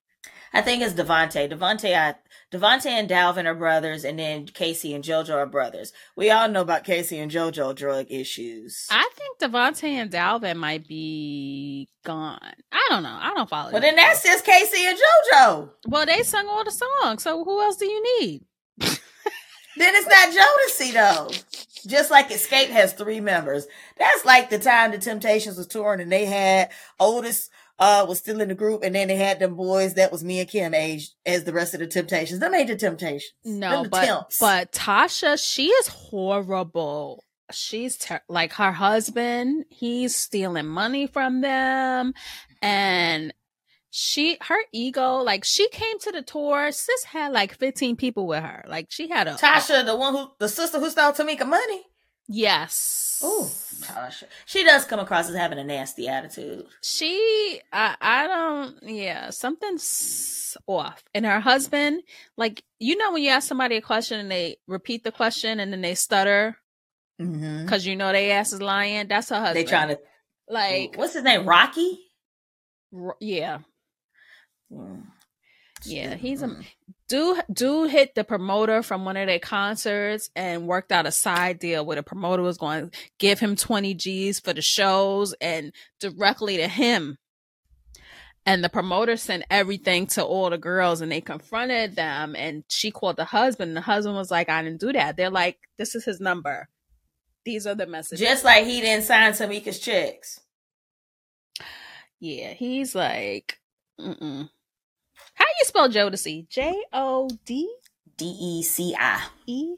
[0.54, 1.52] I think it's DeVante.
[1.52, 2.14] DeVante, I
[2.56, 5.92] DeVante and Dalvin are brothers, and then K-Ci and JoJo are brothers.
[6.16, 8.86] We all know about K-Ci and JoJo drug issues.
[8.92, 12.40] I think DeVante and Dalvin might be gone.
[12.72, 13.18] I don't know.
[13.20, 13.72] I don't follow.
[13.72, 15.70] Well, then that's just K-Ci and JoJo.
[15.88, 18.46] Well, they sung all the songs, so who else do you need?
[18.78, 19.00] then
[19.80, 21.32] it's not Jodeci though.
[21.86, 23.68] Just like Xscape has three members.
[23.98, 27.50] That's like the time the Temptations was touring and they had Otis
[27.80, 30.40] uh was still in the group and then they had them boys that was me
[30.40, 32.40] and Kim age as the rest of the Temptations.
[32.40, 33.34] Them ain't the Temptations.
[33.46, 34.38] No, but temps.
[34.40, 37.24] but Tasha, she is horrible.
[37.52, 39.66] She's ter- like her husband.
[39.70, 42.14] He's stealing money from them,
[42.62, 43.34] and
[43.90, 48.44] she her ego like she came to the tour sis had like 15 people with
[48.44, 48.66] her.
[48.68, 51.84] Like she had a tasha the one who the sister who stole tamika money.
[52.28, 53.22] Yes.
[53.24, 53.50] Oh
[53.80, 54.26] tasha.
[54.46, 56.66] She does come across as having a nasty attitude.
[56.84, 61.04] She i i don't yeah something's off.
[61.16, 62.04] And her husband
[62.36, 65.72] like you know when you ask somebody a question and they repeat the question and
[65.72, 66.58] then they stutter?
[67.18, 67.90] Because mm-hmm.
[67.90, 69.08] you know they ass is lying?
[69.08, 70.00] That's her husband they trying to
[70.50, 71.46] like what's his name?
[71.46, 72.00] Rocky?
[73.22, 73.60] Yeah
[75.84, 76.58] yeah, he's a
[77.08, 81.60] do do hit the promoter from one of their concerts and worked out a side
[81.60, 85.72] deal where the promoter was going to give him 20 G's for the shows and
[86.00, 87.18] directly to him.
[88.46, 92.92] And the promoter sent everything to all the girls and they confronted them and she
[92.92, 93.70] called the husband.
[93.70, 95.18] And the husband was like, I didn't do that.
[95.18, 96.70] They're like, this is his number.
[97.44, 98.26] These are the messages.
[98.26, 100.40] Just like he didn't sign Tamika's checks.
[102.20, 103.60] Yeah, he's like,
[104.00, 104.50] mm-mm.
[105.38, 106.50] How you spell Jodeci?
[106.50, 107.72] J O D
[108.18, 109.28] D E C I.
[109.46, 109.76] E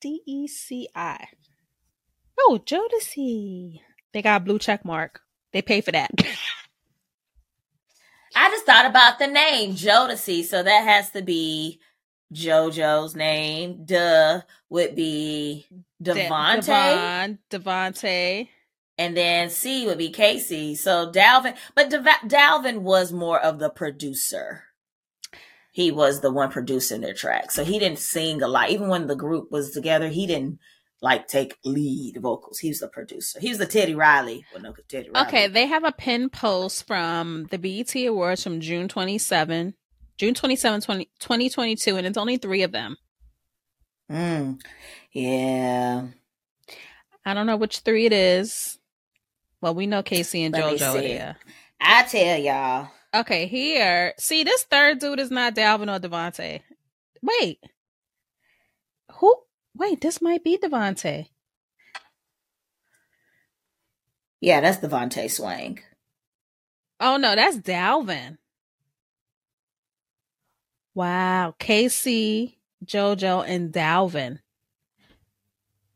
[0.00, 1.26] D E C I.
[2.38, 3.80] Oh, Jodeci.
[4.12, 5.20] They got a blue check mark.
[5.52, 6.10] They pay for that.
[8.34, 11.80] I just thought about the name Jodeci, so that has to be
[12.32, 13.84] JoJo's name.
[13.84, 15.66] Duh would be
[16.02, 17.38] DeVante.
[17.50, 18.48] DeVante.
[18.96, 20.76] And then C would be K-Ci.
[20.76, 24.64] So Dalvin, but Dalvin was more of the producer
[25.72, 27.50] he was the one producing their track.
[27.50, 28.70] So he didn't sing a lot.
[28.70, 30.58] Even when the group was together, he didn't
[31.00, 32.58] like take lead vocals.
[32.58, 33.40] He was the producer.
[33.40, 34.44] He was the Teddy Riley.
[34.52, 35.26] Well, no, Teddy Riley.
[35.26, 39.74] Okay, they have a pin post from the BET Awards from June 27,
[40.18, 42.96] June 27, 20, 2022, and it's only three of them.
[44.10, 44.60] Mm,
[45.12, 46.06] yeah.
[47.24, 48.78] I don't know which three it is.
[49.62, 51.36] Well, we know K-Ci and Let JoJo there.
[51.80, 52.90] I tell y'all.
[53.14, 54.14] Okay, here.
[54.18, 56.62] See, this third dude is not Dalvin or DeVante.
[57.20, 57.58] Wait.
[59.12, 59.36] Who?
[59.76, 61.26] Wait, this might be DeVante.
[64.40, 65.80] Yeah, that's DeVante Swing.
[66.98, 68.38] Oh no, that's Dalvin.
[70.94, 74.40] Wow, K-Ci, JoJo, and Dalvin.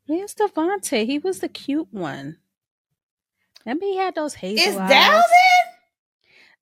[0.07, 1.05] Where's DeVante?
[1.05, 2.39] He was the cute one.
[3.65, 4.91] Maybe he had those hazel Is eyes.
[4.91, 5.56] Dalvin?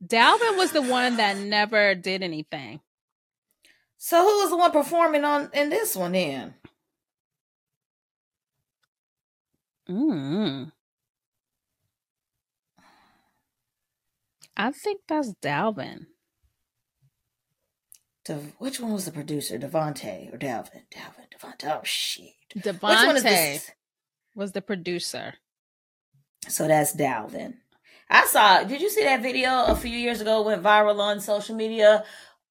[0.04, 2.80] Dalvin was the one that never did anything.
[3.96, 6.54] So who was the one performing on in this one then?
[9.88, 10.72] Mm.
[14.56, 16.06] I think that's Dalvin.
[18.24, 19.58] De- which one was the producer?
[19.58, 20.82] DeVante or Dalvin?
[20.90, 21.64] Dalvin, DeVante.
[21.66, 22.32] Oh shit.
[22.56, 23.70] DeVante
[24.34, 25.34] was the producer.
[26.48, 27.54] So that's Dalvin.
[28.08, 28.64] I saw.
[28.64, 32.04] Did you see that video a few years ago went viral on social media?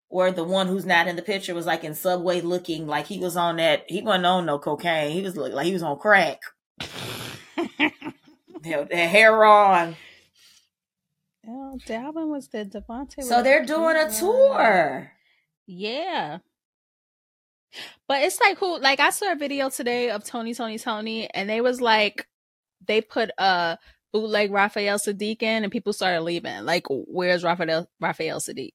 [0.10, 3.20] Where the one who's not in the picture was like in Subway looking like he
[3.20, 3.86] was on that.
[3.88, 5.12] He wasn't on no cocaine.
[5.12, 6.42] He was like he was on crack.
[8.64, 9.96] the hair on.
[11.48, 13.24] Oh, Dalvin was the DeVante.
[13.24, 15.12] So they're doing a tour.
[15.66, 16.40] Yeah.
[18.08, 21.50] But it's like who like I saw a video today of Tony Tony Tony and
[21.50, 22.28] they was like
[22.86, 23.78] they put a
[24.14, 26.64] bootleg Raphael Saadiq in, and people started leaving.
[26.66, 28.74] Like, where's Raphael Raphael Saadiq?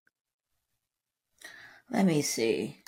[1.90, 2.82] Let me see.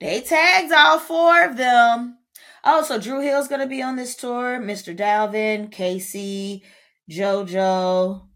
[0.00, 2.18] They tagged all four of them.
[2.64, 4.58] Oh, so Dru Hill's gonna be on this tour.
[4.58, 4.96] Mr.
[4.96, 6.64] Dalvin, K-Ci,
[7.08, 8.26] JoJo.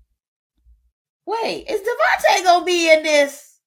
[1.26, 3.58] Wait, is DeVante gonna be in this?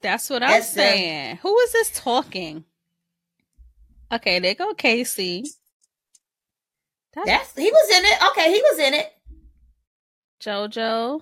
[0.00, 1.36] That's what I'm That's saying.
[1.36, 1.40] The...
[1.42, 2.64] Who is this talking?
[4.10, 5.44] Okay, there go K-Ci.
[7.26, 8.18] That's, he was in it.
[8.30, 9.12] Okay, he was in it.
[10.40, 11.20] JoJo.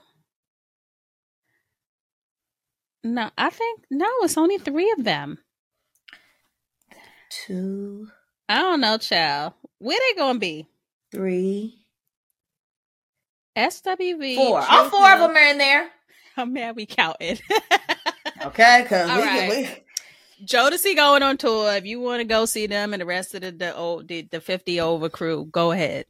[3.05, 5.39] No, I think no, it's only three of them.
[7.31, 8.09] Two.
[8.48, 9.55] I don't know, child.
[9.78, 10.66] Where they gonna be?
[11.12, 11.86] Three.
[13.56, 14.35] SWV.
[14.36, 14.60] Four.
[14.68, 15.89] All four of them are in there.
[16.36, 17.40] Oh, I'm mad we counted.
[18.44, 19.51] okay, because we, right.
[19.51, 19.85] we
[20.44, 21.74] Jodeci going on tour.
[21.74, 24.22] If you want to go see them and the rest of the the old the,
[24.22, 26.06] the fifty over crew, go ahead.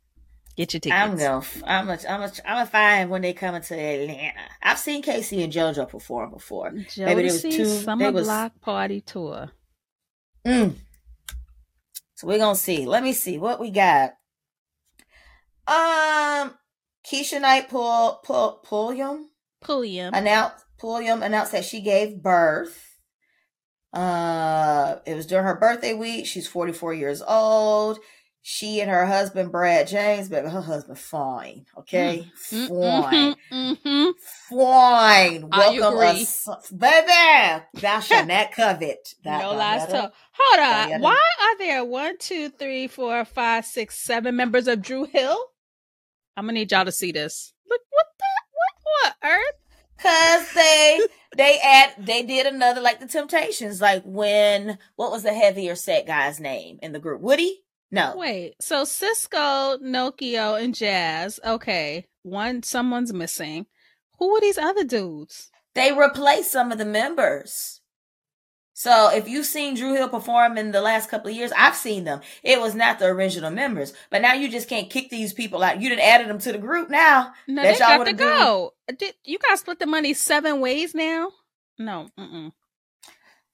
[0.57, 0.99] Get your tickets.
[0.99, 4.41] I'm gonna, I'm a, I'm a, I'm a find when they come into Atlanta.
[4.63, 6.71] I've seen K-Ci and JoJo perform before.
[6.71, 7.65] Jodeci Maybe there was two.
[7.67, 9.51] Summer was, Block Party Tour.
[10.47, 10.77] Mm.
[12.15, 12.87] So we're gonna see.
[12.87, 14.13] Let me see what we got.
[15.69, 16.55] Um,
[17.07, 19.29] Keshia Knight Pull Pull Pulliam
[19.61, 22.86] Pulliam announced Pulliam announced that she gave birth.
[23.93, 26.27] Uh, it was during her birthday week.
[26.27, 27.99] She's 44 years old.
[28.49, 34.11] she and her husband Brad James, but her husband fine, okay, mm, fine, mm-hmm.
[34.49, 35.49] fine.
[35.51, 37.65] Welcome us, baby.
[37.75, 39.15] Thou shalt not covet.
[39.25, 40.13] That, no lies told.
[40.39, 41.01] Hold on.
[41.01, 45.39] Why are there one, two, three, four, five, six, seven members of Dru Hill?
[46.37, 47.53] I'm gonna need y'all to see this.
[47.69, 49.66] Look, what the what what Earth?
[50.07, 51.01] Cause they
[51.37, 56.07] they add they did another like the Temptations, like when what was the heavier set
[56.07, 57.21] guy's name in the group?
[57.21, 57.65] Woody.
[57.91, 58.15] No.
[58.17, 58.55] Wait.
[58.61, 61.41] So Cisco, Nokio, and Jazz.
[61.45, 62.07] Okay.
[62.23, 63.67] One someone's missing.
[64.19, 65.51] Who are these other dudes?
[65.75, 67.81] They replaced some of the members.
[68.73, 72.05] So if you've seen Dru Hill perform in the last couple of years, I've seen
[72.05, 72.21] them.
[72.43, 75.81] It was not the original members, but now you just can't kick these people out.
[75.81, 77.33] You didn't added them to the group now.
[77.49, 78.75] No, they got to go.
[78.89, 81.31] Did, you guys split the money seven ways now?
[81.79, 82.09] No.
[82.19, 82.53] Mm-mm.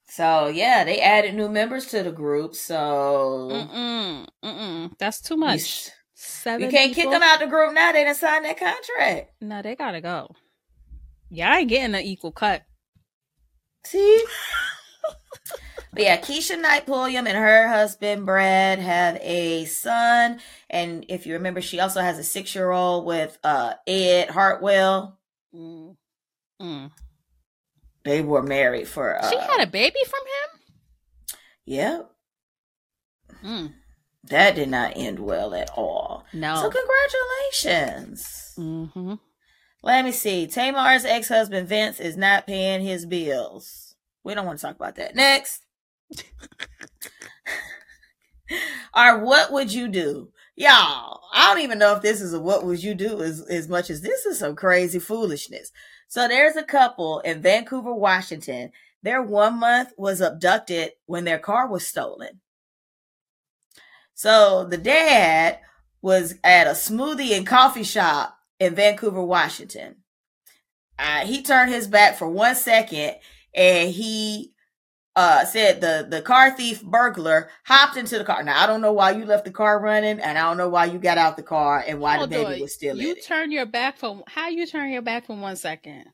[0.09, 2.55] So yeah, they added new members to the group.
[2.55, 4.99] So mm-mm, mm-mm.
[4.99, 5.89] that's too much.
[6.15, 6.67] Seven.
[6.67, 7.11] You can't people?
[7.11, 7.93] kick them out the group now.
[7.93, 9.33] They didn't sign that contract.
[9.41, 10.35] No, they gotta go.
[11.31, 12.63] Yeah, I ain't getting an equal cut.
[13.85, 14.23] See.
[15.93, 21.33] but yeah, Keshia Knight Pulliam and her husband Brad have a son, and if you
[21.33, 25.19] remember, she also has a six-year-old with uh, Ed Hartwell.
[25.55, 25.97] Mm.
[26.61, 26.91] Mm.
[28.05, 29.17] They were married for.
[29.23, 31.39] Uh, she had a baby from him.
[31.67, 32.11] Yep.
[33.45, 33.73] Mm.
[34.25, 36.25] That did not end well at all.
[36.33, 36.57] No.
[36.57, 38.55] So congratulations.
[38.59, 39.15] Mm-hmm.
[39.83, 40.47] Let me see.
[40.47, 43.97] Tamar's ex-husband Vince is not paying his bills.
[44.23, 45.17] We don't want to talk about that.
[45.17, 45.65] Next.
[48.95, 50.29] Or what would you do?
[50.55, 53.69] Y'all, I don't even know if this is a what would you do as, as
[53.69, 55.73] much as this is some crazy foolishness.
[56.09, 58.71] So there's a couple in Vancouver, Washington.
[59.03, 62.41] Their one month was abducted when their car was stolen.
[64.15, 65.59] So the dad
[66.03, 69.97] was at a smoothie and coffee shop in Vancouver, Washington.
[70.99, 73.17] Uh, he turned his back for one second
[73.55, 74.52] and he
[75.15, 78.43] uh, said the the car thief burglar hopped into the car.
[78.43, 80.87] Now I don't know why you left the car running, and I don't know why
[80.87, 82.61] you got out the car and why Hold the baby on.
[82.61, 82.97] was still.
[82.97, 86.05] You turn your back from how you turn your back from one second.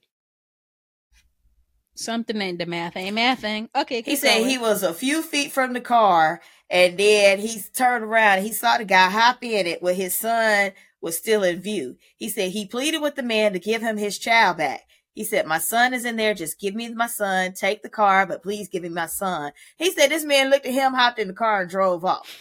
[1.94, 3.68] Something ain't the math ain't mathing.
[3.74, 4.48] Okay, he said going.
[4.48, 8.42] he was a few feet from the car, and then he turned around.
[8.42, 11.96] he saw the guy hop in it with his son was still in view.
[12.16, 14.82] He said he pleaded with the man to give him his child back.
[15.18, 16.32] He said, My son is in there.
[16.32, 17.52] Just give me my son.
[17.52, 19.50] Take the car, but please give me my son.
[19.76, 22.40] He said, This man looked at him, hopped in the car, and drove off.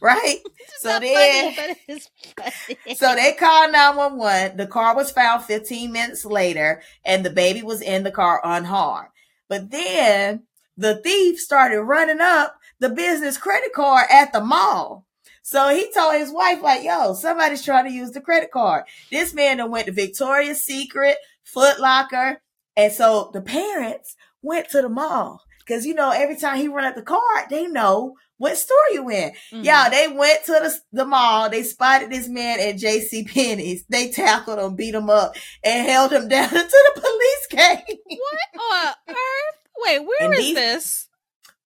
[0.00, 0.38] Right?
[0.78, 1.54] so then,
[1.88, 4.56] funny, so they called 911.
[4.56, 9.08] The car was found 15 minutes later, and the baby was in the car unharmed.
[9.48, 10.44] But then
[10.76, 15.04] the thief started running up the business credit card at the mall.
[15.42, 18.84] So he told his wife, like, yo, somebody's trying to use the credit card.
[19.10, 22.40] This man then went to Victoria's Secret, Foot Locker.
[22.76, 26.84] And so the parents went to the mall because, you know, every time he run
[26.84, 29.30] up the card, they know what store you in.
[29.30, 29.62] Mm-hmm.
[29.62, 31.48] Yeah, they went to the, the mall.
[31.48, 33.24] They spotted this man at J.C.
[33.24, 33.84] Penney's.
[33.88, 37.96] They tackled him, beat him up, and held him down until the police came.
[38.06, 39.58] What on earth?
[39.78, 41.08] Wait, where and is these, this?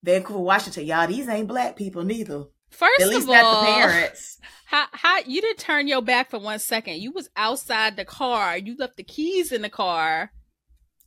[0.02, 0.86] Vancouver, Washington.
[0.86, 2.44] Y'all, these ain't black people neither.
[2.70, 4.38] First at least of all, the parents.
[4.66, 7.00] How how you didn't turn your back for one second?
[7.00, 8.58] You was outside the car.
[8.58, 10.30] You left the keys in the car.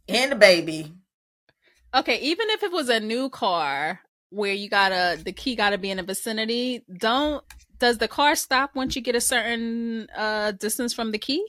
[0.10, 0.94] And the baby.
[1.94, 4.00] Okay, even if it was a new car
[4.32, 7.44] where you gotta the key gotta be in the vicinity, don't
[7.78, 11.46] does the car stop once you get a certain uh distance from the key?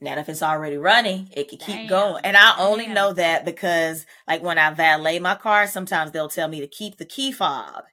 [0.00, 1.86] Not if it's already running, it can keep Damn.
[1.88, 2.24] going.
[2.24, 2.94] And I only Damn.
[2.94, 6.98] know that because like when I valet my car, sometimes they'll tell me to keep
[6.98, 7.84] the key fob.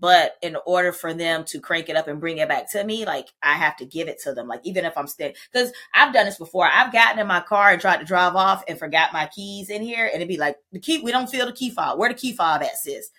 [0.00, 3.04] But in order for them to crank it up and bring it back to me,
[3.04, 4.46] like I have to give it to them.
[4.46, 6.68] Like even if I'm still, because I've done this before.
[6.72, 9.82] I've gotten in my car and tried to drive off and forgot my keys in
[9.82, 11.00] here, and it'd be like the key.
[11.00, 11.98] We don't feel the key fob.
[11.98, 13.10] Where the key fob at, sis?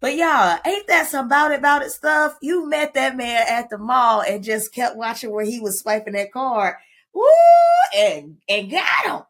[0.00, 2.36] But y'all, ain't that some about it about it stuff?
[2.40, 6.14] You met that man at the mall and just kept watching where he was swiping
[6.14, 6.76] that card.
[7.12, 7.24] Woo!
[7.96, 9.20] And and got him.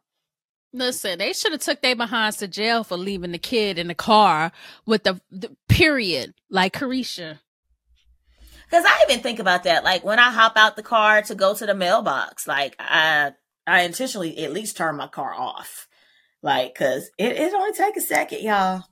[0.72, 3.94] Listen, they should have took their behinds to jail for leaving the kid in the
[3.94, 4.52] car
[4.86, 7.40] with the, the period, like Caresha.
[8.70, 9.82] Because I even think about that.
[9.82, 13.32] Like when I hop out the car to go to the mailbox, like I
[13.66, 15.88] I intentionally at least turn my car off.
[16.42, 18.84] Like, cause it, it only take a second, y'all.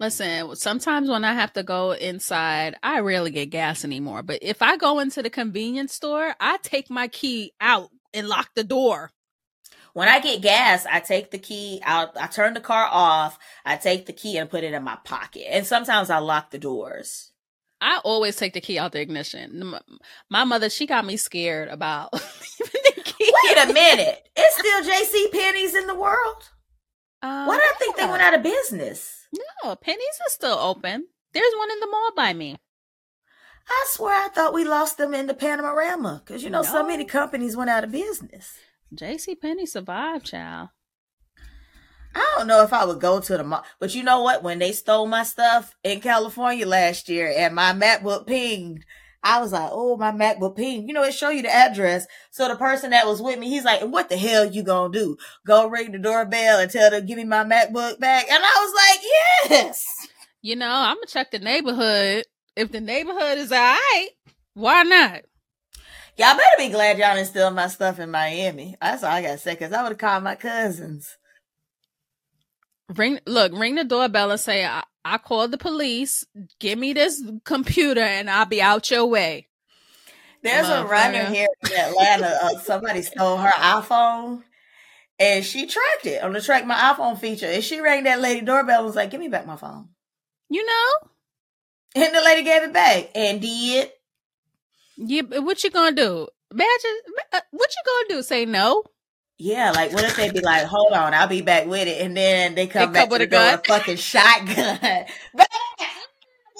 [0.00, 4.22] Listen, sometimes when I have to go inside, I rarely get gas anymore.
[4.22, 8.50] But if I go into the convenience store, I take my key out and lock
[8.54, 9.10] the door.
[9.98, 13.74] When I get gas, I take the key out, I turn the car off, I
[13.74, 15.46] take the key and put it in my pocket.
[15.50, 17.32] And sometimes I lock the doors.
[17.80, 19.74] I always take the key out the ignition.
[20.30, 24.28] My mother, she got me scared about Wait a minute.
[24.36, 26.48] It's still JC Penney's in the world?
[27.20, 29.26] Uh, Why do I think they went out of business?
[29.64, 31.08] No, Penney's is still open.
[31.32, 32.56] There's one in the mall by me.
[33.68, 36.70] I swear I thought we lost them in the Panorama because you know no.
[36.70, 38.58] so many companies went out of business.
[38.94, 40.70] JC Penney survived, child.
[42.14, 44.42] I don't know if I would go to the mall, but you know what?
[44.42, 48.84] When they stole my stuff in California last year and my MacBook pinged,
[49.22, 52.06] I was like, "Oh, my MacBook pinged." You know, it show you the address.
[52.30, 55.16] So the person that was with me, he's like, "What the hell you gonna do?
[55.46, 58.74] Go ring the doorbell and tell them give me my MacBook back?" And I was
[58.74, 59.84] like, "Yes."
[60.40, 62.24] You know, I'm gonna check the neighborhood.
[62.56, 64.08] If the neighborhood is all right,
[64.54, 65.22] why not?
[66.18, 68.76] Y'all better be glad y'all didn't steal my stuff in Miami.
[68.82, 71.16] That's all I gotta say, because I would have called my cousins.
[72.96, 76.24] Ring look, ring the doorbell and say, I, I called the police.
[76.58, 79.46] Give me this computer and I'll be out your way.
[80.42, 82.36] There's a runner here in Atlanta.
[82.42, 84.42] Uh, somebody stole her iPhone
[85.20, 87.46] and she tracked it on the track my iPhone feature.
[87.46, 89.88] And she rang that lady doorbell and was like, Give me back my phone.
[90.48, 91.10] You know?
[91.94, 93.90] And the lady gave it back and did.
[94.98, 96.26] Yeah, what you gonna do?
[96.50, 96.96] Imagine
[97.32, 98.22] uh, what you gonna do?
[98.22, 98.82] Say no?
[99.38, 102.16] Yeah, like what if they be like, "Hold on, I'll be back with it," and
[102.16, 104.78] then they come they back with a gun, fucking shotgun.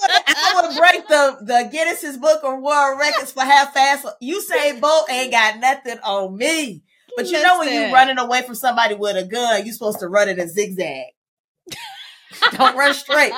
[0.01, 4.79] I want to break the the Guinness's Book of World Records for how fast Usain
[4.79, 6.83] Bolt ain't got nothing on me.
[7.17, 7.43] But you Listen.
[7.43, 10.39] know when you running away from somebody with a gun, you supposed to run in
[10.39, 11.07] a zigzag.
[12.53, 13.33] Don't run straight.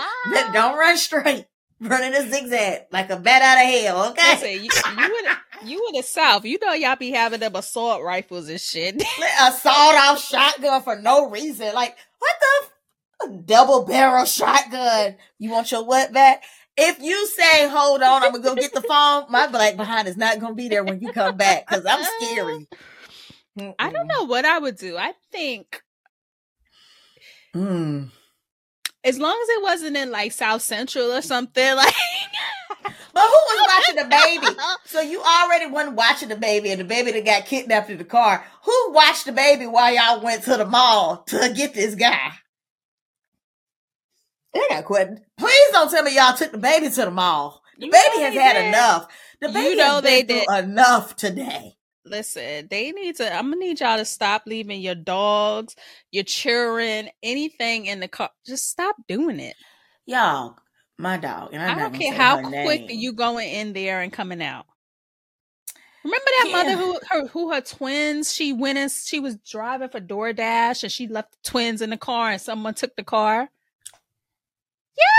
[0.54, 1.48] Don't run straight
[1.82, 4.12] running a zigzag like a bat out of hell.
[4.12, 7.56] Okay, Listen, you, you, in, you in the south, you know y'all be having them
[7.56, 8.96] assault rifles and shit.
[9.42, 11.74] assault off shotgun for no reason.
[11.74, 15.16] Like what the f- double barrel shotgun?
[15.40, 16.44] You want your what back?
[16.78, 20.18] If you say, hold on, I'm gonna go get the phone, my black behind is
[20.18, 22.68] not gonna be there when you come back because I'm scary.
[23.60, 23.76] Mm-mm.
[23.78, 24.98] I don't know what I would do.
[24.98, 25.82] I think.
[27.54, 28.06] Hmm
[29.04, 31.94] as long as it wasn't in like South Central or something, like.
[33.14, 34.58] But who was watching the baby?
[34.86, 38.06] So you already wasn't watching the baby, and the baby that got kidnapped in the
[38.06, 38.46] car.
[38.64, 42.32] Who watched the baby while y'all went to the mall to get this guy?
[44.56, 45.10] I got quit.
[45.38, 47.62] Please don't tell me y'all took the baby to the mall.
[47.78, 48.68] The you baby has had did.
[48.68, 49.08] enough.
[49.42, 51.76] The baby you know has they did enough today.
[52.04, 53.34] Listen, they need to.
[53.34, 55.76] I'm gonna need y'all to stop leaving your dogs,
[56.12, 58.32] your children, anything in the car.
[58.46, 59.56] Just stop doing it,
[60.06, 60.56] y'all.
[60.98, 64.12] My dog, and I'm I do not care how quick you going in there and
[64.12, 64.66] coming out.
[66.04, 66.52] Remember that yeah.
[66.52, 68.34] mother who her who her twins?
[68.34, 71.98] She went and she was driving for DoorDash and she left the twins in the
[71.98, 73.50] car and someone took the car.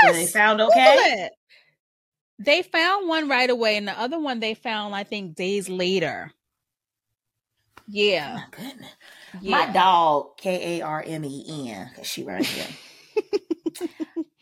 [0.05, 1.31] Yes, they found okay.
[2.39, 6.33] They found one right away, and the other one they found, I think, days later.
[7.89, 8.35] Yeah.
[8.35, 8.91] My goodness.
[9.41, 9.51] Yeah.
[9.51, 13.89] My dog, K A R M E N, because she right here.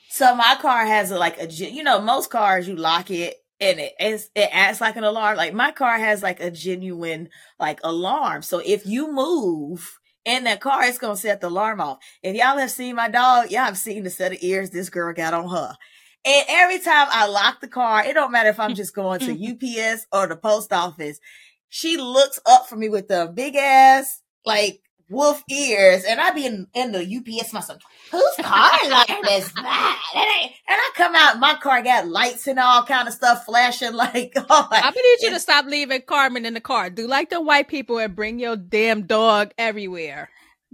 [0.08, 3.78] so my car has a, like a, you know, most cars you lock it and
[3.78, 5.36] it it acts like an alarm.
[5.36, 8.42] Like my car has like a genuine like alarm.
[8.42, 11.98] So if you move in that car, it's gonna set the alarm off.
[12.22, 15.12] If y'all have seen my dog, y'all have seen the set of ears this girl
[15.14, 15.76] got on her.
[16.22, 19.32] And every time I lock the car, it don't matter if I'm just going to
[19.92, 21.18] UPS or the post office
[21.70, 26.46] she looks up for me with the big ass, like, wolf ears, and I be
[26.46, 27.80] in, in the UPS myself.
[28.12, 29.50] Whose car like this?
[29.52, 29.96] that?
[30.70, 33.90] And I come out, my car got lights and all kind of stuff flashing.
[34.00, 36.88] Like, oh, I need you to stop leaving Karmen in the car.
[36.90, 40.30] Do like the white people and bring your damn dog everywhere.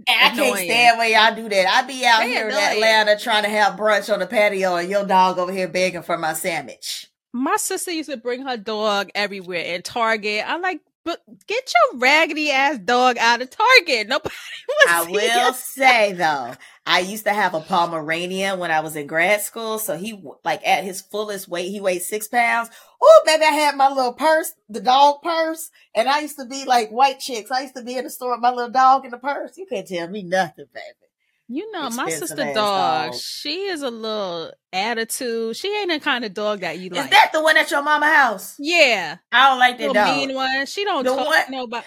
[0.07, 1.67] And I can't stand when y'all do that.
[1.67, 2.63] I be out they here annoying.
[2.63, 6.03] in Atlanta trying to have brunch on the patio, and your dog over here begging
[6.03, 7.07] for my sandwich.
[7.33, 10.45] My sister used to bring her dog everywhere in Target.
[10.47, 14.09] I'm like, but get your raggedy ass dog out of Target.
[14.09, 14.35] Nobody
[14.89, 16.53] I will say though,
[16.85, 19.79] I used to have a Pomeranian when I was in grad school.
[19.79, 22.69] So he, like at his fullest weight, he weighed six pounds.
[23.01, 25.69] Oh, baby, I had my little purse, the dog purse.
[25.95, 27.51] And I used to be like white chicks.
[27.51, 29.57] I used to be in the store with my little dog in the purse.
[29.57, 31.06] You can't tell me nothing, baby.
[31.49, 35.55] You know, my sister dog, dog, she is a little attitude.
[35.55, 37.05] She ain't the kind of dog that you like.
[37.05, 38.55] Is that the one at your mama house?
[38.59, 39.17] Yeah.
[39.31, 40.17] I don't like that dog.
[40.17, 40.65] mean one.
[40.65, 41.43] She don't the talk one?
[41.49, 41.85] nobody.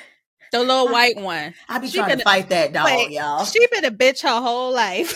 [0.53, 1.55] The little white one.
[1.69, 3.45] I be she trying to fight that dog, like, y'all.
[3.45, 5.15] She been a bitch her whole life.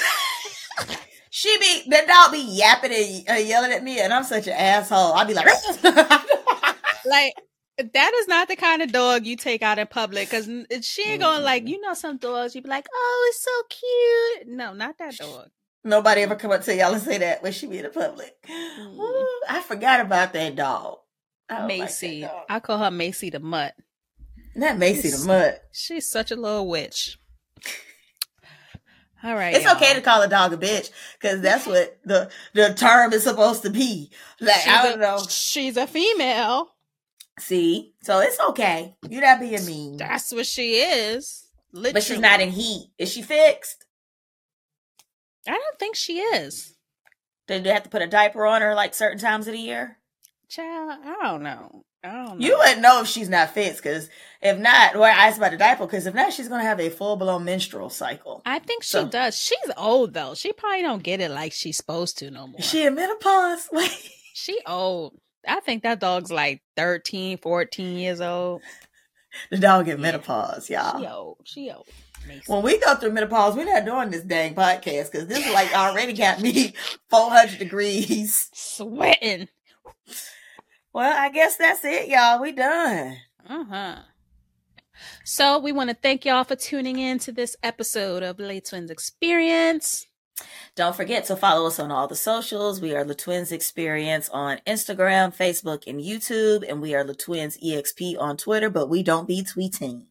[1.30, 4.52] she be the dog be yapping and uh, yelling at me, and I'm such an
[4.52, 5.14] asshole.
[5.14, 5.46] I be like,
[7.06, 7.34] like
[7.76, 10.48] that is not the kind of dog you take out in public because
[10.82, 14.56] she ain't gonna like you know some dogs you be like oh it's so cute
[14.56, 15.48] no not that dog
[15.86, 18.34] Nobody ever come up to y'all and say that when she be in the public.
[18.48, 18.98] Mm.
[18.98, 20.98] Ooh, I forgot about that dog.
[21.51, 22.22] I Macy.
[22.22, 22.44] Like dog.
[22.48, 23.74] I call her Macy the Mutt.
[24.56, 25.62] Not Macy she's, the Mutt.
[25.72, 27.18] She's such a little witch.
[29.22, 29.55] All right.
[29.55, 29.76] It's y'all.
[29.76, 30.90] okay to call a dog a bitch
[31.20, 34.10] because that's what the the term is supposed to be.
[34.40, 35.22] Like she's I don't a, know.
[35.28, 36.73] She's a female.
[37.39, 38.97] See, so it's okay.
[39.09, 39.97] You're not being mean.
[39.97, 41.47] That's what she is.
[41.73, 41.93] Literally.
[41.93, 42.90] But she's not in heat.
[42.98, 43.85] Is she fixed?
[45.47, 46.74] I don't think she is.
[47.47, 49.98] Did they have to put a diaper on her like certain times of the year?
[50.48, 51.85] Child, I don't know.
[52.05, 52.47] I don't know.
[52.47, 54.09] You wouldn't know if she's not fixed because
[54.40, 56.90] if not, well, I asked about the diaper because if not, she's gonna have a
[56.90, 58.43] full blown menstrual cycle.
[58.47, 59.36] I think she so, does.
[59.36, 60.35] She's old though.
[60.35, 62.61] She probably don't get it like she's supposed to no more.
[62.61, 63.69] She in menopause.
[63.73, 64.11] Wait.
[64.35, 65.19] She old.
[65.46, 68.62] I think that dog's like 13, 14 years old.
[69.50, 71.00] The dog in menopause, y'all.
[71.00, 71.38] She old.
[71.42, 71.88] She old.
[72.46, 75.76] When we go through menopause, we're not doing this dang podcast because this is like
[75.76, 76.72] already got me
[77.10, 78.48] 400 degrees.
[78.54, 79.48] Sweating.
[80.92, 82.40] Well, I guess that's it, y'all.
[82.40, 83.16] We done.
[83.48, 83.96] Uh huh.
[85.24, 88.90] So we want to thank y'all for tuning in to this episode of Le Twins
[88.90, 90.06] Experience.
[90.74, 92.81] Don't forget to follow us on all the socials.
[92.81, 97.56] We are Le Twins Experience on Instagram, Facebook, and YouTube, and we are Le Twins
[97.59, 100.06] EXP on Twitter, but we don't be tweeting.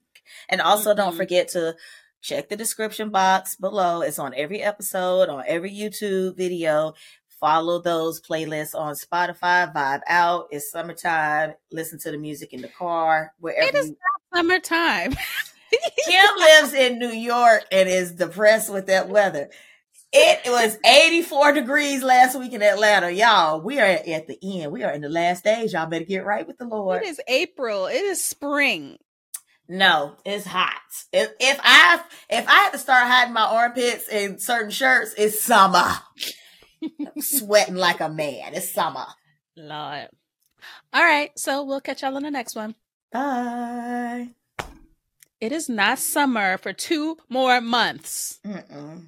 [0.48, 0.98] And also mm-hmm.
[0.98, 1.76] don't forget to
[2.22, 4.02] check the description box below.
[4.02, 6.94] It's on every episode, on every YouTube video.
[7.28, 10.48] Follow those playlists on Spotify, Vibe Out.
[10.50, 11.56] It's summertime.
[11.74, 13.68] Listen to the music in the car, wherever.
[13.68, 13.98] It is you-
[14.32, 15.14] not summertime.
[16.06, 19.50] Kim lives in New York and is depressed with that weather.
[20.16, 23.10] It was 84 degrees last week in Atlanta.
[23.10, 24.72] Y'all, we are at the end.
[24.72, 25.74] We are in the last days.
[25.74, 27.02] Y'all better get right with the Lord.
[27.02, 27.88] It is April.
[27.88, 28.98] It is spring.
[29.68, 30.82] No, it's hot.
[31.12, 32.00] If, if I
[32.30, 35.90] if I had to start hiding my armpits in certain shirts, it's summer.
[37.20, 38.54] sweating like a man.
[38.54, 39.06] It's summer.
[39.58, 40.10] Lord.
[40.94, 42.76] All right, so we'll catch y'all on the next one.
[43.12, 44.30] Bye.
[45.42, 48.40] It is not summer for two more months.
[48.46, 49.08] Mm-mm.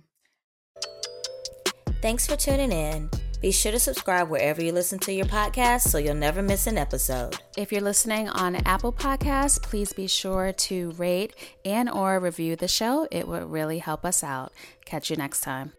[2.05, 3.09] Thanks for tuning in.
[3.41, 6.77] Be sure to subscribe wherever you listen to your podcast so you'll never miss an
[6.77, 7.35] episode.
[7.57, 11.33] If you're listening on Apple Podcasts, please be sure to rate
[11.65, 13.07] and or review the show.
[13.09, 14.53] It would really help us out.
[14.85, 15.73] Catch you next time.